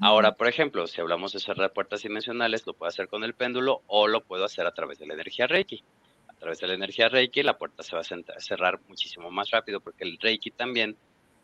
Ahora, 0.00 0.36
por 0.36 0.46
ejemplo, 0.46 0.86
si 0.86 1.00
hablamos 1.00 1.32
de 1.32 1.40
cerrar 1.40 1.72
puertas 1.72 2.04
dimensionales, 2.04 2.64
lo 2.68 2.74
puedo 2.74 2.88
hacer 2.88 3.08
con 3.08 3.24
el 3.24 3.34
péndulo 3.34 3.82
o 3.88 4.06
lo 4.06 4.22
puedo 4.22 4.44
hacer 4.44 4.64
a 4.64 4.72
través 4.72 5.00
de 5.00 5.08
la 5.08 5.14
energía 5.14 5.48
Reiki. 5.48 5.82
A 6.28 6.34
través 6.34 6.60
de 6.60 6.68
la 6.68 6.74
energía 6.74 7.08
Reiki, 7.08 7.42
la 7.42 7.58
puerta 7.58 7.82
se 7.82 7.96
va 7.96 8.02
a 8.02 8.40
cerrar 8.40 8.78
muchísimo 8.86 9.28
más 9.32 9.50
rápido 9.50 9.80
porque 9.80 10.04
el 10.04 10.18
Reiki 10.20 10.52
también 10.52 10.96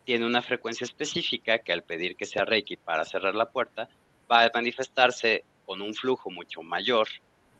tiene 0.05 0.25
una 0.25 0.41
frecuencia 0.41 0.85
específica 0.85 1.59
que 1.59 1.73
al 1.73 1.83
pedir 1.83 2.15
que 2.15 2.27
sea 2.27 2.45
Reiki 2.45 2.77
para 2.77 3.05
cerrar 3.05 3.35
la 3.35 3.51
puerta, 3.51 3.89
va 4.31 4.45
a 4.45 4.51
manifestarse 4.55 5.43
con 5.67 5.83
un 5.83 5.95
flujo 5.95 6.31
mucho 6.31 6.63
mayor 6.63 7.09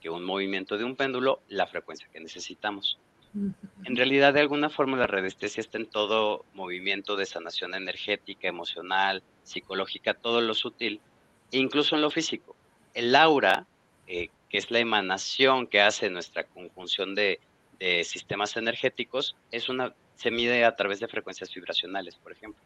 que 0.03 0.11
un 0.11 0.25
movimiento 0.25 0.77
de 0.77 0.85
un 0.85 0.97
péndulo, 0.97 1.41
la 1.49 1.67
frecuencia 1.67 2.09
que 2.13 2.21
necesitamos. 2.21 2.99
En 3.35 3.97
realidad, 3.97 4.35
de 4.35 4.41
alguna 4.41 4.69
forma, 4.69 4.99
la 4.99 5.07
radiestesia 5.07 5.63
está 5.63 5.79
en 5.79 5.87
todo 5.87 6.45
movimiento 6.53 7.17
de 7.17 7.25
sanación 7.25 7.75
energética, 7.75 8.49
emocional, 8.49 9.23
psicológica, 9.43 10.13
todo 10.13 10.43
lo 10.43 10.55
sutil, 10.55 11.01
e 11.51 11.59
incluso 11.59 11.95
en 11.95 12.03
lo 12.03 12.11
físico. 12.11 12.55
El 12.93 13.15
aura, 13.15 13.67
eh, 14.07 14.29
que 14.51 14.59
es 14.59 14.71
la 14.71 14.81
emanación 14.81 15.67
que 15.67 15.81
hace 15.81 16.11
nuestra 16.11 16.45
conjunción 16.45 17.15
de, 17.15 17.41
sistemas 18.05 18.57
energéticos, 18.57 19.35
es 19.51 19.69
una, 19.69 19.93
se 20.15 20.31
mide 20.31 20.65
a 20.65 20.77
través 20.77 21.01
de 21.01 21.09
frecuencias 21.09 21.53
vibracionales, 21.53 22.15
por 22.15 22.31
ejemplo. 22.31 22.63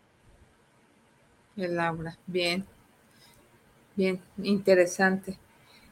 El 1.56 1.80
aura, 1.80 2.18
bien. 2.26 2.66
Bien, 3.94 4.20
interesante. 4.42 5.38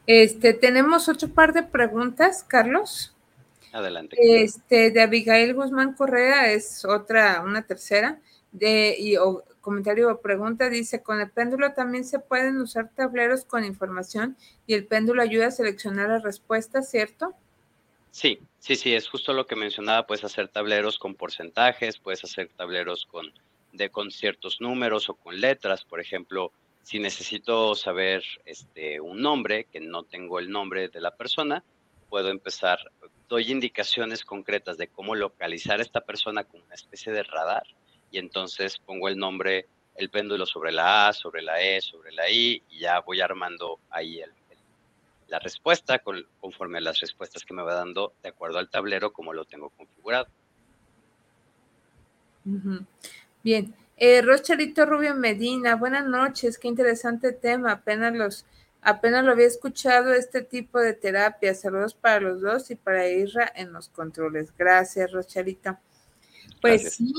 Este, 0.07 0.53
tenemos 0.53 1.09
otro 1.09 1.29
par 1.29 1.53
de 1.53 1.63
preguntas, 1.63 2.43
Carlos. 2.47 3.15
Adelante. 3.71 4.15
Este, 4.19 4.91
de 4.91 5.01
Abigail 5.01 5.53
Guzmán 5.53 5.93
Correa 5.93 6.51
es 6.51 6.85
otra, 6.85 7.41
una 7.41 7.63
tercera, 7.63 8.19
de, 8.51 8.95
y 8.97 9.17
o, 9.17 9.43
comentario 9.65 10.11
o 10.11 10.21
pregunta, 10.21 10.69
dice, 10.69 11.01
con 11.01 11.19
el 11.19 11.29
péndulo 11.29 11.73
también 11.73 12.05
se 12.05 12.19
pueden 12.19 12.57
usar 12.61 12.91
tableros 12.95 13.45
con 13.45 13.65
información 13.65 14.37
y 14.67 14.75
el 14.75 14.85
péndulo 14.85 15.21
ayuda 15.23 15.47
a 15.47 15.51
seleccionar 15.51 16.09
las 16.09 16.23
respuestas, 16.23 16.89
¿cierto? 16.89 17.33
Sí, 18.11 18.39
sí, 18.59 18.75
sí, 18.75 18.93
es 18.93 19.09
justo 19.09 19.33
lo 19.33 19.47
que 19.47 19.55
mencionaba, 19.55 20.07
puedes 20.07 20.23
hacer 20.23 20.47
tableros 20.47 20.99
con 20.99 21.15
porcentajes, 21.15 21.97
puedes 21.97 22.23
hacer 22.23 22.49
tableros 22.55 23.05
con, 23.07 23.33
de, 23.73 23.89
con 23.89 24.11
ciertos 24.11 24.61
números 24.61 25.09
o 25.09 25.15
con 25.15 25.41
letras, 25.41 25.83
por 25.83 25.99
ejemplo, 25.99 26.53
si 26.85 26.99
necesito 26.99 27.73
saber 27.73 28.23
este, 28.45 29.01
un 29.01 29.19
nombre, 29.19 29.65
que 29.65 29.79
no 29.79 30.03
tengo 30.03 30.37
el 30.37 30.51
nombre 30.51 30.87
de 30.87 31.01
la 31.01 31.15
persona, 31.15 31.63
puedo 32.11 32.29
empezar, 32.29 32.77
doy 33.27 33.51
indicaciones 33.51 34.23
concretas 34.23 34.77
de 34.77 34.87
cómo 34.87 35.15
localizar 35.15 35.79
a 35.79 35.81
esta 35.81 36.01
persona 36.01 36.43
con 36.43 36.61
una 36.61 36.75
especie 36.75 37.11
de 37.11 37.23
radar 37.23 37.63
y 38.11 38.19
entonces 38.19 38.77
pongo 38.77 39.09
el 39.09 39.17
nombre, 39.17 39.65
el 39.95 40.11
péndulo 40.11 40.45
sobre 40.45 40.71
la 40.71 41.07
A, 41.07 41.13
sobre 41.13 41.41
la 41.41 41.59
E, 41.59 41.81
sobre 41.81 42.11
la 42.11 42.29
I 42.29 42.61
y 42.69 42.81
ya 42.81 42.99
voy 42.99 43.19
armando 43.19 43.79
ahí 43.89 44.21
la 45.27 45.39
respuesta 45.39 46.03
conforme 46.39 46.77
a 46.77 46.81
las 46.81 46.99
respuestas 46.99 47.43
que 47.43 47.55
me 47.55 47.63
va 47.63 47.73
dando 47.73 48.13
de 48.21 48.29
acuerdo 48.29 48.59
al 48.59 48.69
tablero 48.69 49.11
como 49.11 49.33
lo 49.33 49.45
tengo 49.45 49.71
configurado. 49.71 50.27
Bien. 53.41 53.73
Eh, 53.97 54.21
Rocharito 54.21 54.85
Rubio 54.85 55.15
Medina, 55.15 55.75
buenas 55.75 56.05
noches, 56.05 56.57
qué 56.57 56.67
interesante 56.67 57.31
tema, 57.31 57.71
apenas 57.71 58.13
los 58.13 58.45
Apenas 58.85 59.25
lo 59.25 59.31
había 59.31 59.47
escuchado 59.47 60.13
este 60.13 60.43
tipo 60.43 60.79
de 60.79 60.93
terapia. 60.93 61.55
Saludos 61.55 61.95
para 61.95 62.19
los 62.19 62.39
dos 62.39 62.69
y 62.69 62.75
para 62.75 63.09
Isra 63.09 63.51
en 63.55 63.73
los 63.73 63.89
controles. 63.89 64.55
Gracias, 64.55 65.11
Rocharita. 65.11 65.81
Pues 66.61 66.93
sí, 66.93 67.11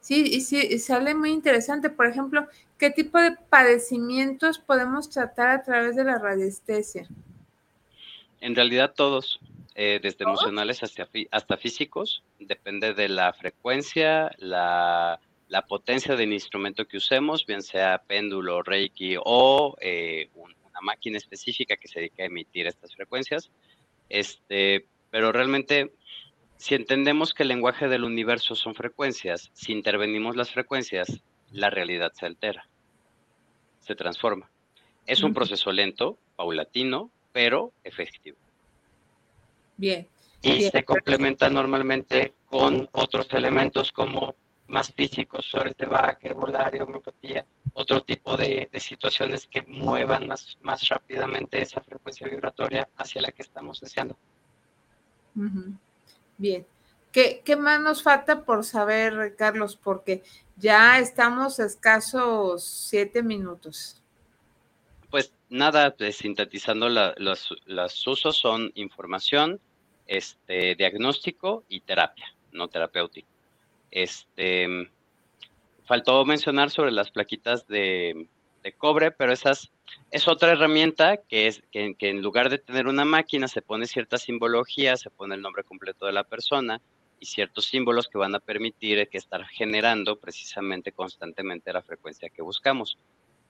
sí, 0.00 0.40
sí, 0.40 0.78
sale 0.78 1.14
muy 1.14 1.30
interesante. 1.30 1.90
Por 1.90 2.06
ejemplo, 2.06 2.48
¿qué 2.78 2.88
tipo 2.88 3.18
de 3.18 3.36
padecimientos 3.50 4.58
podemos 4.58 5.10
tratar 5.10 5.50
a 5.50 5.62
través 5.62 5.94
de 5.94 6.04
la 6.04 6.18
radiestesia? 6.18 7.06
En 8.40 8.54
realidad 8.54 8.94
todos, 8.96 9.40
eh, 9.74 10.00
desde 10.02 10.24
emocionales 10.24 10.82
hasta, 10.82 11.06
hasta 11.30 11.56
físicos, 11.58 12.22
depende 12.38 12.94
de 12.94 13.10
la 13.10 13.34
frecuencia, 13.34 14.30
la, 14.38 15.20
potencia 15.62 16.16
del 16.16 16.32
instrumento 16.32 16.86
que 16.86 16.96
usemos, 16.96 17.46
bien 17.46 17.62
sea 17.62 18.02
péndulo, 18.06 18.62
reiki 18.62 19.16
o 19.22 19.76
eh, 19.80 20.28
un 20.34 20.54
máquina 20.84 21.16
específica 21.16 21.76
que 21.76 21.88
se 21.88 22.00
dedica 22.00 22.22
a 22.22 22.26
emitir 22.26 22.66
estas 22.66 22.94
frecuencias. 22.94 23.50
Este, 24.08 24.86
pero 25.10 25.32
realmente, 25.32 25.92
si 26.56 26.74
entendemos 26.76 27.34
que 27.34 27.42
el 27.42 27.48
lenguaje 27.48 27.88
del 27.88 28.04
universo 28.04 28.54
son 28.54 28.74
frecuencias, 28.74 29.50
si 29.54 29.72
intervenimos 29.72 30.36
las 30.36 30.50
frecuencias, 30.50 31.22
la 31.50 31.70
realidad 31.70 32.12
se 32.14 32.26
altera, 32.26 32.68
se 33.80 33.96
transforma. 33.96 34.50
Es 35.06 35.22
un 35.22 35.34
proceso 35.34 35.72
lento, 35.72 36.18
paulatino, 36.36 37.10
pero 37.32 37.72
efectivo. 37.82 38.38
Bien. 39.76 40.06
Y 40.42 40.64
se 40.64 40.84
complementa 40.84 41.48
normalmente 41.48 42.34
con 42.46 42.88
otros 42.92 43.32
elementos 43.32 43.92
como 43.92 44.34
más 44.68 44.92
físicos, 44.92 45.44
sobre 45.46 45.74
que 45.74 46.32
volar 46.32 46.74
y 46.74 46.80
homeopatía, 46.80 47.44
otro 47.74 48.02
tipo 48.02 48.36
de, 48.36 48.68
situaciones 48.78 49.46
que 49.46 49.62
muevan 49.62 50.26
más, 50.26 50.58
más 50.62 50.88
rápidamente 50.88 51.60
esa 51.60 51.80
frecuencia 51.80 52.28
vibratoria 52.28 52.88
hacia 52.96 53.22
la 53.22 53.32
que 53.32 53.42
estamos 53.42 53.80
deseando. 53.80 54.16
Bien. 56.38 56.66
¿Qué, 57.12 57.42
¿Qué, 57.44 57.56
más 57.56 57.80
nos 57.80 58.02
falta 58.02 58.44
por 58.44 58.64
saber, 58.64 59.36
Carlos? 59.36 59.76
Porque 59.76 60.22
ya 60.56 60.98
estamos 60.98 61.60
escasos 61.60 62.64
siete 62.64 63.22
minutos. 63.22 64.02
Pues 65.10 65.32
nada, 65.48 65.94
pues, 65.94 66.16
sintetizando 66.16 66.88
los, 66.88 67.54
los, 67.66 68.06
usos 68.06 68.36
son 68.36 68.72
información, 68.74 69.60
este, 70.06 70.74
diagnóstico 70.74 71.64
y 71.68 71.80
terapia. 71.80 72.26
no 72.50 72.66
terapéutico. 72.68 73.33
Este, 73.94 74.90
faltó 75.84 76.24
mencionar 76.24 76.70
sobre 76.70 76.90
las 76.90 77.12
plaquitas 77.12 77.66
de, 77.68 78.26
cobre, 78.76 79.12
pero 79.12 79.32
esas 79.32 79.70
es 80.10 80.26
otra 80.26 80.52
herramienta 80.52 81.18
que 81.18 81.46
es 81.46 81.62
que, 81.70 81.94
en 82.00 82.20
lugar 82.20 82.50
de 82.50 82.58
tener 82.58 82.88
una 82.88 83.04
máquina 83.04 83.46
se 83.46 83.62
pone 83.62 83.86
cierta 83.86 84.18
simbología, 84.18 84.96
se 84.96 85.10
pone 85.10 85.36
el 85.36 85.42
nombre 85.42 85.62
completo 85.62 86.06
de 86.06 86.12
la 86.12 86.24
persona 86.24 86.80
y 87.20 87.26
ciertos 87.26 87.66
símbolos 87.66 88.08
que 88.08 88.18
van 88.18 88.34
a 88.34 88.40
permitir 88.40 89.08
que 89.08 89.18
estar 89.18 89.46
generando 89.46 90.16
precisamente 90.16 90.90
constantemente 90.90 91.72
la 91.72 91.82
frecuencia 91.82 92.30
que 92.30 92.42
buscamos. 92.42 92.98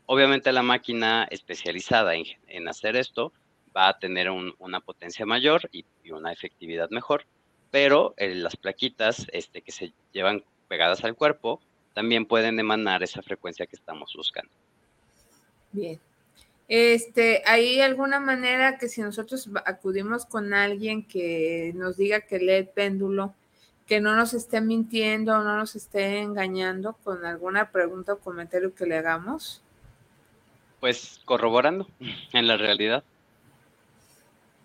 Obviamente 0.04 0.52
la 0.52 0.62
máquina 0.62 1.26
especializada 1.30 2.14
en, 2.16 2.68
hacer 2.68 2.96
esto 2.96 3.32
va 3.74 3.88
a 3.88 3.98
tener 3.98 4.28
una 4.30 4.80
potencia 4.80 5.24
mayor 5.24 5.70
y, 5.72 5.86
una 6.10 6.32
efectividad 6.32 6.90
mejor, 6.90 7.24
pero 7.74 8.14
eh, 8.18 8.36
las 8.36 8.54
plaquitas 8.54 9.26
este, 9.32 9.60
que 9.60 9.72
se 9.72 9.92
llevan 10.12 10.44
pegadas 10.68 11.02
al 11.02 11.16
cuerpo 11.16 11.60
también 11.92 12.24
pueden 12.24 12.60
emanar 12.60 13.02
esa 13.02 13.20
frecuencia 13.20 13.66
que 13.66 13.74
estamos 13.74 14.14
buscando. 14.16 14.52
Bien. 15.72 15.98
Este, 16.68 17.42
¿hay 17.44 17.80
alguna 17.80 18.20
manera 18.20 18.78
que 18.78 18.86
si 18.86 19.00
nosotros 19.00 19.48
acudimos 19.66 20.24
con 20.24 20.54
alguien 20.54 21.04
que 21.04 21.72
nos 21.74 21.96
diga 21.96 22.20
que 22.20 22.38
lee 22.38 22.52
el 22.52 22.68
péndulo, 22.68 23.34
que 23.88 24.00
no 24.00 24.14
nos 24.14 24.34
esté 24.34 24.60
mintiendo 24.60 25.32
o 25.32 25.42
no 25.42 25.56
nos 25.56 25.74
esté 25.74 26.20
engañando 26.20 26.92
con 27.02 27.26
alguna 27.26 27.72
pregunta 27.72 28.12
o 28.12 28.20
comentario 28.20 28.72
que 28.72 28.86
le 28.86 28.98
hagamos? 28.98 29.64
Pues 30.78 31.20
corroborando 31.24 31.88
en 32.32 32.46
la 32.46 32.56
realidad. 32.56 33.02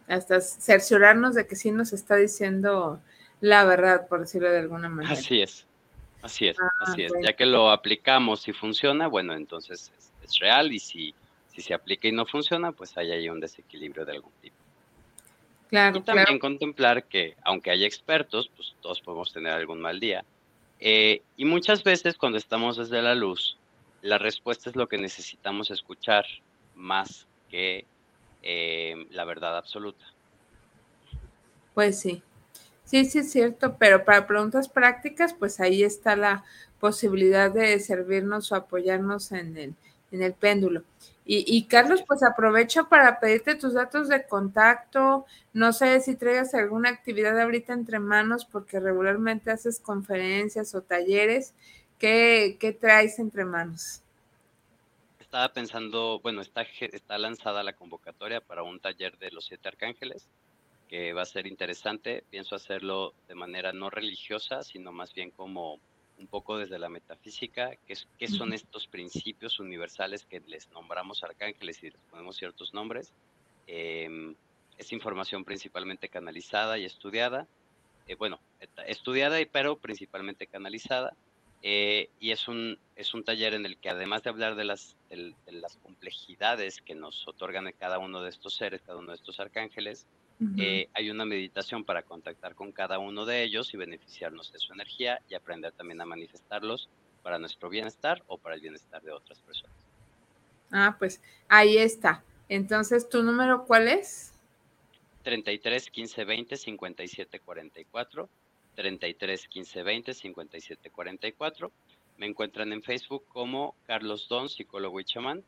Hasta 0.10 0.42
cerciorarnos 0.42 1.36
de 1.36 1.48
que 1.48 1.56
sí 1.56 1.72
nos 1.72 1.94
está 1.94 2.18
diciendo 2.18 3.00
la 3.42 3.64
verdad, 3.64 4.08
por 4.10 4.20
decirlo 4.20 4.52
de 4.52 4.60
alguna 4.60 4.90
manera. 4.90 5.14
Así 5.14 5.42
es. 5.42 5.66
Así 6.22 6.48
es, 6.48 6.58
ah, 6.60 6.70
así 6.82 7.04
es. 7.04 7.14
Ya 7.22 7.34
que 7.34 7.46
lo 7.46 7.72
aplicamos 7.72 8.48
y 8.48 8.54
funciona, 8.54 9.08
bueno, 9.08 9.34
entonces 9.36 9.92
es, 10.22 10.40
real 10.40 10.72
y 10.72 10.80
si, 10.80 11.16
si 11.48 11.62
se 11.62 11.74
aplica 11.74 12.08
y 12.08 12.12
no 12.12 12.26
funciona, 12.26 12.72
pues 12.72 12.96
hay 12.98 13.12
ahí 13.12 13.30
un 13.30 13.40
desequilibrio 13.40 14.06
de 14.06 14.12
algún 14.14 14.32
tipo. 14.42 14.56
Claro, 15.70 15.98
y 15.98 16.02
también 16.02 16.40
contemplar 16.40 17.06
que 17.06 17.36
aunque 17.44 17.72
haya 17.72 17.88
expertos, 17.88 18.52
pues 18.56 18.76
todos 18.82 19.02
podemos 19.02 19.32
tener 19.32 19.54
algún 19.54 19.82
mal 19.82 20.00
día. 20.00 20.24
Eh, 20.80 21.22
y 21.36 21.46
muchas 21.46 21.84
veces 21.84 22.18
cuando 22.18 22.38
estamos 22.38 22.78
desde 22.78 23.02
la 23.02 23.16
luz, 23.16 23.58
la 24.02 24.18
respuesta 24.18 24.70
es 24.70 24.76
lo 24.76 24.88
que 24.88 24.98
necesitamos 24.98 25.72
escuchar 25.72 26.26
más 26.76 27.28
que 27.50 27.86
eh, 28.44 29.08
la 29.12 29.26
verdad 29.26 29.58
absoluta. 29.58 30.06
Pues 31.74 32.00
sí, 32.00 32.24
Sí, 32.90 33.06
sí 33.06 33.20
es 33.20 33.32
cierto, 33.32 33.78
pero 33.78 34.04
para 34.04 34.26
preguntas 34.26 34.68
prácticas, 34.68 35.36
pues 35.36 35.60
ahí 35.60 35.84
está 35.84 36.16
la 36.16 36.44
posibilidad 36.80 37.52
de 37.52 37.80
servirnos 37.80 38.52
o 38.52 38.56
apoyarnos 38.56 39.32
en 39.32 39.56
el, 39.58 39.76
en 40.12 40.24
el 40.24 40.34
péndulo. 40.34 40.84
Y, 41.32 41.68
Carlos, 41.68 42.04
pues 42.08 42.24
aprovecho 42.24 42.90
para 42.90 43.20
pedirte 43.20 43.54
tus 43.54 43.76
datos 43.76 44.10
de 44.10 44.26
contacto. 44.26 45.28
No 45.54 45.74
sé 45.74 46.02
si 46.02 46.16
traigas 46.16 46.56
alguna 46.56 46.90
actividad 46.90 47.40
ahorita 47.40 47.74
entre 47.74 48.00
manos, 48.00 48.46
porque 48.46 48.80
regularmente 48.80 49.52
haces 49.52 49.80
conferencias 49.80 50.74
o 50.74 50.82
talleres. 50.82 51.54
¿Qué, 52.00 52.58
qué 52.60 52.72
traes 52.72 53.20
entre 53.20 53.46
manos? 53.46 54.02
Estaba 55.30 55.54
pensando, 55.54 56.20
bueno, 56.24 56.42
está, 56.42 56.64
está 56.80 57.20
lanzada 57.20 57.62
la 57.62 57.74
convocatoria 57.74 58.42
para 58.42 58.64
un 58.64 58.80
taller 58.80 59.16
de 59.20 59.30
los 59.30 59.46
siete 59.46 59.68
arcángeles 59.68 60.28
que 60.88 61.14
va 61.14 61.22
a 61.22 61.26
ser 61.26 61.46
interesante. 61.46 62.24
Pienso 62.32 62.56
hacerlo 62.56 63.14
de 63.28 63.36
manera 63.36 63.72
no 63.72 63.92
religiosa, 63.92 64.64
sino 64.64 64.92
más 64.92 65.14
bien 65.14 65.30
como 65.30 65.80
un 66.18 66.26
poco 66.26 66.58
desde 66.58 66.80
la 66.80 66.90
metafísica, 66.90 67.76
que, 67.86 67.94
es, 67.94 68.08
qué 68.18 68.28
son 68.28 68.54
estos 68.54 68.88
principios 68.88 69.60
universales 69.60 70.26
que 70.26 70.40
les 70.48 70.68
nombramos 70.72 71.24
arcángeles 71.24 71.84
y 71.84 71.92
les 71.92 72.02
ponemos 72.10 72.36
ciertos 72.36 72.74
nombres. 72.74 73.14
Em, 73.68 74.34
es 74.80 74.92
información 74.92 75.46
principalmente 75.46 76.10
canalizada 76.10 76.80
y 76.80 76.86
estudiada. 76.86 77.46
Eh, 78.08 78.16
bueno, 78.16 78.40
estudiada 78.88 79.40
y 79.40 79.46
pero 79.46 79.78
principalmente 79.78 80.48
canalizada. 80.48 81.14
Eh, 81.62 82.10
y 82.20 82.32
es 82.32 82.48
un, 82.48 82.80
es 82.96 83.14
un 83.14 83.24
taller 83.24 83.54
en 83.54 83.66
el 83.66 83.78
que 83.78 83.90
además 83.90 84.24
de 84.24 84.30
hablar 84.30 84.56
de 84.56 84.64
las, 84.64 84.96
de 85.10 85.34
las 85.52 85.76
complejidades 85.78 86.82
que 86.82 86.96
nos 86.96 87.28
otorgan 87.28 87.70
cada 87.78 88.00
uno 88.00 88.22
de 88.22 88.30
estos 88.30 88.56
seres, 88.56 88.82
cada 88.86 89.00
uno 89.00 89.12
de 89.12 89.18
estos 89.18 89.40
arcángeles, 89.40 90.06
eh, 90.58 90.88
hay 90.94 91.12
una 91.12 91.26
meditación 91.26 91.84
para 91.84 92.02
contactar 92.02 92.56
con 92.56 92.72
cada 92.72 92.98
uno 92.98 93.26
de 93.26 93.44
ellos 93.44 93.74
y 93.74 93.78
beneficiarnos 93.78 94.54
de 94.54 94.60
su 94.60 94.72
energía 94.72 95.22
y 95.28 95.36
aprender 95.36 95.74
también 95.74 96.00
a 96.00 96.06
manifestarlos 96.06 96.88
para 97.24 97.38
nuestro 97.40 97.68
bienestar 97.68 98.24
o 98.28 98.38
para 98.38 98.56
el 98.56 98.62
bienestar 98.62 99.02
de 99.02 99.12
otras 99.12 99.42
personas. 99.42 99.76
Ah, 100.72 100.96
pues 100.98 101.22
ahí 101.50 101.78
está. 101.78 102.24
Entonces, 102.48 103.10
¿tu 103.10 103.22
número 103.22 103.66
cuál 103.66 103.90
es? 103.90 104.32
33 105.24 105.90
15 105.90 106.24
20 106.24 106.58
57 106.58 107.40
44. 107.42 108.30
33 108.80 109.50
15 109.50 109.84
20 109.84 110.14
57 110.14 110.90
44. 110.90 111.70
Me 112.18 112.28
encuentran 112.28 112.72
en 112.72 112.82
Facebook 112.82 113.26
como 113.28 113.76
Carlos 113.86 114.30
Don, 114.30 114.48
psicólogo 114.48 115.02
y 115.02 115.04
chamán. 115.04 115.44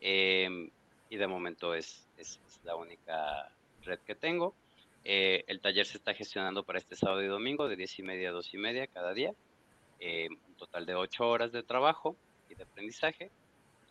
Em, 0.00 0.70
y 1.10 1.16
de 1.16 1.26
momento 1.26 1.74
es, 1.74 2.08
es 2.16 2.40
la 2.64 2.76
única 2.76 3.52
red 3.82 3.98
que 3.98 4.14
tengo. 4.14 4.54
Eh, 5.04 5.44
el 5.46 5.60
taller 5.60 5.84
se 5.84 5.98
está 5.98 6.14
gestionando 6.14 6.62
para 6.62 6.78
este 6.78 6.96
sábado 6.96 7.22
y 7.22 7.26
domingo 7.26 7.68
de 7.68 7.76
10 7.76 7.98
y 7.98 8.02
media 8.02 8.30
a 8.30 8.32
2 8.32 8.54
y 8.54 8.56
media 8.56 8.86
cada 8.86 9.12
día. 9.12 9.34
Eh, 9.98 10.30
un 10.30 10.54
total 10.54 10.86
de 10.86 10.94
8 10.94 11.28
horas 11.28 11.52
de 11.52 11.62
trabajo 11.62 12.16
y 12.48 12.54
de 12.54 12.62
aprendizaje. 12.62 13.30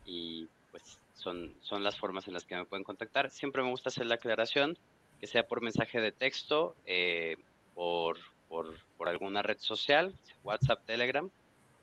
Y 0.04 0.48
pues 0.72 0.98
son, 1.14 1.54
son 1.62 1.84
las 1.84 1.96
formas 1.96 2.28
en 2.28 2.34
las 2.34 2.44
que 2.44 2.56
me 2.56 2.66
pueden 2.66 2.84
contactar. 2.84 3.30
Siempre 3.30 3.62
me 3.62 3.70
gusta 3.70 3.90
hacer 3.90 4.08
la 4.08 4.16
aclaración, 4.16 4.80
que 5.20 5.28
sea 5.28 5.48
por 5.48 5.62
mensaje 5.62 6.02
de 6.02 6.12
texto, 6.12 6.76
eh, 6.88 7.38
por, 7.76 8.18
por, 8.50 8.76
por, 8.98 9.08
alguna 9.08 9.42
red 9.42 9.60
social, 9.60 10.14
WhatsApp, 10.44 10.86
Telegram, 10.86 11.30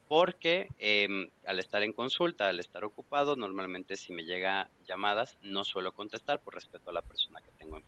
porque 0.09 0.69
em, 0.79 1.31
al 1.47 1.59
estar 1.59 1.83
en 1.83 1.93
consulta, 1.93 2.49
al 2.49 2.61
estar 2.61 2.85
ocupado, 2.85 3.37
normalmente 3.37 3.97
si 3.97 4.13
me 4.13 4.25
llega 4.25 4.69
llamadas 4.87 5.39
no 5.43 5.65
suelo 5.65 5.93
contestar 5.93 6.41
por 6.41 6.55
respeto 6.55 6.91
a 6.91 6.93
la 6.93 7.03
persona 7.03 7.41
que 7.41 7.51
tengo 7.59 7.79
en 7.79 7.85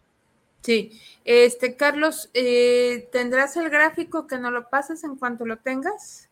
Sí, 0.63 1.01
este 1.25 1.77
Carlos, 1.77 2.31
eh, 2.35 3.09
¿tendrás 3.13 3.57
el 3.57 3.71
gráfico 3.71 4.27
que 4.27 4.39
no 4.39 4.51
lo 4.51 4.69
pases 4.69 5.05
en 5.05 5.17
cuanto 5.17 5.47
lo 5.47 5.59
tengas? 5.59 6.28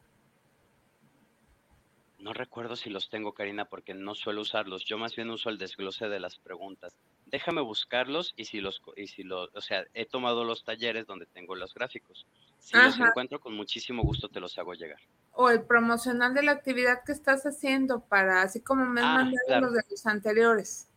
No 2.26 2.32
recuerdo 2.32 2.74
si 2.74 2.90
los 2.90 3.08
tengo, 3.08 3.34
Karina, 3.34 3.66
porque 3.66 3.94
no 3.94 4.16
suelo 4.16 4.40
usarlos. 4.40 4.84
Yo 4.84 4.98
más 4.98 5.14
bien 5.14 5.30
uso 5.30 5.48
el 5.48 5.58
desglose 5.58 6.08
de 6.08 6.18
las 6.18 6.40
preguntas. 6.40 6.96
Déjame 7.26 7.60
buscarlos 7.60 8.34
y 8.36 8.46
si 8.46 8.60
los, 8.60 8.82
y 8.96 9.06
si 9.06 9.22
los, 9.22 9.48
o 9.54 9.60
sea, 9.60 9.84
he 9.94 10.06
tomado 10.06 10.42
los 10.42 10.64
talleres 10.64 11.06
donde 11.06 11.26
tengo 11.26 11.54
los 11.54 11.72
gráficos. 11.72 12.26
Si 12.58 12.76
los 12.76 12.98
encuentro, 12.98 13.38
con 13.38 13.54
muchísimo 13.54 14.02
gusto 14.02 14.28
te 14.28 14.40
los 14.40 14.58
hago 14.58 14.74
llegar. 14.74 14.98
O 15.34 15.50
el 15.50 15.62
promocional 15.62 16.34
de 16.34 16.42
la 16.42 16.50
actividad 16.50 17.04
que 17.06 17.12
estás 17.12 17.46
haciendo 17.46 18.00
para, 18.00 18.42
así 18.42 18.60
como 18.60 18.86
me 18.86 19.02
han 19.02 19.06
ah, 19.06 19.14
mandado 19.24 19.60
los 19.60 19.74
de 19.74 19.82
los 19.88 20.06
anteriores. 20.06 20.88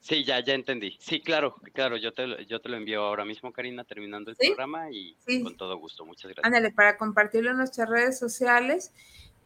Sí, 0.00 0.24
ya, 0.24 0.42
ya 0.42 0.54
entendí. 0.54 0.96
Sí, 0.98 1.20
claro, 1.20 1.56
claro, 1.74 1.98
yo 1.98 2.14
te, 2.14 2.46
yo 2.46 2.58
te 2.58 2.70
lo 2.70 2.78
envío 2.78 3.02
ahora 3.02 3.26
mismo, 3.26 3.52
Karina, 3.52 3.84
terminando 3.84 4.30
el 4.30 4.36
programa 4.38 4.90
y 4.90 5.14
con 5.42 5.58
todo 5.58 5.76
gusto. 5.76 6.06
Muchas 6.06 6.30
gracias. 6.30 6.46
Ándale, 6.46 6.72
para 6.72 6.96
compartirlo 6.96 7.50
en 7.50 7.58
nuestras 7.58 7.86
redes 7.86 8.18
sociales 8.18 8.94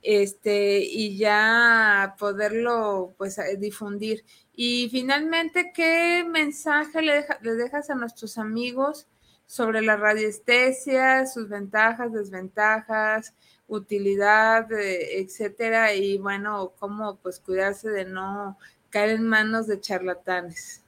este, 0.04 0.80
y 0.80 1.16
ya 1.16 2.14
poderlo 2.18 3.14
pues 3.16 3.40
difundir. 3.58 4.24
Y 4.54 4.88
finalmente, 4.90 5.72
¿qué 5.74 6.24
mensaje 6.28 7.02
le, 7.02 7.26
le 7.40 7.54
dejas 7.54 7.90
a 7.90 7.94
nuestros 7.94 8.38
amigos 8.38 9.08
sobre 9.46 9.80
la 9.80 9.96
radiestesia, 9.96 11.26
sus 11.26 11.48
ventajas, 11.48 12.12
desventajas, 12.12 13.34
utilidad, 13.66 14.70
eh, 14.72 15.20
etcétera? 15.20 15.94
Y 15.94 16.18
bueno, 16.18 16.74
cómo 16.78 17.16
pues 17.16 17.40
cuidarse 17.40 17.88
de 17.88 18.04
no 18.04 18.58
caer 18.90 19.10
en 19.10 19.26
manos 19.26 19.66
de 19.66 19.80
charlatanes. 19.80 20.84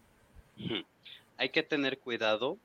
Hay 1.38 1.48
que 1.48 1.62
tener 1.62 1.98
cuidado 1.98 2.58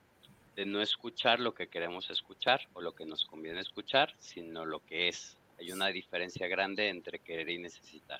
de 0.56 0.66
no 0.66 0.82
escuchar 0.82 1.40
lo 1.40 1.54
que 1.54 1.68
queremos 1.68 2.10
escuchar 2.10 2.62
o 2.74 2.82
lo 2.82 2.94
que 2.94 3.06
nos 3.06 3.26
conviene 3.26 3.62
escuchar, 3.62 4.14
sino 4.20 4.66
lo 4.66 4.84
que 4.86 5.08
es. 5.08 5.38
Hay 5.62 5.72
una 5.72 5.90
diferencia 5.90 6.48
grande 6.48 6.90
entre 6.90 7.20
querer 7.20 7.48
y 7.52 7.60
necesitar. 7.60 8.20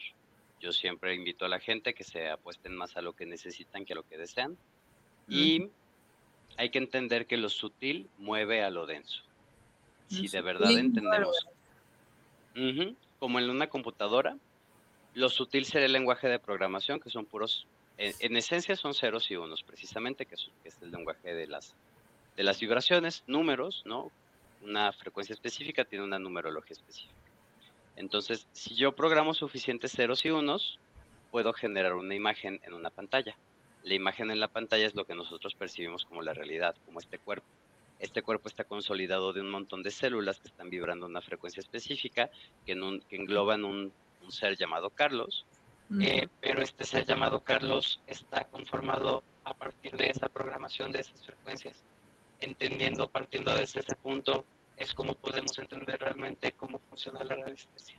Yo 0.60 0.72
siempre 0.72 1.16
invito 1.16 1.44
a 1.44 1.50
la 1.50 1.60
gente 1.60 1.96
que 1.96 2.04
se 2.04 2.30
apuesten 2.30 2.76
más 2.76 2.96
a 2.98 3.02
lo 3.02 3.14
que 3.14 3.26
necesitan 3.26 3.84
que 3.84 3.94
a 3.94 3.96
lo 3.96 4.08
que 4.08 4.16
desean. 4.16 4.56
Y 5.28 5.70
hay 6.58 6.70
que 6.70 6.78
entender 6.78 7.26
que 7.26 7.38
lo 7.38 7.50
sutil 7.50 8.08
mueve 8.20 8.64
a 8.64 8.70
lo 8.70 8.86
denso. 8.86 9.24
Si 10.08 10.28
de 10.28 10.42
verdad 10.42 10.70
entendemos, 10.72 11.48
como 13.18 13.40
en 13.40 13.50
una 13.50 13.68
computadora, 13.70 14.38
lo 15.16 15.28
sutil 15.28 15.66
sería 15.66 15.88
el 15.88 15.94
lenguaje 15.94 16.28
de 16.28 16.38
programación, 16.38 17.00
que 17.00 17.10
son 17.10 17.26
puros, 17.26 17.66
en, 17.98 18.38
esencia 18.38 18.76
son 18.76 18.94
ceros 18.94 19.32
y 19.32 19.36
unos, 19.36 19.64
precisamente, 19.64 20.28
que 20.28 20.36
es, 20.36 20.78
el 20.84 20.92
lenguaje 20.92 21.34
de 21.34 21.48
las, 21.48 21.74
de 22.38 22.44
las 22.44 22.60
vibraciones, 22.60 23.24
números, 23.26 23.82
¿no? 23.86 24.12
una 24.62 24.92
frecuencia 24.92 25.34
específica 25.34 25.86
tiene 25.86 26.06
una 26.06 26.20
numerología 26.20 26.76
específica. 26.76 27.21
Entonces, 27.96 28.48
si 28.52 28.76
yo 28.76 28.94
programo 28.94 29.34
suficientes 29.34 29.92
ceros 29.92 30.26
y 30.26 30.30
unos, 30.30 30.80
puedo 31.32 31.54
generar 31.54 31.96
una 31.96 32.16
imagen 32.16 32.60
en 32.64 32.74
una 32.74 32.90
pantalla. 32.90 33.36
La 33.84 33.94
imagen 33.96 34.30
en 34.32 34.40
la 34.40 34.48
pantalla 34.48 34.86
es 34.86 34.96
lo 34.96 35.06
que 35.06 35.16
nosotros 35.16 35.56
percibimos 35.56 36.06
como 36.06 36.22
la 36.22 36.34
realidad, 36.34 36.76
como 36.86 37.00
este 37.00 37.18
cuerpo. 37.18 37.48
Este 38.00 38.22
cuerpo 38.22 38.48
está 38.48 38.64
consolidado 38.64 39.32
de 39.34 39.42
un 39.42 39.50
montón 39.50 39.84
de 39.84 39.92
células 39.92 40.40
que 40.40 40.48
están 40.48 40.70
vibrando 40.70 41.06
una 41.06 41.22
frecuencia 41.22 41.62
específica, 41.62 42.30
que, 42.66 42.74
engloban 43.12 43.64
un, 43.64 43.94
ser 44.30 44.58
llamado 44.58 44.90
Carlos. 44.90 45.46
Eh, 46.00 46.30
pero 46.40 46.62
este 46.62 46.86
ser 46.86 47.06
llamado 47.06 47.42
Carlos 47.42 48.00
está 48.08 48.46
conformado 48.46 49.24
a 49.44 49.54
partir 49.54 49.92
de 49.98 50.10
esa 50.10 50.30
programación 50.30 50.92
de 50.92 51.02
esas 51.02 51.26
frecuencias. 51.26 51.76
Entendiendo, 52.40 53.08
partiendo 53.08 53.54
desde 53.54 53.82
ese 53.82 53.96
punto, 53.98 54.46
es 54.78 54.94
como 54.94 55.16
podemos 55.16 55.58
entender 55.60 56.00
realmente 56.00 56.52
cómo 56.54 56.80
funciona 56.90 57.24
la 57.24 57.36
radiestesia. 57.36 57.98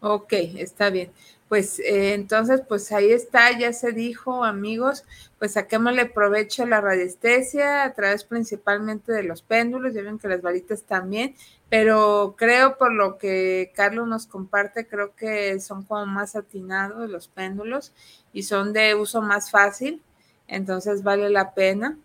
Ok, 0.00 0.32
está 0.32 0.90
bien. 0.90 1.10
Pues 1.48 1.78
eh, 1.78 2.14
entonces, 2.14 2.60
pues 2.66 2.90
ahí 2.90 3.12
está, 3.12 3.56
ya 3.56 3.72
se 3.72 3.92
dijo, 3.92 4.44
amigos, 4.44 5.04
pues 5.38 5.52
saquémosle 5.52 6.06
provecho 6.06 6.64
a 6.64 6.66
la 6.66 6.80
radiestesia 6.80 7.84
a 7.84 7.94
través 7.94 8.24
principalmente 8.24 9.12
de 9.12 9.22
los 9.22 9.42
péndulos, 9.42 9.94
ya 9.94 10.02
ven 10.02 10.18
que 10.18 10.26
las 10.26 10.42
varitas 10.42 10.82
también, 10.82 11.36
pero 11.68 12.34
creo 12.36 12.76
por 12.78 12.92
lo 12.92 13.16
que 13.16 13.72
Carlos 13.76 14.08
nos 14.08 14.26
comparte, 14.26 14.88
creo 14.88 15.14
que 15.14 15.60
son 15.60 15.84
como 15.84 16.06
más 16.06 16.34
atinados 16.34 17.08
los 17.08 17.28
péndulos 17.28 17.92
y 18.32 18.42
son 18.42 18.72
de 18.72 18.96
uso 18.96 19.22
más 19.22 19.50
fácil, 19.52 20.02
entonces 20.48 21.04
vale 21.04 21.30
la 21.30 21.54
pena. 21.54 21.96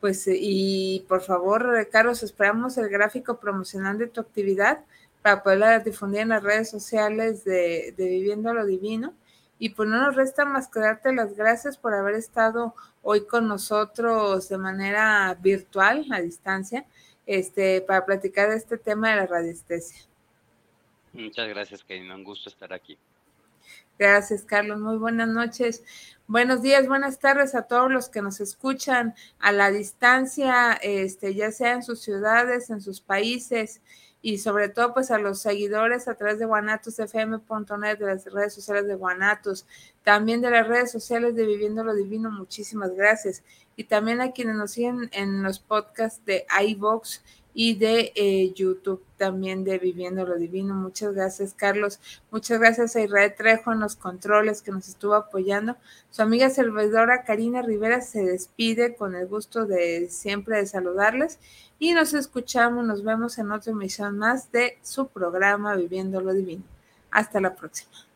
Pues 0.00 0.26
y 0.26 1.04
por 1.08 1.20
favor, 1.20 1.88
Carlos, 1.92 2.22
esperamos 2.22 2.78
el 2.78 2.88
gráfico 2.88 3.38
promocional 3.38 3.98
de 3.98 4.06
tu 4.06 4.20
actividad 4.20 4.84
para 5.22 5.42
poderla 5.42 5.78
difundir 5.80 6.22
en 6.22 6.30
las 6.30 6.42
redes 6.42 6.70
sociales 6.70 7.44
de, 7.44 7.94
Viviendo 7.96 8.54
lo 8.54 8.64
Divino. 8.64 9.12
Y 9.58 9.70
pues 9.70 9.88
no 9.90 9.98
nos 10.02 10.16
resta 10.16 10.46
más 10.46 10.68
que 10.68 10.80
darte 10.80 11.12
las 11.12 11.36
gracias 11.36 11.76
por 11.76 11.92
haber 11.92 12.14
estado 12.14 12.74
hoy 13.02 13.26
con 13.26 13.46
nosotros 13.46 14.48
de 14.48 14.56
manera 14.56 15.36
virtual, 15.38 16.06
a 16.10 16.20
distancia, 16.22 16.86
este, 17.26 17.82
para 17.82 18.06
platicar 18.06 18.48
de 18.48 18.56
este 18.56 18.78
tema 18.78 19.10
de 19.10 19.16
la 19.16 19.26
radiestesia. 19.26 20.06
Muchas 21.12 21.46
gracias, 21.46 21.84
Karina. 21.84 22.14
Un 22.14 22.24
gusto 22.24 22.48
estar 22.48 22.72
aquí. 22.72 22.96
Gracias, 24.00 24.44
Carlos. 24.44 24.80
Muy 24.80 24.96
buenas 24.96 25.28
noches. 25.28 25.84
Buenos 26.26 26.62
días, 26.62 26.88
buenas 26.88 27.18
tardes 27.18 27.54
a 27.54 27.64
todos 27.64 27.92
los 27.92 28.08
que 28.08 28.22
nos 28.22 28.40
escuchan 28.40 29.14
a 29.38 29.52
la 29.52 29.70
distancia, 29.70 30.72
este, 30.72 31.34
ya 31.34 31.52
sea 31.52 31.74
en 31.74 31.82
sus 31.82 32.00
ciudades, 32.00 32.70
en 32.70 32.80
sus 32.80 33.02
países 33.02 33.82
y 34.22 34.38
sobre 34.38 34.70
todo 34.70 34.94
pues 34.94 35.10
a 35.10 35.18
los 35.18 35.42
seguidores 35.42 36.08
a 36.08 36.14
través 36.14 36.38
de 36.38 36.46
guanatosfm.net, 36.46 37.98
de 37.98 38.06
las 38.06 38.24
redes 38.24 38.54
sociales 38.54 38.86
de 38.86 38.94
Guanatos, 38.94 39.66
también 40.02 40.40
de 40.40 40.50
las 40.50 40.66
redes 40.66 40.90
sociales 40.90 41.34
de 41.34 41.44
Viviendo 41.44 41.84
lo 41.84 41.92
Divino, 41.92 42.30
muchísimas 42.30 42.94
gracias. 42.94 43.42
Y 43.76 43.84
también 43.84 44.22
a 44.22 44.32
quienes 44.32 44.56
nos 44.56 44.70
siguen 44.70 45.10
en 45.12 45.42
los 45.42 45.58
podcasts 45.58 46.24
de 46.24 46.46
iVox 46.68 47.22
y 47.54 47.74
de 47.74 48.12
eh, 48.14 48.52
YouTube 48.54 49.02
también 49.16 49.64
de 49.64 49.78
Viviendo 49.78 50.24
lo 50.24 50.36
Divino. 50.36 50.74
Muchas 50.74 51.14
gracias, 51.14 51.54
Carlos. 51.54 52.00
Muchas 52.30 52.58
gracias 52.58 52.96
a 52.96 53.02
Israel 53.02 53.34
Trejo 53.36 53.72
en 53.72 53.80
los 53.80 53.96
controles 53.96 54.62
que 54.62 54.70
nos 54.70 54.88
estuvo 54.88 55.14
apoyando. 55.14 55.76
Su 56.10 56.22
amiga 56.22 56.50
servidora 56.50 57.24
Karina 57.24 57.62
Rivera 57.62 58.00
se 58.00 58.24
despide 58.24 58.94
con 58.94 59.14
el 59.14 59.26
gusto 59.26 59.66
de 59.66 60.08
siempre 60.10 60.58
de 60.58 60.66
saludarles 60.66 61.38
y 61.78 61.94
nos 61.94 62.14
escuchamos, 62.14 62.84
nos 62.84 63.02
vemos 63.02 63.38
en 63.38 63.50
otra 63.52 63.72
emisión 63.72 64.18
más 64.18 64.52
de 64.52 64.78
su 64.82 65.08
programa 65.08 65.74
Viviendo 65.76 66.20
lo 66.20 66.32
Divino. 66.32 66.64
Hasta 67.10 67.40
la 67.40 67.54
próxima. 67.54 68.09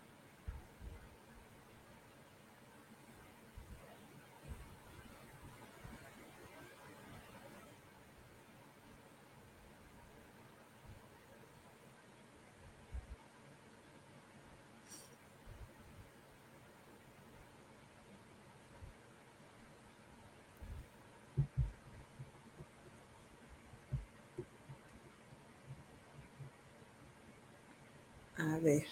A 28.54 28.58
ver. 28.58 28.86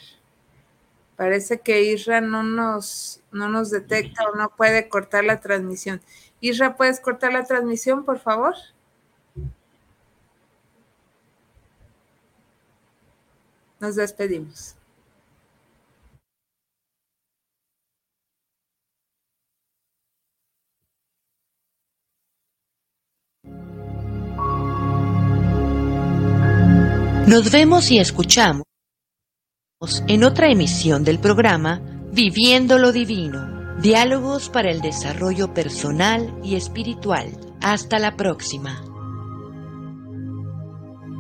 Parece 1.17 1.61
que 1.61 1.83
Isra 1.85 2.21
no 2.21 2.43
nos, 2.43 3.23
no 3.31 3.49
nos 3.49 3.71
detecta 3.71 4.25
o 4.29 4.35
no 4.35 4.51
puede 4.57 4.89
cortar 4.89 5.23
la 5.23 5.39
transmisión. 5.41 6.01
Isra, 6.41 6.77
¿puedes 6.77 6.99
cortar 6.99 7.33
la 7.33 7.45
transmisión, 7.45 8.05
por 8.05 8.19
favor? 8.19 8.55
Nos 13.79 13.95
despedimos. 13.95 14.75
Nos 27.29 27.53
vemos 27.53 27.91
y 27.93 27.99
escuchamos 28.01 28.72
en 30.07 30.23
otra 30.23 30.49
emisión 30.49 31.03
del 31.03 31.19
programa 31.19 31.81
Viviendo 32.13 32.79
lo 32.79 32.93
Divino, 32.93 33.81
diálogos 33.81 34.49
para 34.49 34.71
el 34.71 34.81
desarrollo 34.81 35.55
personal 35.55 36.33
y 36.45 36.55
espiritual. 36.55 37.29
Hasta 37.61 37.99
la 37.99 38.17
próxima. 38.17 38.92